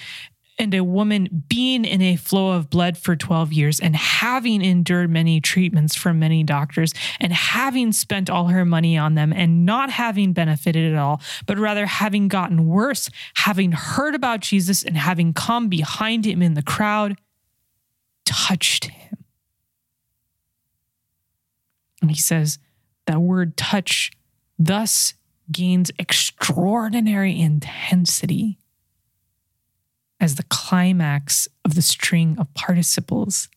and 0.57 0.73
a 0.73 0.83
woman 0.83 1.43
being 1.49 1.85
in 1.85 2.01
a 2.01 2.15
flow 2.15 2.51
of 2.51 2.69
blood 2.69 2.97
for 2.97 3.15
12 3.15 3.51
years 3.51 3.79
and 3.79 3.95
having 3.95 4.61
endured 4.61 5.09
many 5.09 5.41
treatments 5.41 5.95
from 5.95 6.19
many 6.19 6.43
doctors 6.43 6.93
and 7.19 7.33
having 7.33 7.91
spent 7.91 8.29
all 8.29 8.47
her 8.47 8.65
money 8.65 8.97
on 8.97 9.15
them 9.15 9.33
and 9.33 9.65
not 9.65 9.89
having 9.89 10.33
benefited 10.33 10.93
at 10.93 10.99
all, 10.99 11.21
but 11.45 11.57
rather 11.57 11.85
having 11.85 12.27
gotten 12.27 12.67
worse, 12.67 13.09
having 13.35 13.71
heard 13.71 14.13
about 14.13 14.41
Jesus 14.41 14.83
and 14.83 14.97
having 14.97 15.33
come 15.33 15.67
behind 15.67 16.25
him 16.25 16.41
in 16.41 16.53
the 16.53 16.63
crowd 16.63 17.17
touched 18.25 18.85
him. 18.85 19.17
And 22.01 22.11
he 22.11 22.17
says 22.17 22.59
that 23.07 23.19
word 23.19 23.57
touch 23.57 24.11
thus 24.57 25.13
gains 25.51 25.91
extraordinary 25.97 27.39
intensity 27.39 28.57
as 30.21 30.35
the 30.35 30.43
climax 30.43 31.49
of 31.65 31.75
the 31.75 31.81
string 31.81 32.37
of 32.39 32.53
participles. 32.53 33.49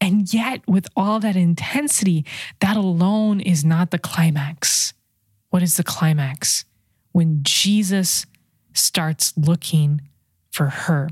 And 0.00 0.32
yet, 0.32 0.66
with 0.66 0.88
all 0.96 1.20
that 1.20 1.36
intensity, 1.36 2.24
that 2.60 2.76
alone 2.76 3.40
is 3.40 3.64
not 3.64 3.90
the 3.90 3.98
climax. 3.98 4.94
What 5.50 5.62
is 5.62 5.76
the 5.76 5.84
climax? 5.84 6.64
When 7.12 7.40
Jesus 7.42 8.26
starts 8.72 9.32
looking 9.36 10.00
for 10.50 10.66
her. 10.66 11.10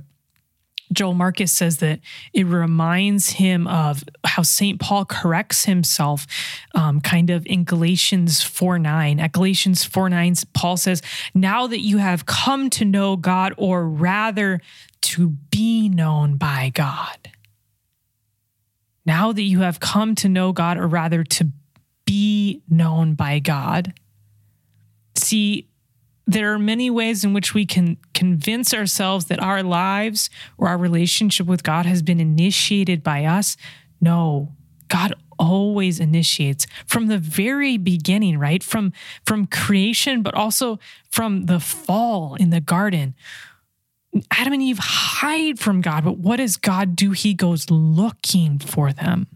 Joel 0.92 1.14
Marcus 1.14 1.52
says 1.52 1.78
that 1.78 2.00
it 2.32 2.46
reminds 2.46 3.30
him 3.30 3.66
of 3.66 4.04
how 4.24 4.42
St. 4.42 4.80
Paul 4.80 5.04
corrects 5.04 5.64
himself 5.64 6.26
um, 6.74 7.00
kind 7.00 7.30
of 7.30 7.46
in 7.46 7.64
Galatians 7.64 8.42
4 8.42 8.78
9. 8.78 9.20
At 9.20 9.32
Galatians 9.32 9.84
4 9.84 10.10
9, 10.10 10.34
Paul 10.52 10.76
says, 10.76 11.02
Now 11.34 11.66
that 11.66 11.80
you 11.80 11.98
have 11.98 12.26
come 12.26 12.70
to 12.70 12.84
know 12.84 13.16
God, 13.16 13.54
or 13.56 13.88
rather 13.88 14.60
to 15.02 15.28
be 15.28 15.88
known 15.88 16.36
by 16.36 16.70
God. 16.74 17.30
Now 19.06 19.32
that 19.32 19.42
you 19.42 19.60
have 19.60 19.80
come 19.80 20.14
to 20.16 20.28
know 20.28 20.52
God, 20.52 20.78
or 20.78 20.86
rather 20.86 21.24
to 21.24 21.50
be 22.04 22.62
known 22.68 23.14
by 23.14 23.38
God. 23.38 23.94
See, 25.16 25.68
there 26.26 26.52
are 26.52 26.58
many 26.58 26.90
ways 26.90 27.24
in 27.24 27.34
which 27.34 27.52
we 27.52 27.66
can 27.66 27.98
convince 28.14 28.72
ourselves 28.72 29.26
that 29.26 29.42
our 29.42 29.62
lives 29.62 30.30
or 30.56 30.68
our 30.68 30.78
relationship 30.78 31.46
with 31.46 31.62
God 31.62 31.86
has 31.86 32.02
been 32.02 32.20
initiated 32.20 33.02
by 33.02 33.24
us. 33.24 33.56
No, 34.00 34.52
God 34.88 35.14
always 35.38 36.00
initiates 36.00 36.66
from 36.86 37.08
the 37.08 37.18
very 37.18 37.76
beginning, 37.76 38.38
right? 38.38 38.62
From 38.62 38.92
from 39.26 39.46
creation, 39.46 40.22
but 40.22 40.34
also 40.34 40.78
from 41.10 41.46
the 41.46 41.60
fall 41.60 42.36
in 42.36 42.50
the 42.50 42.60
garden. 42.60 43.14
Adam 44.30 44.52
and 44.52 44.62
Eve 44.62 44.78
hide 44.80 45.58
from 45.58 45.80
God, 45.80 46.04
but 46.04 46.18
what 46.18 46.36
does 46.36 46.56
God 46.56 46.94
do? 46.94 47.10
He 47.10 47.34
goes 47.34 47.68
looking 47.68 48.58
for 48.58 48.92
them. 48.92 49.26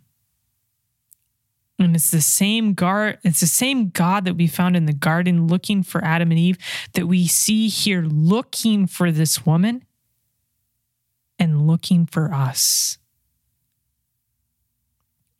And 1.79 1.95
it's 1.95 2.11
the 2.11 2.21
same 2.21 2.75
it's 3.23 3.41
the 3.41 3.47
same 3.47 3.91
God 3.91 4.25
that 4.25 4.37
we 4.37 4.49
found 4.49 4.77
in 4.77 4.87
the 4.87 4.93
garden 4.93 5.47
looking 5.47 5.83
for 5.83 6.05
Adam 6.05 6.31
and 6.31 6.41
Eve 6.41 6.59
that 6.95 7.07
we 7.07 7.29
see 7.29 7.69
here 7.69 8.03
looking 8.03 8.87
for 8.87 9.13
this 9.13 9.47
woman 9.47 9.85
and 11.39 11.67
looking 11.67 12.05
for 12.07 12.35
us. 12.35 12.99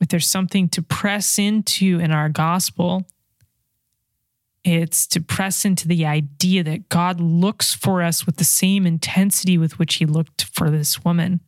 If 0.01 0.09
there's 0.09 0.29
something 0.29 0.69
to 0.71 0.83
press 0.83 1.39
into 1.41 1.99
in 1.99 2.13
our 2.13 2.29
gospel, 2.29 3.05
it's 4.63 5.07
to 5.09 5.21
press 5.21 5.65
into 5.65 5.89
the 5.89 6.07
idea 6.07 6.63
that 6.63 6.89
God 6.89 7.21
looks 7.21 7.75
for 7.75 8.03
us 8.03 8.27
with 8.27 8.37
the 8.37 8.45
same 8.45 8.87
intensity 8.87 9.59
with 9.59 9.79
which 9.79 9.97
he 9.97 10.07
looked 10.07 10.45
for 10.45 10.71
this 10.71 11.05
woman. 11.05 11.41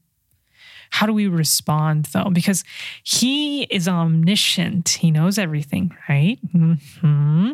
How 0.91 1.07
do 1.07 1.12
we 1.12 1.28
respond 1.28 2.07
though? 2.07 2.30
Because 2.30 2.64
he 3.03 3.62
is 3.64 3.88
omniscient, 3.88 4.88
he 4.91 5.11
knows 5.11 5.38
everything, 5.38 5.97
right? 6.09 6.38
Mm-hmm. 6.55 7.53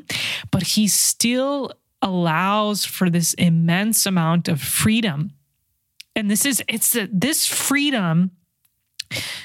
But 0.51 0.62
he 0.62 0.89
still 0.89 1.72
allows 2.03 2.84
for 2.84 3.09
this 3.09 3.34
immense 3.34 4.07
amount 4.07 4.49
of 4.49 4.61
freedom. 4.61 5.32
And 6.14 6.30
this 6.30 6.47
is, 6.47 6.62
it's 6.68 6.93
the, 6.93 7.09
this 7.12 7.47
freedom 7.47 8.30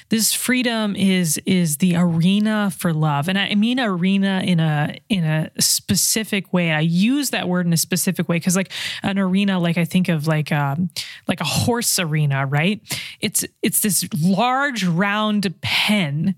this 0.10 0.34
freedom 0.34 0.96
is 0.96 1.38
is 1.46 1.78
the 1.78 1.96
arena 1.96 2.72
for 2.78 2.94
love. 2.94 3.28
And 3.28 3.38
i 3.38 3.56
mean 3.56 3.80
arena 3.80 4.42
in 4.44 4.60
a 4.60 4.98
in 5.10 5.24
a 5.24 5.52
specific 5.60 6.52
way. 6.54 6.72
I 6.72 6.82
use 6.82 7.30
that 7.32 7.48
word 7.48 7.66
in 7.66 7.74
a 7.74 7.78
specific 7.78 8.28
way 8.28 8.38
because 8.38 8.56
like 8.56 8.72
an 9.04 9.18
arena 9.18 9.60
like 9.60 9.78
i 9.78 9.86
think 9.86 10.10
of 10.10 10.28
like 10.28 10.52
um 10.52 10.90
like 11.28 11.42
a 11.42 11.46
horse 11.46 12.00
arena 12.00 12.46
right? 12.46 12.82
It's 13.20 13.46
it's 13.62 13.82
this 13.82 14.08
large 14.22 14.86
round 14.86 15.54
pen 15.62 16.36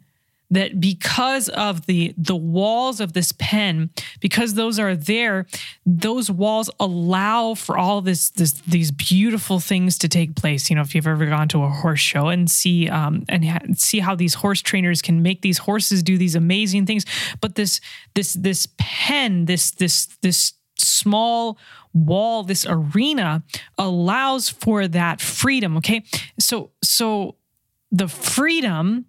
that 0.53 0.79
because 0.79 1.49
of 1.49 1.85
the 1.85 2.13
the 2.17 2.35
walls 2.35 2.99
of 2.99 3.13
this 3.13 3.33
pen 3.33 3.89
because 4.19 4.53
those 4.53 4.79
are 4.79 4.95
there 4.95 5.45
those 5.85 6.29
walls 6.29 6.69
allow 6.79 7.53
for 7.53 7.77
all 7.77 8.01
this 8.01 8.29
this 8.31 8.53
these 8.67 8.91
beautiful 8.91 9.59
things 9.59 9.97
to 9.97 10.07
take 10.07 10.35
place. 10.35 10.69
You 10.69 10.75
know 10.75 10.81
if 10.81 10.93
you've 10.95 11.07
ever 11.07 11.25
gone 11.25 11.47
to 11.49 11.63
a 11.63 11.69
horse 11.69 11.99
show 11.99 12.29
and 12.29 12.49
see 12.49 12.87
um 12.89 13.25
and 13.29 13.45
ha- 13.45 13.59
see 13.75 13.99
how 13.99 14.15
these 14.15 14.35
horse 14.35 14.61
trainers 14.61 15.01
can 15.01 15.21
make 15.21 15.41
these 15.41 15.57
horses 15.57 16.03
do 16.03 16.17
these 16.17 16.35
amazing 16.35 16.85
things. 16.85 17.05
But 17.41 17.55
this 17.55 17.81
this 18.13 18.33
this 18.33 18.67
pen 18.77 19.45
this 19.45 19.71
this 19.71 20.07
this 20.21 20.53
small 20.77 21.57
wall 21.93 22.43
this 22.43 22.65
arena 22.67 23.43
allows 23.77 24.49
for 24.49 24.87
that 24.87 25.21
freedom 25.21 25.77
okay? 25.77 26.03
So 26.39 26.71
so 26.83 27.37
the 27.91 28.07
freedom 28.07 29.05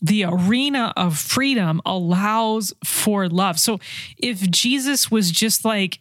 the 0.00 0.24
arena 0.24 0.92
of 0.96 1.18
freedom 1.18 1.80
allows 1.84 2.72
for 2.84 3.28
love. 3.28 3.58
So 3.58 3.78
if 4.16 4.50
Jesus 4.50 5.10
was 5.10 5.30
just 5.30 5.64
like, 5.64 5.98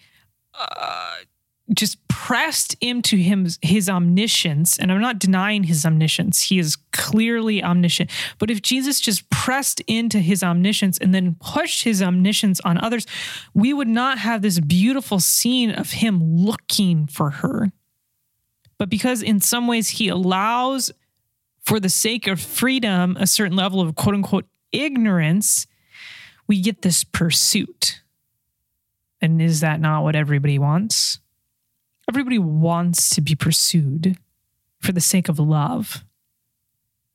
uh, 0.58 1.16
just 1.74 2.06
pressed 2.08 2.76
into 2.82 3.16
him 3.16 3.48
his 3.62 3.88
omniscience 3.88 4.78
and 4.78 4.92
i'm 4.92 5.02
not 5.02 5.20
denying 5.20 5.64
his 5.64 5.86
omniscience 5.86 6.42
he 6.44 6.58
is 6.58 6.76
clearly 6.92 7.64
omniscient 7.64 8.10
but 8.40 8.50
if 8.50 8.62
jesus 8.62 9.00
just 9.00 9.30
pressed 9.30 9.80
into 9.82 10.20
his 10.20 10.44
omniscience 10.44 10.98
and 10.98 11.14
then 11.14 11.36
pushed 11.40 11.84
his 11.84 12.02
omniscience 12.02 12.60
on 12.62 12.78
others 12.80 13.06
we 13.54 13.74
would 13.74 13.88
not 13.88 14.18
have 14.18 14.42
this 14.42 14.60
beautiful 14.60 15.20
scene 15.20 15.72
of 15.72 15.92
him 15.92 16.36
looking 16.36 17.06
for 17.06 17.30
her 17.30 17.72
but 18.78 18.90
because 18.90 19.22
in 19.22 19.40
some 19.40 19.68
ways 19.68 19.90
he 19.90 20.08
allows 20.08 20.92
for 21.70 21.80
the 21.80 21.88
sake 21.88 22.26
of 22.26 22.42
freedom, 22.42 23.16
a 23.20 23.28
certain 23.28 23.56
level 23.56 23.80
of 23.80 23.94
quote 23.94 24.16
unquote 24.16 24.48
ignorance, 24.72 25.68
we 26.48 26.60
get 26.62 26.82
this 26.82 27.04
pursuit. 27.04 28.02
And 29.22 29.40
is 29.40 29.60
that 29.60 29.80
not 29.80 30.02
what 30.02 30.16
everybody 30.16 30.58
wants? 30.58 31.20
Everybody 32.10 32.40
wants 32.40 33.12
to 33.12 33.22
be 33.22 33.36
pursued 33.36 34.18
for 34.80 34.94
the 34.94 35.00
sake 35.00 35.30
of 35.30 35.38
love. 35.38 36.04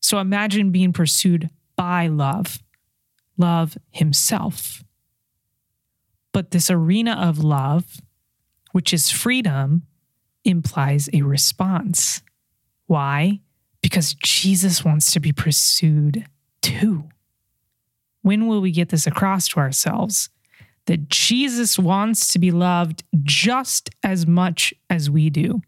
So 0.01 0.21
imagine 0.21 0.71
being 0.71 0.93
pursued 0.93 1.51
by 1.75 2.07
love, 2.07 2.61
love 3.37 3.77
himself. 3.91 4.85
But 6.31 6.53
this 6.53 6.71
arena 6.71 7.17
of 7.21 7.43
love, 7.43 8.01
which 8.71 8.95
is 8.95 9.11
freedom, 9.11 9.83
implies 10.45 11.09
a 11.13 11.23
response. 11.23 12.23
Why? 12.87 13.41
Because 13.85 14.14
Jesus 14.14 14.82
wants 14.82 15.11
to 15.11 15.20
be 15.20 15.30
pursued 15.30 16.24
too. 16.62 17.05
When 18.22 18.47
will 18.47 18.62
we 18.62 18.72
get 18.72 18.89
this 18.89 19.07
across 19.07 19.47
to 19.49 19.61
ourselves? 19.61 20.30
That 20.87 21.11
Jesus 21.11 21.78
wants 21.78 22.32
to 22.32 22.39
be 22.39 22.51
loved 22.51 23.05
just 23.24 23.91
as 24.03 24.26
much 24.26 24.72
as 24.89 25.11
we 25.11 25.28
do. 25.28 25.61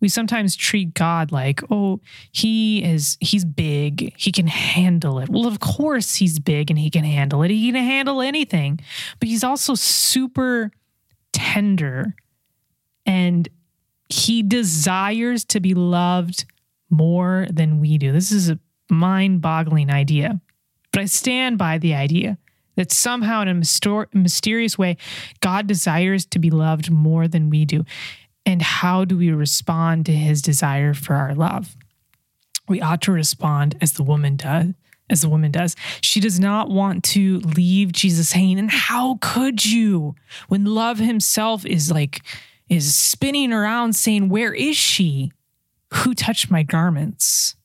We 0.00 0.08
sometimes 0.08 0.56
treat 0.56 0.94
God 0.94 1.30
like, 1.30 1.60
oh, 1.70 2.00
he 2.32 2.82
is, 2.82 3.18
he's 3.20 3.44
big. 3.44 4.12
He 4.16 4.32
can 4.32 4.48
handle 4.48 5.20
it. 5.20 5.28
Well, 5.28 5.46
of 5.46 5.60
course 5.60 6.16
he's 6.16 6.40
big 6.40 6.72
and 6.72 6.78
he 6.78 6.90
can 6.90 7.04
handle 7.04 7.44
it. 7.44 7.52
He 7.52 7.70
can 7.70 7.80
handle 7.80 8.20
anything, 8.20 8.80
but 9.20 9.28
he's 9.28 9.44
also 9.44 9.76
super 9.76 10.72
tender 11.32 12.16
and 13.06 13.48
he 14.08 14.42
desires 14.42 15.44
to 15.44 15.60
be 15.60 15.72
loved 15.72 16.46
more 16.94 17.46
than 17.50 17.80
we 17.80 17.98
do. 17.98 18.12
This 18.12 18.32
is 18.32 18.48
a 18.48 18.58
mind 18.90 19.40
boggling 19.40 19.90
idea, 19.90 20.40
but 20.92 21.02
I 21.02 21.04
stand 21.06 21.58
by 21.58 21.78
the 21.78 21.94
idea 21.94 22.38
that 22.76 22.92
somehow, 22.92 23.42
in 23.42 23.48
a 23.48 24.06
mysterious 24.12 24.78
way, 24.78 24.96
God 25.40 25.66
desires 25.66 26.26
to 26.26 26.38
be 26.38 26.50
loved 26.50 26.90
more 26.90 27.28
than 27.28 27.50
we 27.50 27.64
do. 27.64 27.84
And 28.46 28.60
how 28.60 29.04
do 29.04 29.16
we 29.16 29.30
respond 29.30 30.06
to 30.06 30.12
his 30.12 30.42
desire 30.42 30.92
for 30.92 31.14
our 31.14 31.34
love? 31.34 31.76
We 32.68 32.80
ought 32.80 33.02
to 33.02 33.12
respond 33.12 33.76
as 33.80 33.92
the 33.92 34.02
woman 34.02 34.36
does. 34.36 34.74
As 35.10 35.20
the 35.20 35.28
woman 35.28 35.50
does, 35.50 35.76
she 36.00 36.18
does 36.18 36.40
not 36.40 36.70
want 36.70 37.04
to 37.04 37.40
leave 37.40 37.92
Jesus 37.92 38.32
hanging. 38.32 38.58
And 38.58 38.70
how 38.70 39.18
could 39.20 39.66
you, 39.66 40.14
when 40.48 40.64
love 40.64 40.98
himself 40.98 41.66
is 41.66 41.90
like 41.90 42.22
is 42.70 42.94
spinning 42.94 43.52
around 43.52 43.94
saying, 43.94 44.30
Where 44.30 44.54
is 44.54 44.76
she? 44.76 45.30
Who 45.92 46.14
touched 46.14 46.50
my 46.50 46.62
garments? 46.62 47.56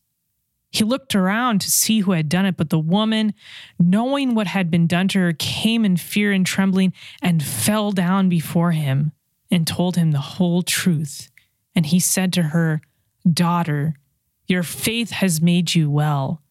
He 0.72 0.84
looked 0.84 1.16
around 1.16 1.62
to 1.62 1.72
see 1.72 2.02
who 2.02 2.12
had 2.12 2.30
done 2.30 2.46
it, 2.46 2.56
but 2.56 2.70
the 2.70 2.80
woman, 2.80 3.34
knowing 3.80 4.36
what 4.36 4.48
had 4.48 4.70
been 4.70 4.86
done 4.86 5.08
to 5.10 5.20
her, 5.20 5.34
came 5.34 5.84
in 5.84 5.98
fear 5.98 6.32
and 6.32 6.46
trembling 6.46 6.94
and 7.22 7.44
fell 7.44 7.92
down 7.92 8.30
before 8.30 8.72
him 8.72 9.12
and 9.50 9.66
told 9.66 9.96
him 9.96 10.12
the 10.12 10.20
whole 10.20 10.62
truth. 10.62 11.32
And 11.76 11.88
he 11.88 12.00
said 12.00 12.32
to 12.34 12.44
her, 12.44 12.82
Daughter, 13.32 13.96
your 14.48 14.64
faith 14.64 15.10
has 15.12 15.42
made 15.42 15.74
you 15.74 15.90
well. 15.90 16.42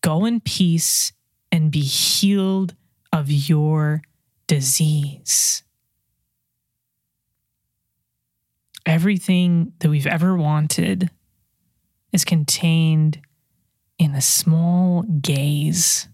Go 0.00 0.24
in 0.24 0.40
peace 0.40 1.12
and 1.52 1.70
be 1.70 1.82
healed 1.82 2.74
of 3.12 3.30
your 3.30 4.02
disease. 4.46 5.62
Everything 8.84 9.72
that 9.80 9.88
we've 9.88 10.06
ever 10.06 10.36
wanted 10.36 11.10
is 12.16 12.24
contained 12.24 13.20
in 13.98 14.14
a 14.14 14.20
small 14.20 15.02
gaze. 15.02 16.08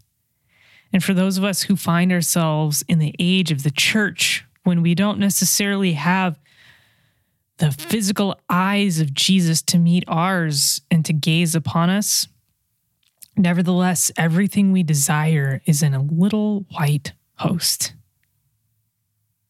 And 0.93 1.03
for 1.03 1.15
those 1.15 1.39
of 1.39 1.45
us 1.45 1.63
who 1.63 1.77
find 1.77 2.13
ourselves 2.13 2.85
in 2.89 2.99
the 2.99 3.15
age 3.21 3.53
of 3.53 3.63
the 3.63 3.71
church, 3.71 4.45
when 4.65 4.83
we 4.83 4.97
don't 4.97 5.21
necessarily 5.21 5.93
have 5.93 6.39
the 7.59 7.71
physical 7.71 8.37
eyes 8.51 8.99
of 8.99 9.15
Jesus 9.15 9.63
to 9.63 9.79
meet 9.79 10.03
ours 10.09 10.81
and 10.91 11.05
to 11.05 11.13
gaze 11.13 11.55
upon 11.55 11.89
us, 11.89 12.27
nevertheless, 13.37 14.11
everything 14.17 14.73
we 14.73 14.83
desire 14.83 15.63
is 15.67 15.85
in 15.85 15.95
a 15.95 16.03
little 16.03 16.67
white 16.77 17.13
host. 17.37 17.95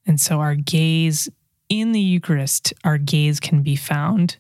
And 0.07 0.21
so 0.21 0.41
our 0.41 0.55
gaze 0.55 1.31
in 1.71 1.93
the 1.93 2.01
Eucharist, 2.01 2.75
our 2.85 2.99
gaze 2.99 3.41
can 3.41 3.63
be 3.63 3.75
found. 3.75 4.37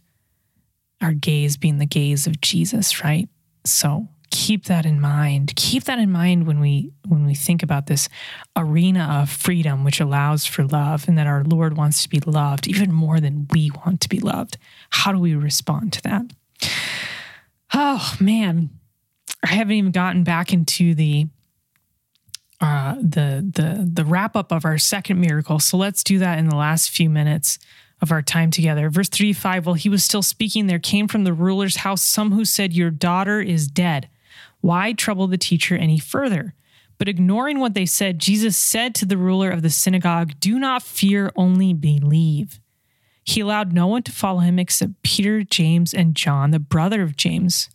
Our 1.02 1.12
gaze 1.12 1.56
being 1.56 1.78
the 1.78 1.86
gaze 1.86 2.26
of 2.26 2.40
Jesus, 2.40 3.02
right? 3.02 3.28
So 3.64 4.08
keep 4.30 4.64
that 4.64 4.86
in 4.86 5.00
mind. 5.00 5.54
Keep 5.56 5.84
that 5.84 5.98
in 5.98 6.10
mind 6.10 6.46
when 6.46 6.58
we 6.58 6.90
when 7.06 7.26
we 7.26 7.34
think 7.34 7.62
about 7.62 7.86
this 7.86 8.08
arena 8.56 9.20
of 9.20 9.30
freedom 9.30 9.84
which 9.84 10.00
allows 10.00 10.46
for 10.46 10.64
love 10.64 11.06
and 11.06 11.18
that 11.18 11.26
our 11.26 11.44
Lord 11.44 11.76
wants 11.76 12.02
to 12.02 12.08
be 12.08 12.20
loved 12.20 12.66
even 12.66 12.92
more 12.92 13.20
than 13.20 13.46
we 13.50 13.70
want 13.84 14.00
to 14.00 14.08
be 14.08 14.18
loved. 14.18 14.56
How 14.90 15.12
do 15.12 15.18
we 15.18 15.34
respond 15.34 15.92
to 15.94 16.02
that? 16.02 16.26
Oh 17.74 18.16
man, 18.20 18.70
I 19.42 19.48
haven't 19.48 19.74
even 19.74 19.92
gotten 19.92 20.24
back 20.24 20.52
into 20.52 20.94
the 20.94 21.26
uh, 22.60 22.94
the 22.94 23.50
the 23.54 23.90
the 23.92 24.04
wrap 24.04 24.34
up 24.34 24.52
of 24.52 24.64
our 24.64 24.78
second 24.78 25.20
miracle. 25.20 25.58
So 25.58 25.76
let's 25.76 26.02
do 26.02 26.18
that 26.20 26.38
in 26.38 26.48
the 26.48 26.56
last 26.56 26.90
few 26.90 27.10
minutes 27.10 27.58
of 28.02 28.10
our 28.10 28.20
time 28.20 28.50
together. 28.50 28.90
Verse 28.90 29.08
35 29.08 29.64
While 29.64 29.74
he 29.76 29.88
was 29.88 30.04
still 30.04 30.22
speaking, 30.22 30.66
there 30.66 30.80
came 30.80 31.08
from 31.08 31.24
the 31.24 31.32
ruler's 31.32 31.76
house 31.76 32.02
some 32.02 32.32
who 32.32 32.44
said, 32.44 32.74
Your 32.74 32.90
daughter 32.90 33.40
is 33.40 33.68
dead. 33.68 34.08
Why 34.60 34.92
trouble 34.92 35.28
the 35.28 35.38
teacher 35.38 35.76
any 35.76 35.98
further? 35.98 36.54
But 36.98 37.08
ignoring 37.08 37.58
what 37.58 37.74
they 37.74 37.86
said, 37.86 38.18
Jesus 38.18 38.56
said 38.56 38.94
to 38.96 39.06
the 39.06 39.16
ruler 39.16 39.50
of 39.50 39.62
the 39.62 39.70
synagogue, 39.70 40.34
Do 40.38 40.58
not 40.58 40.82
fear, 40.82 41.32
only 41.36 41.72
believe. 41.72 42.60
He 43.24 43.40
allowed 43.40 43.72
no 43.72 43.86
one 43.86 44.02
to 44.04 44.12
follow 44.12 44.40
him 44.40 44.58
except 44.58 45.02
Peter, 45.02 45.42
James, 45.42 45.94
and 45.94 46.14
John, 46.14 46.50
the 46.50 46.58
brother 46.58 47.02
of 47.02 47.16
James. 47.16 47.70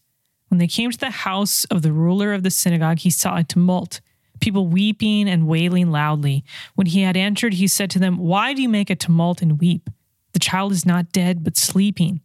When 0.50 0.60
they 0.60 0.68
came 0.68 0.92
to 0.92 0.98
the 0.98 1.10
house 1.10 1.66
of 1.66 1.82
the 1.82 1.92
ruler 1.92 2.34
of 2.34 2.44
the 2.44 2.52
synagogue, 2.52 3.00
he 3.00 3.10
saw 3.10 3.38
a 3.38 3.44
tumult, 3.44 4.02
people 4.40 4.68
weeping 4.68 5.28
and 5.28 5.48
wailing 5.48 5.92
loudly. 5.92 6.44
When 6.76 6.88
he 6.88 7.02
had 7.02 7.18
entered, 7.18 7.56
he 7.56 7.68
said 7.68 7.90
to 7.92 8.00
them, 8.00 8.18
Why 8.18 8.54
do 8.54 8.62
you 8.62 8.70
make 8.70 8.90
a 8.90 8.96
tumult 8.96 9.42
and 9.42 9.60
weep? 9.60 9.90
The 10.38 10.40
child 10.40 10.72
is 10.72 10.86
not 10.86 11.12
dead, 11.12 11.44
but 11.44 11.58
sleeping. 11.58 12.22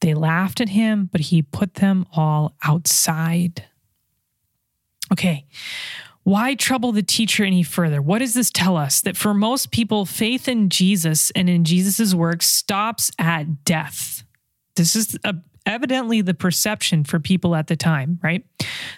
They 0.00 0.14
laughed 0.14 0.62
at 0.62 0.70
him, 0.70 1.10
but 1.12 1.20
he 1.20 1.42
put 1.42 1.74
them 1.74 2.06
all 2.14 2.54
outside. 2.64 3.64
Okay, 5.12 5.44
why 6.22 6.54
trouble 6.54 6.90
the 6.90 7.02
teacher 7.02 7.44
any 7.44 7.62
further? 7.62 8.00
What 8.00 8.20
does 8.20 8.32
this 8.32 8.50
tell 8.50 8.78
us? 8.78 9.02
That 9.02 9.14
for 9.14 9.34
most 9.34 9.70
people, 9.70 10.06
faith 10.06 10.48
in 10.48 10.70
Jesus 10.70 11.30
and 11.32 11.50
in 11.50 11.64
Jesus' 11.64 12.14
work 12.14 12.42
stops 12.42 13.10
at 13.18 13.62
death. 13.66 14.24
This 14.76 14.96
is 14.96 15.18
a, 15.22 15.34
evidently 15.66 16.22
the 16.22 16.32
perception 16.32 17.04
for 17.04 17.20
people 17.20 17.54
at 17.54 17.66
the 17.66 17.76
time, 17.76 18.18
right? 18.22 18.42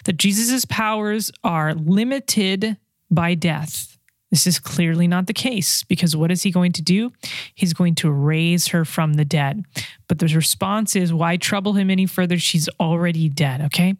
That 0.05 0.15
Jesus' 0.15 0.63
powers 0.63 1.33
are 1.43 1.73
limited 1.73 2.77
by 3.09 3.35
death. 3.35 3.90
This 4.31 4.47
is 4.47 4.59
clearly 4.59 5.07
not 5.07 5.27
the 5.27 5.33
case 5.33 5.83
because 5.83 6.15
what 6.15 6.31
is 6.31 6.41
he 6.41 6.51
going 6.51 6.71
to 6.73 6.81
do? 6.81 7.11
He's 7.53 7.73
going 7.73 7.95
to 7.95 8.09
raise 8.09 8.67
her 8.67 8.85
from 8.85 9.13
the 9.13 9.25
dead. 9.25 9.65
But 10.07 10.19
the 10.19 10.27
response 10.27 10.95
is, 10.95 11.13
why 11.13 11.35
trouble 11.37 11.73
him 11.73 11.89
any 11.89 12.05
further? 12.05 12.39
She's 12.39 12.69
already 12.79 13.27
dead, 13.27 13.61
okay? 13.61 13.95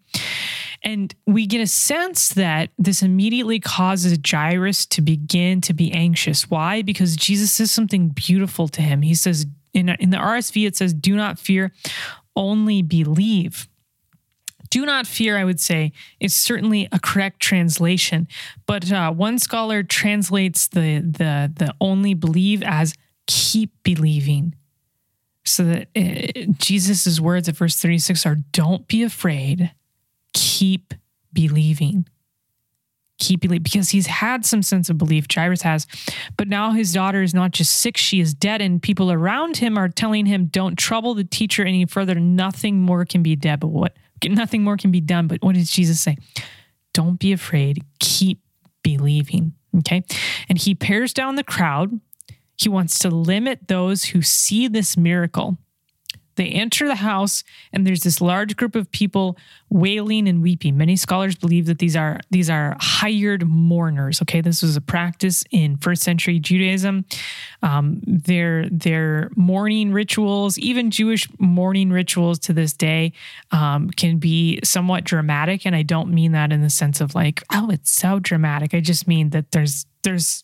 And 0.83 1.13
we 1.27 1.45
get 1.45 1.61
a 1.61 1.67
sense 1.67 2.29
that 2.29 2.69
this 2.79 3.03
immediately 3.03 3.59
causes 3.59 4.17
Jairus 4.25 4.85
to 4.87 5.01
begin 5.01 5.61
to 5.61 5.73
be 5.73 5.91
anxious. 5.91 6.49
Why? 6.49 6.81
Because 6.81 7.15
Jesus 7.15 7.51
says 7.51 7.69
something 7.69 8.09
beautiful 8.09 8.67
to 8.69 8.81
him. 8.81 9.01
He 9.01 9.13
says, 9.13 9.45
in, 9.73 9.89
in 9.89 10.09
the 10.09 10.17
RSV, 10.17 10.65
it 10.65 10.75
says, 10.75 10.93
do 10.93 11.15
not 11.15 11.37
fear, 11.37 11.71
only 12.35 12.81
believe 12.81 13.67
do 14.71 14.85
not 14.85 15.05
fear, 15.05 15.37
I 15.37 15.43
would 15.43 15.59
say, 15.59 15.91
is 16.19 16.33
certainly 16.33 16.87
a 16.91 16.99
correct 16.99 17.41
translation. 17.41 18.27
But 18.65 18.91
uh, 18.91 19.11
one 19.11 19.37
scholar 19.37 19.83
translates 19.83 20.69
the, 20.69 21.01
the, 21.01 21.51
the 21.55 21.75
only 21.79 22.15
believe 22.15 22.63
as 22.63 22.95
keep 23.27 23.71
believing. 23.83 24.55
So 25.43 25.65
that 25.65 25.87
uh, 25.95 26.51
Jesus' 26.57 27.19
words 27.19 27.49
at 27.49 27.57
verse 27.57 27.75
36 27.75 28.25
are 28.25 28.35
don't 28.53 28.87
be 28.87 29.03
afraid, 29.03 29.71
keep 30.33 30.93
believing. 31.33 32.07
Keep 33.19 33.41
believing 33.41 33.63
because 33.63 33.89
he's 33.89 34.07
had 34.07 34.45
some 34.45 34.63
sense 34.63 34.89
of 34.89 34.97
belief, 34.97 35.25
Jairus 35.31 35.63
has, 35.63 35.85
but 36.37 36.47
now 36.47 36.71
his 36.71 36.93
daughter 36.93 37.21
is 37.21 37.33
not 37.33 37.51
just 37.51 37.73
sick, 37.73 37.97
she 37.97 38.19
is 38.19 38.33
dead, 38.33 38.61
and 38.61 38.81
people 38.81 39.11
around 39.11 39.57
him 39.57 39.77
are 39.77 39.89
telling 39.89 40.25
him, 40.25 40.45
Don't 40.45 40.75
trouble 40.75 41.13
the 41.13 41.23
teacher 41.23 41.63
any 41.63 41.85
further. 41.85 42.15
Nothing 42.15 42.79
more 42.79 43.05
can 43.05 43.21
be 43.21 43.35
done. 43.35 43.59
But 43.59 43.67
what 43.67 43.93
nothing 44.29 44.63
more 44.63 44.77
can 44.77 44.91
be 44.91 45.01
done. 45.01 45.27
But 45.27 45.41
what 45.41 45.55
does 45.55 45.71
Jesus 45.71 45.99
say? 45.99 46.17
Don't 46.93 47.19
be 47.19 47.31
afraid. 47.31 47.83
Keep 47.99 48.39
believing. 48.83 49.53
Okay. 49.79 50.03
And 50.49 50.57
he 50.57 50.75
pares 50.75 51.13
down 51.13 51.35
the 51.35 51.43
crowd. 51.43 51.99
He 52.57 52.69
wants 52.69 52.99
to 52.99 53.09
limit 53.09 53.67
those 53.67 54.05
who 54.05 54.21
see 54.21 54.67
this 54.67 54.95
miracle 54.97 55.57
they 56.35 56.47
enter 56.47 56.87
the 56.87 56.95
house 56.95 57.43
and 57.73 57.85
there's 57.85 58.01
this 58.01 58.21
large 58.21 58.55
group 58.55 58.75
of 58.75 58.91
people 58.91 59.37
wailing 59.69 60.27
and 60.27 60.41
weeping. 60.41 60.77
Many 60.77 60.95
scholars 60.95 61.35
believe 61.35 61.65
that 61.67 61.79
these 61.79 61.95
are 61.95 62.19
these 62.29 62.49
are 62.49 62.75
hired 62.79 63.47
mourners. 63.47 64.21
Okay, 64.21 64.41
this 64.41 64.61
was 64.61 64.75
a 64.75 64.81
practice 64.81 65.43
in 65.51 65.77
first 65.77 66.03
century 66.03 66.39
Judaism. 66.39 67.05
Um, 67.61 68.01
their 68.05 68.69
their 68.69 69.31
mourning 69.35 69.91
rituals, 69.91 70.57
even 70.57 70.91
Jewish 70.91 71.27
mourning 71.39 71.91
rituals 71.91 72.39
to 72.39 72.53
this 72.53 72.73
day, 72.73 73.13
um, 73.51 73.89
can 73.89 74.17
be 74.17 74.59
somewhat 74.63 75.03
dramatic. 75.03 75.65
And 75.65 75.75
I 75.75 75.83
don't 75.83 76.13
mean 76.13 76.31
that 76.33 76.51
in 76.51 76.61
the 76.61 76.69
sense 76.69 77.01
of 77.01 77.15
like, 77.15 77.43
oh, 77.53 77.69
it's 77.69 77.91
so 77.91 78.19
dramatic. 78.19 78.73
I 78.73 78.79
just 78.79 79.07
mean 79.07 79.29
that 79.31 79.51
there's 79.51 79.85
there's 80.03 80.43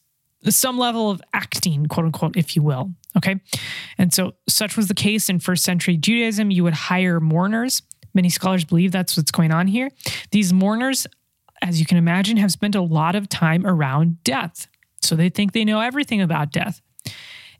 some 0.51 0.77
level 0.77 1.09
of 1.09 1.21
acting, 1.33 1.85
quote 1.87 2.05
unquote, 2.05 2.37
if 2.37 2.55
you 2.55 2.61
will. 2.61 2.91
Okay. 3.15 3.39
And 3.97 4.13
so, 4.13 4.33
such 4.47 4.77
was 4.77 4.87
the 4.87 4.93
case 4.93 5.29
in 5.29 5.39
first 5.39 5.63
century 5.63 5.97
Judaism. 5.97 6.51
You 6.51 6.63
would 6.63 6.73
hire 6.73 7.19
mourners. 7.19 7.81
Many 8.13 8.29
scholars 8.29 8.65
believe 8.65 8.91
that's 8.91 9.17
what's 9.17 9.31
going 9.31 9.51
on 9.51 9.67
here. 9.67 9.89
These 10.31 10.53
mourners, 10.53 11.07
as 11.61 11.79
you 11.79 11.85
can 11.85 11.97
imagine, 11.97 12.37
have 12.37 12.51
spent 12.51 12.75
a 12.75 12.81
lot 12.81 13.15
of 13.15 13.29
time 13.29 13.65
around 13.65 14.23
death. 14.23 14.67
So 15.01 15.15
they 15.15 15.29
think 15.29 15.53
they 15.53 15.65
know 15.65 15.79
everything 15.79 16.21
about 16.21 16.51
death. 16.51 16.81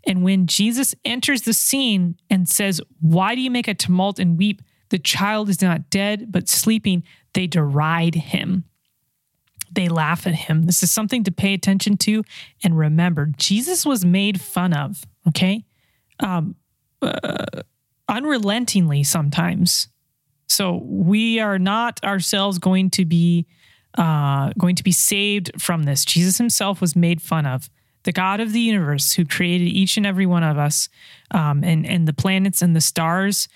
And 0.06 0.24
when 0.24 0.48
Jesus 0.48 0.96
enters 1.04 1.42
the 1.42 1.54
scene 1.54 2.16
and 2.30 2.48
says, 2.48 2.82
Why 3.02 3.36
do 3.36 3.42
you 3.42 3.52
make 3.52 3.68
a 3.68 3.74
tumult 3.74 4.20
and 4.20 4.38
weep? 4.38 4.62
The 4.90 5.00
child 5.00 5.50
is 5.50 5.62
not 5.62 5.90
dead, 5.90 6.32
but 6.32 6.48
sleeping, 6.48 7.04
they 7.34 7.46
deride 7.46 8.16
him. 8.16 8.64
They 9.78 9.90
laugh 9.90 10.26
at 10.26 10.34
him. 10.34 10.64
This 10.64 10.82
is 10.82 10.90
something 10.90 11.24
to 11.26 11.32
pay 11.32 11.54
attention 11.54 11.98
to 11.98 12.24
and 12.64 12.76
remember. 12.76 13.28
Jesus 13.38 13.86
was 13.86 14.04
made 14.04 14.42
fun 14.42 14.74
of, 14.74 15.04
okay? 15.28 15.66
Um, 16.20 16.56
uh, 17.00 17.62
unrelentingly 18.10 19.04
sometimes. 19.04 19.88
So 20.48 20.82
we 20.84 21.40
are 21.40 21.60
not 21.60 22.04
ourselves 22.04 22.58
going 22.58 22.90
to 22.90 23.06
be 23.06 23.46
uh, 23.96 24.52
going 24.58 24.76
to 24.78 24.84
be 24.84 24.92
saved 24.92 25.52
from 25.62 25.84
this. 25.84 26.06
Jesus 26.06 26.40
himself 26.40 26.82
was 26.82 26.96
made 26.96 27.22
fun 27.22 27.46
of. 27.46 27.70
The 28.02 28.12
God 28.12 28.40
of 28.40 28.54
the 28.54 28.60
universe, 28.60 29.14
who 29.14 29.26
created 29.26 29.68
each 29.68 29.96
and 29.96 30.08
every 30.08 30.26
one 30.26 30.42
of 30.42 30.58
us, 30.58 30.90
um, 31.30 31.64
and 31.64 31.86
and 31.86 32.08
the 32.08 32.14
planets 32.14 32.64
and 32.64 32.76
the 32.76 32.82
stars, 32.82 33.48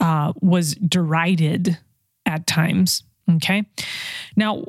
uh, 0.00 0.32
was 0.40 0.74
derided 0.74 1.78
at 2.26 2.48
times. 2.48 3.04
Okay, 3.30 3.64
now 4.34 4.64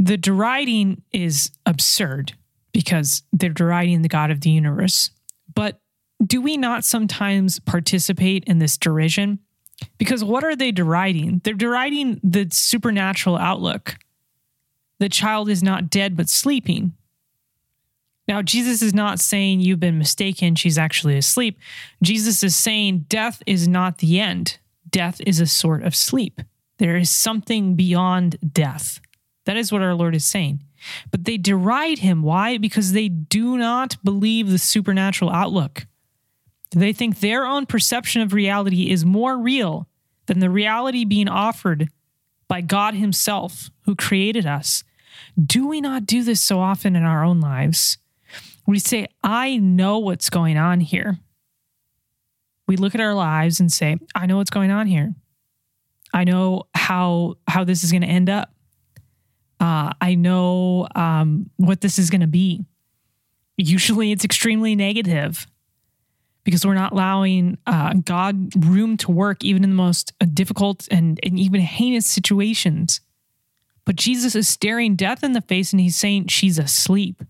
the 0.00 0.16
deriding 0.16 1.02
is 1.12 1.50
absurd 1.66 2.32
because 2.72 3.22
they're 3.34 3.50
deriding 3.50 4.00
the 4.00 4.08
God 4.08 4.30
of 4.30 4.40
the 4.40 4.50
universe. 4.50 5.10
But 5.54 5.80
do 6.24 6.40
we 6.40 6.56
not 6.56 6.84
sometimes 6.84 7.60
participate 7.60 8.44
in 8.44 8.58
this 8.58 8.78
derision? 8.78 9.40
Because 9.98 10.24
what 10.24 10.42
are 10.42 10.56
they 10.56 10.72
deriding? 10.72 11.42
They're 11.44 11.52
deriding 11.52 12.18
the 12.24 12.48
supernatural 12.50 13.36
outlook. 13.36 13.96
The 15.00 15.10
child 15.10 15.50
is 15.50 15.62
not 15.62 15.90
dead 15.90 16.16
but 16.16 16.30
sleeping. 16.30 16.94
Now, 18.26 18.40
Jesus 18.40 18.80
is 18.80 18.94
not 18.94 19.20
saying 19.20 19.60
you've 19.60 19.80
been 19.80 19.98
mistaken, 19.98 20.54
she's 20.54 20.78
actually 20.78 21.18
asleep. 21.18 21.58
Jesus 22.02 22.42
is 22.42 22.56
saying 22.56 23.06
death 23.08 23.42
is 23.46 23.68
not 23.68 23.98
the 23.98 24.20
end, 24.20 24.58
death 24.88 25.20
is 25.26 25.40
a 25.40 25.46
sort 25.46 25.82
of 25.82 25.94
sleep. 25.94 26.40
There 26.78 26.96
is 26.96 27.10
something 27.10 27.74
beyond 27.74 28.36
death. 28.52 29.00
That 29.46 29.56
is 29.56 29.72
what 29.72 29.82
our 29.82 29.94
Lord 29.94 30.14
is 30.14 30.24
saying. 30.24 30.62
But 31.10 31.24
they 31.24 31.36
deride 31.36 31.98
him. 31.98 32.22
Why? 32.22 32.58
Because 32.58 32.92
they 32.92 33.08
do 33.08 33.56
not 33.56 33.96
believe 34.04 34.50
the 34.50 34.58
supernatural 34.58 35.30
outlook. 35.30 35.86
They 36.70 36.92
think 36.92 37.20
their 37.20 37.44
own 37.44 37.66
perception 37.66 38.22
of 38.22 38.32
reality 38.32 38.90
is 38.90 39.04
more 39.04 39.36
real 39.38 39.88
than 40.26 40.38
the 40.38 40.50
reality 40.50 41.04
being 41.04 41.28
offered 41.28 41.88
by 42.46 42.60
God 42.60 42.94
Himself, 42.94 43.70
who 43.82 43.96
created 43.96 44.46
us. 44.46 44.84
Do 45.40 45.66
we 45.66 45.80
not 45.80 46.06
do 46.06 46.22
this 46.22 46.42
so 46.42 46.60
often 46.60 46.94
in 46.94 47.02
our 47.02 47.24
own 47.24 47.40
lives? 47.40 47.98
We 48.66 48.78
say, 48.78 49.08
I 49.24 49.56
know 49.56 49.98
what's 49.98 50.30
going 50.30 50.56
on 50.56 50.80
here. 50.80 51.18
We 52.68 52.76
look 52.76 52.94
at 52.94 53.00
our 53.00 53.14
lives 53.14 53.58
and 53.58 53.72
say, 53.72 53.98
I 54.14 54.26
know 54.26 54.36
what's 54.36 54.50
going 54.50 54.70
on 54.70 54.86
here. 54.86 55.14
I 56.12 56.24
know 56.24 56.64
how 56.74 57.36
how 57.48 57.64
this 57.64 57.82
is 57.82 57.90
going 57.90 58.02
to 58.02 58.08
end 58.08 58.30
up. 58.30 58.52
Uh, 59.60 59.92
I 60.00 60.14
know 60.14 60.88
um, 60.94 61.50
what 61.56 61.82
this 61.82 61.98
is 61.98 62.08
going 62.08 62.22
to 62.22 62.26
be. 62.26 62.64
Usually 63.58 64.10
it's 64.10 64.24
extremely 64.24 64.74
negative 64.74 65.46
because 66.44 66.64
we're 66.64 66.74
not 66.74 66.92
allowing 66.92 67.58
uh, 67.66 67.92
God 68.02 68.64
room 68.64 68.96
to 68.98 69.10
work 69.10 69.44
even 69.44 69.62
in 69.62 69.70
the 69.70 69.76
most 69.76 70.14
uh, 70.18 70.26
difficult 70.32 70.88
and, 70.90 71.20
and 71.22 71.38
even 71.38 71.60
heinous 71.60 72.06
situations. 72.06 73.02
But 73.84 73.96
Jesus 73.96 74.34
is 74.34 74.48
staring 74.48 74.96
death 74.96 75.22
in 75.22 75.32
the 75.32 75.42
face 75.42 75.72
and 75.72 75.80
he's 75.80 75.96
saying 75.96 76.28
she's 76.28 76.58
asleep. 76.58 77.22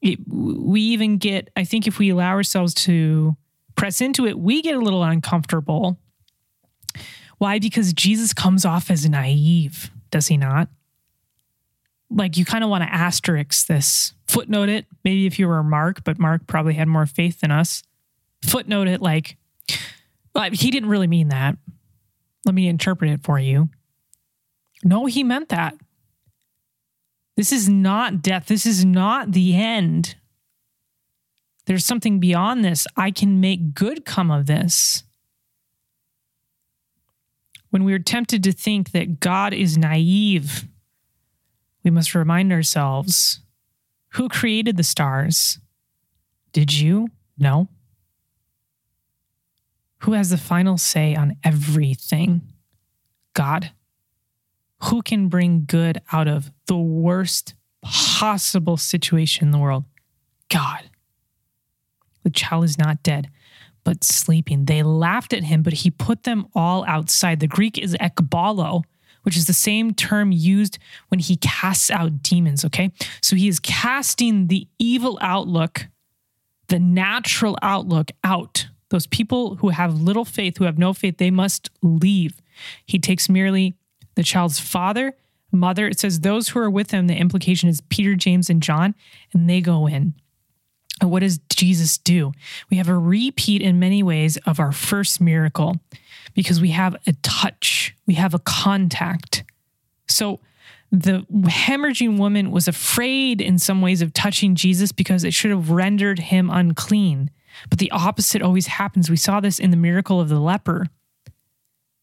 It, 0.00 0.20
we 0.28 0.80
even 0.80 1.18
get, 1.18 1.50
I 1.56 1.64
think, 1.64 1.88
if 1.88 1.98
we 1.98 2.10
allow 2.10 2.30
ourselves 2.30 2.72
to 2.74 3.36
press 3.74 4.00
into 4.00 4.26
it, 4.26 4.38
we 4.38 4.62
get 4.62 4.76
a 4.76 4.80
little 4.80 5.02
uncomfortable. 5.02 5.98
Why? 7.38 7.58
Because 7.58 7.92
Jesus 7.92 8.32
comes 8.32 8.64
off 8.64 8.90
as 8.90 9.08
naive 9.08 9.90
does 10.10 10.26
he 10.26 10.36
not? 10.36 10.68
Like 12.10 12.36
you 12.36 12.44
kind 12.44 12.64
of 12.64 12.70
want 12.70 12.82
to 12.82 12.92
asterisk 12.92 13.66
this, 13.66 14.14
footnote 14.26 14.68
it. 14.68 14.86
Maybe 15.04 15.26
if 15.26 15.38
you 15.38 15.46
were 15.46 15.62
Mark, 15.62 16.02
but 16.04 16.18
Mark 16.18 16.46
probably 16.46 16.74
had 16.74 16.88
more 16.88 17.06
faith 17.06 17.40
than 17.40 17.50
us. 17.50 17.82
Footnote 18.44 18.88
it 18.88 19.00
like, 19.00 19.36
he 20.52 20.70
didn't 20.70 20.88
really 20.88 21.06
mean 21.06 21.28
that. 21.28 21.56
Let 22.44 22.54
me 22.54 22.68
interpret 22.68 23.10
it 23.10 23.22
for 23.22 23.38
you. 23.38 23.68
No, 24.82 25.06
he 25.06 25.22
meant 25.22 25.50
that. 25.50 25.74
This 27.36 27.52
is 27.52 27.68
not 27.68 28.22
death. 28.22 28.46
This 28.46 28.66
is 28.66 28.84
not 28.84 29.32
the 29.32 29.54
end. 29.54 30.16
There's 31.66 31.84
something 31.84 32.18
beyond 32.18 32.64
this. 32.64 32.86
I 32.96 33.10
can 33.10 33.40
make 33.40 33.74
good 33.74 34.04
come 34.04 34.30
of 34.30 34.46
this 34.46 35.04
when 37.70 37.84
we 37.84 37.92
are 37.92 37.98
tempted 37.98 38.42
to 38.44 38.52
think 38.52 38.90
that 38.92 39.20
God 39.20 39.54
is 39.54 39.78
naive, 39.78 40.66
we 41.82 41.90
must 41.90 42.14
remind 42.14 42.52
ourselves 42.52 43.40
who 44.14 44.28
created 44.28 44.76
the 44.76 44.82
stars? 44.82 45.58
Did 46.52 46.76
you? 46.76 47.08
No. 47.38 47.68
Who 49.98 50.12
has 50.12 50.30
the 50.30 50.38
final 50.38 50.78
say 50.78 51.14
on 51.14 51.36
everything? 51.44 52.42
God. 53.34 53.70
Who 54.84 55.02
can 55.02 55.28
bring 55.28 55.64
good 55.66 56.00
out 56.12 56.26
of 56.26 56.50
the 56.66 56.78
worst 56.78 57.54
possible 57.82 58.76
situation 58.76 59.48
in 59.48 59.52
the 59.52 59.58
world? 59.58 59.84
God. 60.48 60.90
The 62.24 62.30
child 62.30 62.64
is 62.64 62.78
not 62.78 63.02
dead 63.02 63.30
but 63.84 64.04
sleeping. 64.04 64.66
They 64.66 64.82
laughed 64.82 65.32
at 65.32 65.44
him, 65.44 65.62
but 65.62 65.72
he 65.72 65.90
put 65.90 66.24
them 66.24 66.46
all 66.54 66.84
outside. 66.86 67.40
The 67.40 67.46
Greek 67.46 67.78
is 67.78 67.94
ekbalo, 67.94 68.82
which 69.22 69.36
is 69.36 69.46
the 69.46 69.52
same 69.52 69.92
term 69.94 70.32
used 70.32 70.78
when 71.08 71.20
he 71.20 71.36
casts 71.36 71.90
out 71.90 72.22
demons, 72.22 72.64
okay? 72.64 72.90
So 73.22 73.36
he 73.36 73.48
is 73.48 73.60
casting 73.60 74.46
the 74.46 74.66
evil 74.78 75.18
outlook, 75.20 75.88
the 76.68 76.78
natural 76.78 77.58
outlook 77.62 78.10
out. 78.24 78.68
Those 78.90 79.06
people 79.06 79.56
who 79.56 79.68
have 79.68 80.00
little 80.00 80.24
faith, 80.24 80.58
who 80.58 80.64
have 80.64 80.78
no 80.78 80.92
faith, 80.92 81.18
they 81.18 81.30
must 81.30 81.70
leave. 81.82 82.40
He 82.86 82.98
takes 82.98 83.28
merely 83.28 83.74
the 84.16 84.22
child's 84.22 84.58
father, 84.58 85.14
mother. 85.52 85.86
It 85.86 86.00
says 86.00 86.20
those 86.20 86.48
who 86.48 86.58
are 86.60 86.70
with 86.70 86.90
him, 86.90 87.06
the 87.06 87.14
implication 87.16 87.68
is 87.68 87.80
Peter, 87.82 88.14
James, 88.14 88.50
and 88.50 88.62
John, 88.62 88.94
and 89.32 89.48
they 89.48 89.60
go 89.60 89.86
in. 89.86 90.14
And 91.00 91.10
what 91.10 91.20
does 91.20 91.38
Jesus 91.48 91.98
do? 91.98 92.32
We 92.70 92.76
have 92.76 92.88
a 92.88 92.96
repeat 92.96 93.62
in 93.62 93.78
many 93.78 94.02
ways 94.02 94.36
of 94.38 94.60
our 94.60 94.72
first 94.72 95.20
miracle 95.20 95.80
because 96.34 96.60
we 96.60 96.70
have 96.70 96.94
a 97.06 97.12
touch, 97.22 97.94
we 98.06 98.14
have 98.14 98.34
a 98.34 98.38
contact. 98.38 99.44
So 100.08 100.40
the 100.92 101.24
hemorrhaging 101.30 102.18
woman 102.18 102.50
was 102.50 102.68
afraid 102.68 103.40
in 103.40 103.58
some 103.58 103.80
ways 103.80 104.02
of 104.02 104.12
touching 104.12 104.54
Jesus 104.54 104.92
because 104.92 105.24
it 105.24 105.32
should 105.32 105.50
have 105.50 105.70
rendered 105.70 106.18
him 106.18 106.50
unclean. 106.50 107.30
But 107.68 107.78
the 107.78 107.90
opposite 107.90 108.42
always 108.42 108.66
happens. 108.66 109.10
We 109.10 109.16
saw 109.16 109.40
this 109.40 109.58
in 109.58 109.70
the 109.70 109.76
miracle 109.76 110.20
of 110.20 110.28
the 110.28 110.40
leper 110.40 110.86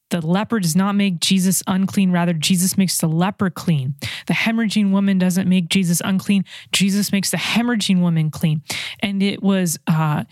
the 0.09 0.25
leper 0.25 0.59
does 0.59 0.75
not 0.75 0.95
make 0.95 1.19
Jesus 1.19 1.61
unclean. 1.67 2.11
Rather, 2.11 2.33
Jesus 2.33 2.77
makes 2.77 2.97
the 2.97 3.07
leper 3.07 3.49
clean. 3.49 3.95
The 4.27 4.33
hemorrhaging 4.33 4.91
woman 4.91 5.17
doesn't 5.17 5.49
make 5.49 5.69
Jesus 5.69 6.01
unclean. 6.03 6.45
Jesus 6.71 7.11
makes 7.11 7.31
the 7.31 7.37
hemorrhaging 7.37 7.99
woman 7.99 8.31
clean. 8.31 8.61
And 9.01 9.21
it 9.21 9.43
was, 9.43 9.77
uh, 9.87 10.23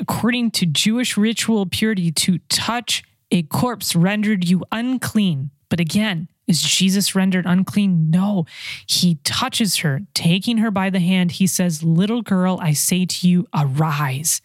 according 0.00 0.50
to 0.52 0.66
Jewish 0.66 1.16
ritual 1.16 1.66
purity, 1.66 2.10
to 2.12 2.38
touch 2.48 3.04
a 3.30 3.42
corpse 3.44 3.94
rendered 3.94 4.48
you 4.48 4.64
unclean. 4.72 5.50
But 5.68 5.80
again, 5.80 6.28
is 6.46 6.60
Jesus 6.60 7.14
rendered 7.14 7.46
unclean? 7.46 8.10
No. 8.10 8.44
He 8.86 9.14
touches 9.24 9.76
her, 9.78 10.00
taking 10.12 10.58
her 10.58 10.70
by 10.70 10.90
the 10.90 11.00
hand. 11.00 11.32
He 11.32 11.46
says, 11.46 11.82
Little 11.82 12.22
girl, 12.22 12.58
I 12.60 12.72
say 12.72 13.06
to 13.06 13.28
you, 13.28 13.46
arise. 13.54 14.42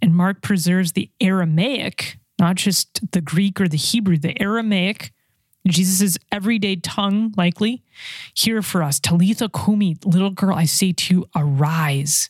And 0.00 0.14
Mark 0.14 0.42
preserves 0.42 0.92
the 0.92 1.10
Aramaic 1.20 2.18
not 2.38 2.56
just 2.56 3.10
the 3.12 3.20
Greek 3.20 3.60
or 3.60 3.68
the 3.68 3.76
Hebrew, 3.76 4.16
the 4.16 4.40
Aramaic, 4.40 5.12
Jesus' 5.66 6.18
everyday 6.32 6.76
tongue, 6.76 7.34
likely, 7.36 7.82
here 8.34 8.62
for 8.62 8.82
us. 8.82 8.98
Talitha 8.98 9.48
Kumi, 9.48 9.96
little 10.04 10.30
girl, 10.30 10.54
I 10.54 10.64
say 10.64 10.92
to 10.92 11.14
you, 11.14 11.26
arise. 11.36 12.28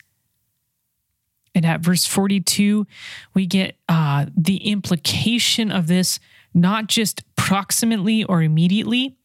And 1.54 1.64
at 1.64 1.80
verse 1.80 2.04
42, 2.04 2.86
we 3.34 3.46
get 3.46 3.76
uh, 3.88 4.26
the 4.36 4.56
implication 4.68 5.70
of 5.70 5.86
this, 5.86 6.18
not 6.54 6.86
just 6.86 7.22
proximately 7.36 8.24
or 8.24 8.42
immediately, 8.42 9.16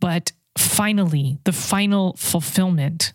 but 0.00 0.32
finally, 0.56 1.38
the 1.44 1.52
final 1.52 2.14
fulfillment 2.16 3.12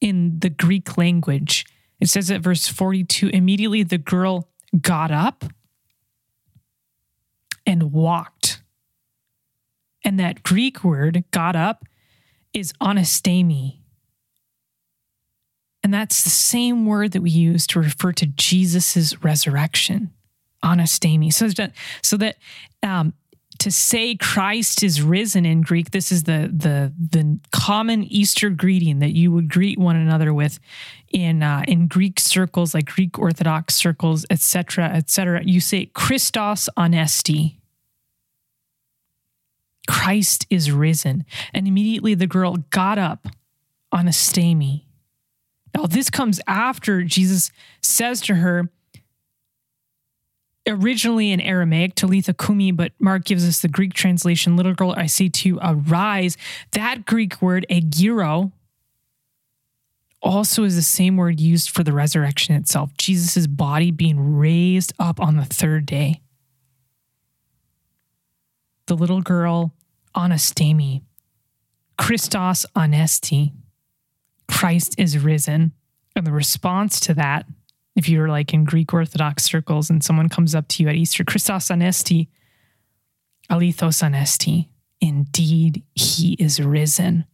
in 0.00 0.38
the 0.38 0.50
Greek 0.50 0.96
language. 0.96 1.66
It 2.00 2.08
says 2.08 2.30
at 2.30 2.40
verse 2.40 2.68
42 2.68 3.28
immediately 3.28 3.82
the 3.82 3.98
girl 3.98 4.48
got 4.80 5.10
up 5.10 5.44
and 7.68 7.92
walked. 7.92 8.62
And 10.02 10.18
that 10.18 10.42
Greek 10.42 10.82
word, 10.82 11.22
got 11.30 11.54
up, 11.54 11.84
is 12.54 12.72
anastemi. 12.80 13.80
And 15.84 15.92
that's 15.92 16.24
the 16.24 16.30
same 16.30 16.86
word 16.86 17.12
that 17.12 17.20
we 17.20 17.30
use 17.30 17.66
to 17.68 17.80
refer 17.80 18.12
to 18.12 18.26
Jesus's 18.26 19.22
resurrection, 19.22 20.10
anastemi. 20.64 21.32
So 21.32 21.48
that, 21.48 21.72
so 22.02 22.16
that 22.16 22.36
um, 22.82 23.12
to 23.58 23.70
say 23.70 24.14
Christ 24.14 24.82
is 24.82 25.02
risen 25.02 25.44
in 25.44 25.62
Greek, 25.62 25.90
this 25.90 26.12
is 26.12 26.24
the 26.24 26.50
the 26.54 26.92
the 26.98 27.38
common 27.50 28.04
Easter 28.04 28.50
greeting 28.50 29.00
that 29.00 29.14
you 29.14 29.32
would 29.32 29.48
greet 29.48 29.78
one 29.78 29.96
another 29.96 30.32
with 30.32 30.58
in 31.08 31.42
uh, 31.42 31.62
in 31.66 31.88
Greek 31.88 32.20
circles, 32.20 32.72
like 32.74 32.86
Greek 32.86 33.18
Orthodox 33.18 33.74
circles, 33.74 34.24
etc., 34.30 34.86
etc. 34.86 35.42
You 35.44 35.60
say 35.60 35.86
Christos 35.86 36.68
anesti. 36.76 37.57
Christ 39.88 40.46
is 40.50 40.70
risen, 40.70 41.24
and 41.54 41.66
immediately 41.66 42.14
the 42.14 42.26
girl 42.26 42.56
got 42.70 42.98
up 42.98 43.26
anastemi. 43.92 44.84
Now 45.74 45.86
this 45.86 46.10
comes 46.10 46.40
after 46.46 47.02
Jesus 47.02 47.50
says 47.82 48.20
to 48.22 48.36
her, 48.36 48.70
originally 50.66 51.32
in 51.32 51.40
Aramaic, 51.40 51.94
Talitha 51.94 52.34
Kumi, 52.34 52.72
but 52.72 52.92
Mark 52.98 53.24
gives 53.24 53.48
us 53.48 53.62
the 53.62 53.68
Greek 53.68 53.94
translation, 53.94 54.56
little 54.56 54.74
girl, 54.74 54.94
I 54.96 55.06
say 55.06 55.28
to 55.28 55.48
you, 55.48 55.58
arise. 55.62 56.36
That 56.72 57.06
Greek 57.06 57.40
word, 57.40 57.64
egiro, 57.70 58.52
also 60.20 60.64
is 60.64 60.76
the 60.76 60.82
same 60.82 61.16
word 61.16 61.40
used 61.40 61.70
for 61.70 61.82
the 61.82 61.92
resurrection 61.92 62.54
itself, 62.54 62.90
Jesus' 62.98 63.46
body 63.46 63.90
being 63.90 64.36
raised 64.36 64.92
up 64.98 65.20
on 65.20 65.36
the 65.36 65.44
third 65.44 65.86
day. 65.86 66.20
The 68.86 68.96
little 68.96 69.22
girl, 69.22 69.72
anastemi, 70.18 71.02
Christos 71.96 72.66
anesti, 72.76 73.52
Christ 74.48 74.94
is 74.98 75.18
risen. 75.18 75.72
And 76.16 76.26
the 76.26 76.32
response 76.32 76.98
to 77.00 77.14
that 77.14 77.46
if 77.94 78.08
you're 78.08 78.28
like 78.28 78.52
in 78.52 78.64
Greek 78.64 78.92
Orthodox 78.92 79.44
circles 79.44 79.90
and 79.90 80.02
someone 80.02 80.28
comes 80.28 80.54
up 80.54 80.68
to 80.68 80.82
you 80.82 80.88
at 80.88 80.94
Easter, 80.94 81.24
Christos 81.24 81.68
anesti, 81.68 82.28
alithos 83.50 84.02
anesti, 84.02 84.68
indeed 85.00 85.82
he 85.94 86.34
is 86.34 86.60
risen. 86.60 87.24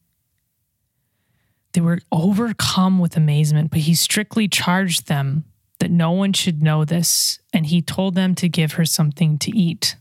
They 1.72 1.80
were 1.80 2.00
overcome 2.12 2.98
with 2.98 3.16
amazement, 3.16 3.70
but 3.70 3.80
he 3.80 3.94
strictly 3.94 4.48
charged 4.48 5.08
them 5.08 5.44
that 5.80 5.90
no 5.90 6.12
one 6.12 6.32
should 6.32 6.62
know 6.62 6.84
this, 6.84 7.40
and 7.52 7.66
he 7.66 7.82
told 7.82 8.14
them 8.14 8.34
to 8.36 8.48
give 8.48 8.72
her 8.72 8.84
something 8.84 9.38
to 9.38 9.56
eat. 9.56 9.96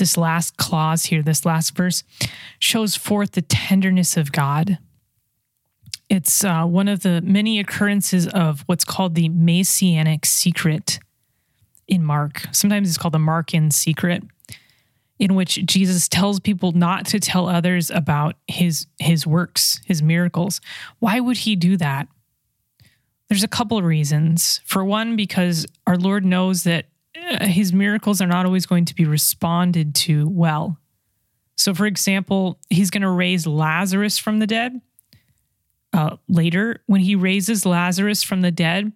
This 0.00 0.16
last 0.16 0.56
clause 0.56 1.04
here, 1.04 1.22
this 1.22 1.46
last 1.46 1.76
verse, 1.76 2.02
shows 2.58 2.96
forth 2.96 3.32
the 3.32 3.42
tenderness 3.42 4.16
of 4.16 4.32
God 4.32 4.78
it's 6.10 6.42
uh, 6.42 6.64
one 6.64 6.88
of 6.88 7.02
the 7.02 7.22
many 7.22 7.60
occurrences 7.60 8.26
of 8.26 8.64
what's 8.66 8.84
called 8.84 9.14
the 9.14 9.28
messianic 9.28 10.26
secret 10.26 10.98
in 11.86 12.04
Mark. 12.04 12.42
Sometimes 12.50 12.88
it's 12.88 12.98
called 12.98 13.14
the 13.14 13.18
Markan 13.18 13.72
secret, 13.72 14.24
in 15.20 15.36
which 15.36 15.64
Jesus 15.64 16.08
tells 16.08 16.40
people 16.40 16.72
not 16.72 17.06
to 17.06 17.20
tell 17.20 17.48
others 17.48 17.90
about 17.90 18.34
his 18.48 18.88
his 18.98 19.24
works, 19.24 19.80
his 19.86 20.02
miracles. 20.02 20.60
Why 20.98 21.20
would 21.20 21.38
he 21.38 21.54
do 21.54 21.76
that? 21.76 22.08
There's 23.28 23.44
a 23.44 23.48
couple 23.48 23.78
of 23.78 23.84
reasons. 23.84 24.60
For 24.64 24.84
one, 24.84 25.14
because 25.14 25.64
our 25.86 25.96
Lord 25.96 26.24
knows 26.24 26.64
that 26.64 26.86
his 27.14 27.72
miracles 27.72 28.20
are 28.20 28.26
not 28.26 28.46
always 28.46 28.66
going 28.66 28.84
to 28.86 28.94
be 28.94 29.04
responded 29.04 29.94
to 29.94 30.28
well. 30.28 30.78
So, 31.56 31.74
for 31.74 31.86
example, 31.86 32.58
he's 32.70 32.90
going 32.90 33.02
to 33.02 33.10
raise 33.10 33.46
Lazarus 33.46 34.18
from 34.18 34.38
the 34.38 34.46
dead 34.46 34.80
uh, 35.92 36.16
later 36.28 36.82
when 36.86 37.00
he 37.00 37.14
raises 37.14 37.66
Lazarus 37.66 38.22
from 38.22 38.42
the 38.42 38.50
dead, 38.50 38.92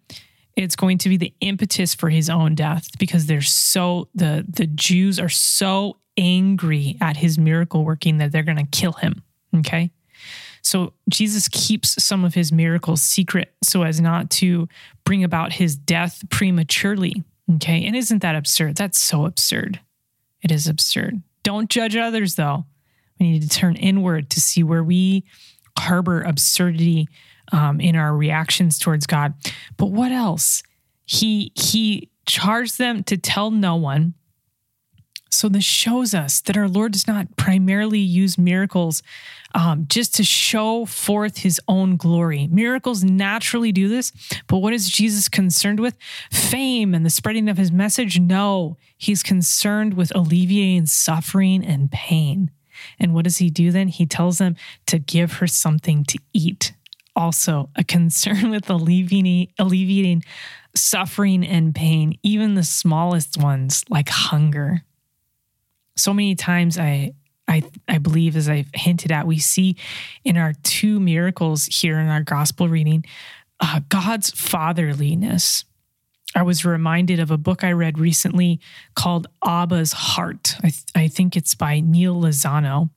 it's 0.57 0.77
going 0.77 0.99
to 0.99 1.09
be 1.09 1.17
the 1.17 1.35
impetus 1.41 1.95
for 1.95 2.09
his 2.09 2.31
own 2.31 2.55
death 2.55 2.97
because 2.99 3.27
they're 3.27 3.43
so 3.43 4.09
the 4.15 4.45
the 4.49 4.67
Jews 4.67 5.19
are 5.19 5.29
so 5.29 5.99
angry 6.17 6.97
at 7.01 7.17
his 7.17 7.39
miracle 7.39 7.85
working 7.85 8.19
that 8.19 8.31
they're 8.31 8.45
going 8.45 8.59
to 8.59 8.67
kill 8.67 8.93
him. 8.93 9.23
Okay. 9.57 9.91
So 10.63 10.95
Jesus 11.11 11.49
keeps 11.49 12.03
some 12.03 12.25
of 12.25 12.35
his 12.35 12.53
miracles 12.53 13.03
secret 13.03 13.53
so 13.63 13.83
as 13.83 14.01
not 14.01 14.31
to 14.31 14.69
bring 15.05 15.25
about 15.25 15.53
his 15.53 15.77
death 15.77 16.23
prematurely. 16.31 17.25
Okay. 17.57 17.85
And 17.87 17.95
isn't 17.95 18.23
that 18.23 18.37
absurd? 18.37 18.77
That's 18.77 19.01
so 19.01 19.27
absurd. 19.27 19.81
It 20.43 20.51
is 20.51 20.67
absurd. 20.67 21.23
Don't 21.43 21.71
judge 21.71 21.97
others 21.97 22.37
though. 22.37 22.65
We 23.21 23.33
need 23.33 23.43
to 23.43 23.49
turn 23.49 23.77
inward 23.77 24.31
to 24.31 24.41
see 24.41 24.63
where 24.63 24.83
we 24.83 25.25
harbor 25.79 26.23
absurdity 26.23 27.09
um, 27.53 27.81
in 27.81 27.97
our 27.97 28.17
reactions 28.17 28.79
towards 28.79 29.07
God. 29.07 29.35
But 29.77 29.87
what 29.87 30.13
else? 30.13 30.63
He 31.05 31.53
he 31.55 32.11
charged 32.27 32.79
them 32.79 33.03
to 33.05 33.17
tell 33.17 33.51
no 33.51 33.77
one. 33.77 34.15
So 35.35 35.49
this 35.49 35.65
shows 35.65 36.15
us 36.15 36.41
that 36.43 36.57
our 36.57 36.69
Lord 36.69 36.93
does 36.93 37.07
not 37.07 37.37
primarily 37.37 37.99
use 37.99 38.39
miracles 38.39 39.03
um, 39.55 39.87
just 39.89 40.15
to 40.17 40.25
show 40.25 40.85
forth 40.85 41.39
His 41.39 41.61
own 41.69 41.97
glory. 41.97 42.49
Miracles 42.51 43.05
naturally 43.05 43.73
do 43.73 43.89
this, 43.89 44.13
but 44.47 44.59
what 44.59 44.73
is 44.73 44.89
Jesus 44.89 45.29
concerned 45.29 45.81
with? 45.81 45.97
Fame 46.31 46.95
and 46.95 47.05
the 47.05 47.11
spreading 47.11 47.49
of 47.49 47.57
His 47.57 47.71
message? 47.71 48.19
No, 48.19 48.77
He's 48.97 49.23
concerned 49.23 49.95
with 49.95 50.15
alleviating 50.15 50.87
suffering 50.87 51.65
and 51.65 51.91
pain. 51.91 52.51
And 52.99 53.15
what 53.15 53.25
does 53.25 53.39
he 53.39 53.51
do 53.51 53.71
then? 53.71 53.89
He 53.89 54.07
tells 54.07 54.39
them 54.39 54.57
to 54.87 54.99
give 54.99 55.35
her 55.35 55.47
something 55.47 56.05
to 56.05 56.19
eat. 56.33 56.73
Also, 57.17 57.71
a 57.77 57.85
concern 57.85 58.51
with 58.51 58.69
alleviating, 58.69 59.49
alleviating 59.59 60.25
suffering 60.75 61.47
and 61.47 61.75
pain, 61.75 62.19
even 62.23 62.55
the 62.55 62.65
smallest 62.65 63.37
ones 63.37 63.85
like 63.89 64.09
hunger. 64.09 64.83
So 65.97 66.13
many 66.13 66.35
times 66.35 66.79
I 66.79 67.15
I, 67.47 67.63
I 67.87 67.99
believe, 67.99 68.37
as 68.37 68.49
I've 68.49 68.71
hinted 68.73 69.13
at, 69.13 69.27
we 69.27 69.39
see 69.39 69.77
in 70.25 70.37
our 70.39 70.55
two 70.63 70.99
miracles 70.99 71.67
here 71.67 71.99
in 71.99 72.09
our 72.09 72.23
gospel 72.23 72.71
reading 72.71 73.05
uh, 73.61 73.81
God's 73.89 74.31
fatherliness. 74.31 75.65
I 76.35 76.43
was 76.43 76.65
reminded 76.65 77.21
of 77.21 77.31
a 77.31 77.39
book 77.39 77.63
I 77.63 77.73
read 77.73 77.99
recently 77.99 78.61
called 78.95 79.29
Abba's 79.45 79.93
Heart. 79.93 80.57
I, 80.59 80.71
th- 80.71 80.85
I 80.95 81.09
think 81.09 81.37
it's 81.37 81.55
by 81.55 81.81
Neal 81.81 82.21
Lozano. 82.21 82.91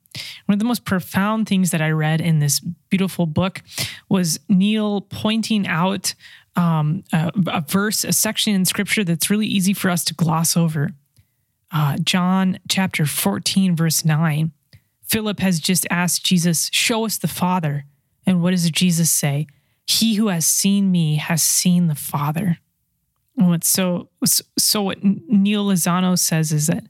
One 0.45 0.53
of 0.53 0.59
the 0.59 0.65
most 0.65 0.85
profound 0.85 1.47
things 1.47 1.69
that 1.71 1.81
I 1.81 1.91
read 1.91 2.21
in 2.21 2.39
this 2.39 2.59
beautiful 2.89 3.27
book 3.27 3.61
was 4.09 4.39
Neal 4.49 5.01
pointing 5.01 5.67
out 5.67 6.15
um, 6.55 7.03
a, 7.13 7.31
a, 7.47 7.61
verse, 7.61 8.03
a 8.03 8.11
section 8.11 8.55
in 8.55 8.65
scripture 8.65 9.03
that's 9.03 9.29
really 9.29 9.45
easy 9.45 9.73
for 9.73 9.91
us 9.91 10.03
to 10.05 10.15
gloss 10.15 10.57
over. 10.57 10.89
Uh, 11.71 11.97
John 11.97 12.59
chapter 12.69 13.05
14, 13.05 13.75
verse 13.75 14.05
9. 14.05 14.51
Philip 15.03 15.39
has 15.39 15.59
just 15.59 15.87
asked 15.89 16.25
Jesus, 16.25 16.69
Show 16.71 17.05
us 17.05 17.17
the 17.17 17.27
Father. 17.27 17.85
And 18.25 18.41
what 18.41 18.51
does 18.51 18.69
Jesus 18.71 19.09
say? 19.09 19.47
He 19.85 20.15
who 20.15 20.27
has 20.27 20.45
seen 20.45 20.91
me 20.91 21.15
has 21.15 21.41
seen 21.41 21.87
the 21.87 21.95
Father. 21.95 22.57
And 23.37 23.63
so 23.63 24.09
so 24.57 24.81
what 24.81 25.03
Neal 25.03 25.67
Lozano 25.67 26.17
says 26.17 26.51
is 26.51 26.67
that 26.67 26.83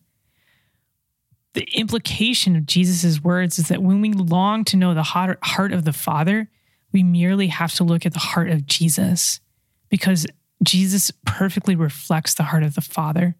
the 1.53 1.67
implication 1.73 2.55
of 2.55 2.65
Jesus' 2.65 3.23
words 3.23 3.59
is 3.59 3.67
that 3.67 3.83
when 3.83 4.01
we 4.01 4.13
long 4.13 4.63
to 4.65 4.77
know 4.77 4.93
the 4.93 5.03
heart 5.03 5.73
of 5.73 5.85
the 5.85 5.93
Father, 5.93 6.49
we 6.91 7.03
merely 7.03 7.47
have 7.47 7.73
to 7.75 7.83
look 7.83 8.05
at 8.05 8.13
the 8.13 8.19
heart 8.19 8.49
of 8.49 8.65
Jesus 8.65 9.39
because 9.89 10.25
Jesus 10.63 11.11
perfectly 11.25 11.75
reflects 11.75 12.33
the 12.33 12.43
heart 12.43 12.63
of 12.63 12.75
the 12.75 12.81
Father. 12.81 13.35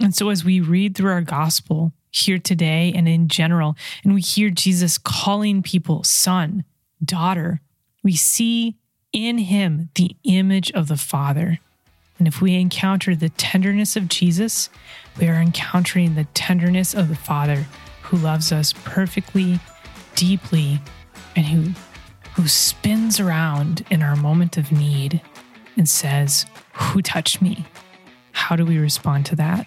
And 0.00 0.14
so 0.14 0.30
as 0.30 0.44
we 0.44 0.60
read 0.60 0.96
through 0.96 1.10
our 1.10 1.20
gospel 1.20 1.92
here 2.10 2.38
today 2.38 2.92
and 2.94 3.06
in 3.06 3.28
general, 3.28 3.76
and 4.02 4.14
we 4.14 4.22
hear 4.22 4.50
Jesus 4.50 4.98
calling 4.98 5.62
people 5.62 6.02
son, 6.04 6.64
daughter, 7.04 7.60
we 8.02 8.16
see 8.16 8.76
in 9.12 9.38
him 9.38 9.90
the 9.94 10.16
image 10.24 10.70
of 10.72 10.88
the 10.88 10.96
Father. 10.96 11.58
And 12.18 12.26
if 12.26 12.40
we 12.40 12.54
encounter 12.54 13.14
the 13.14 13.28
tenderness 13.30 13.96
of 13.96 14.08
Jesus, 14.08 14.70
we 15.18 15.28
are 15.28 15.40
encountering 15.40 16.14
the 16.14 16.24
tenderness 16.34 16.94
of 16.94 17.08
the 17.08 17.16
Father 17.16 17.66
who 18.02 18.16
loves 18.16 18.52
us 18.52 18.72
perfectly, 18.72 19.60
deeply, 20.14 20.80
and 21.36 21.46
who, 21.46 21.72
who 22.34 22.48
spins 22.48 23.20
around 23.20 23.84
in 23.90 24.02
our 24.02 24.16
moment 24.16 24.56
of 24.56 24.72
need 24.72 25.20
and 25.76 25.88
says, 25.88 26.46
Who 26.74 27.02
touched 27.02 27.40
me? 27.40 27.66
How 28.32 28.56
do 28.56 28.64
we 28.64 28.78
respond 28.78 29.26
to 29.26 29.36
that? 29.36 29.66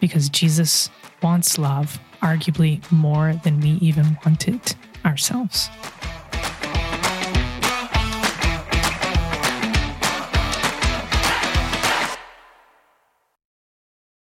Because 0.00 0.28
Jesus 0.28 0.90
wants 1.22 1.58
love, 1.58 1.98
arguably 2.22 2.80
more 2.90 3.34
than 3.44 3.60
we 3.60 3.70
even 3.80 4.18
want 4.24 4.48
it 4.48 4.74
ourselves. 5.04 5.68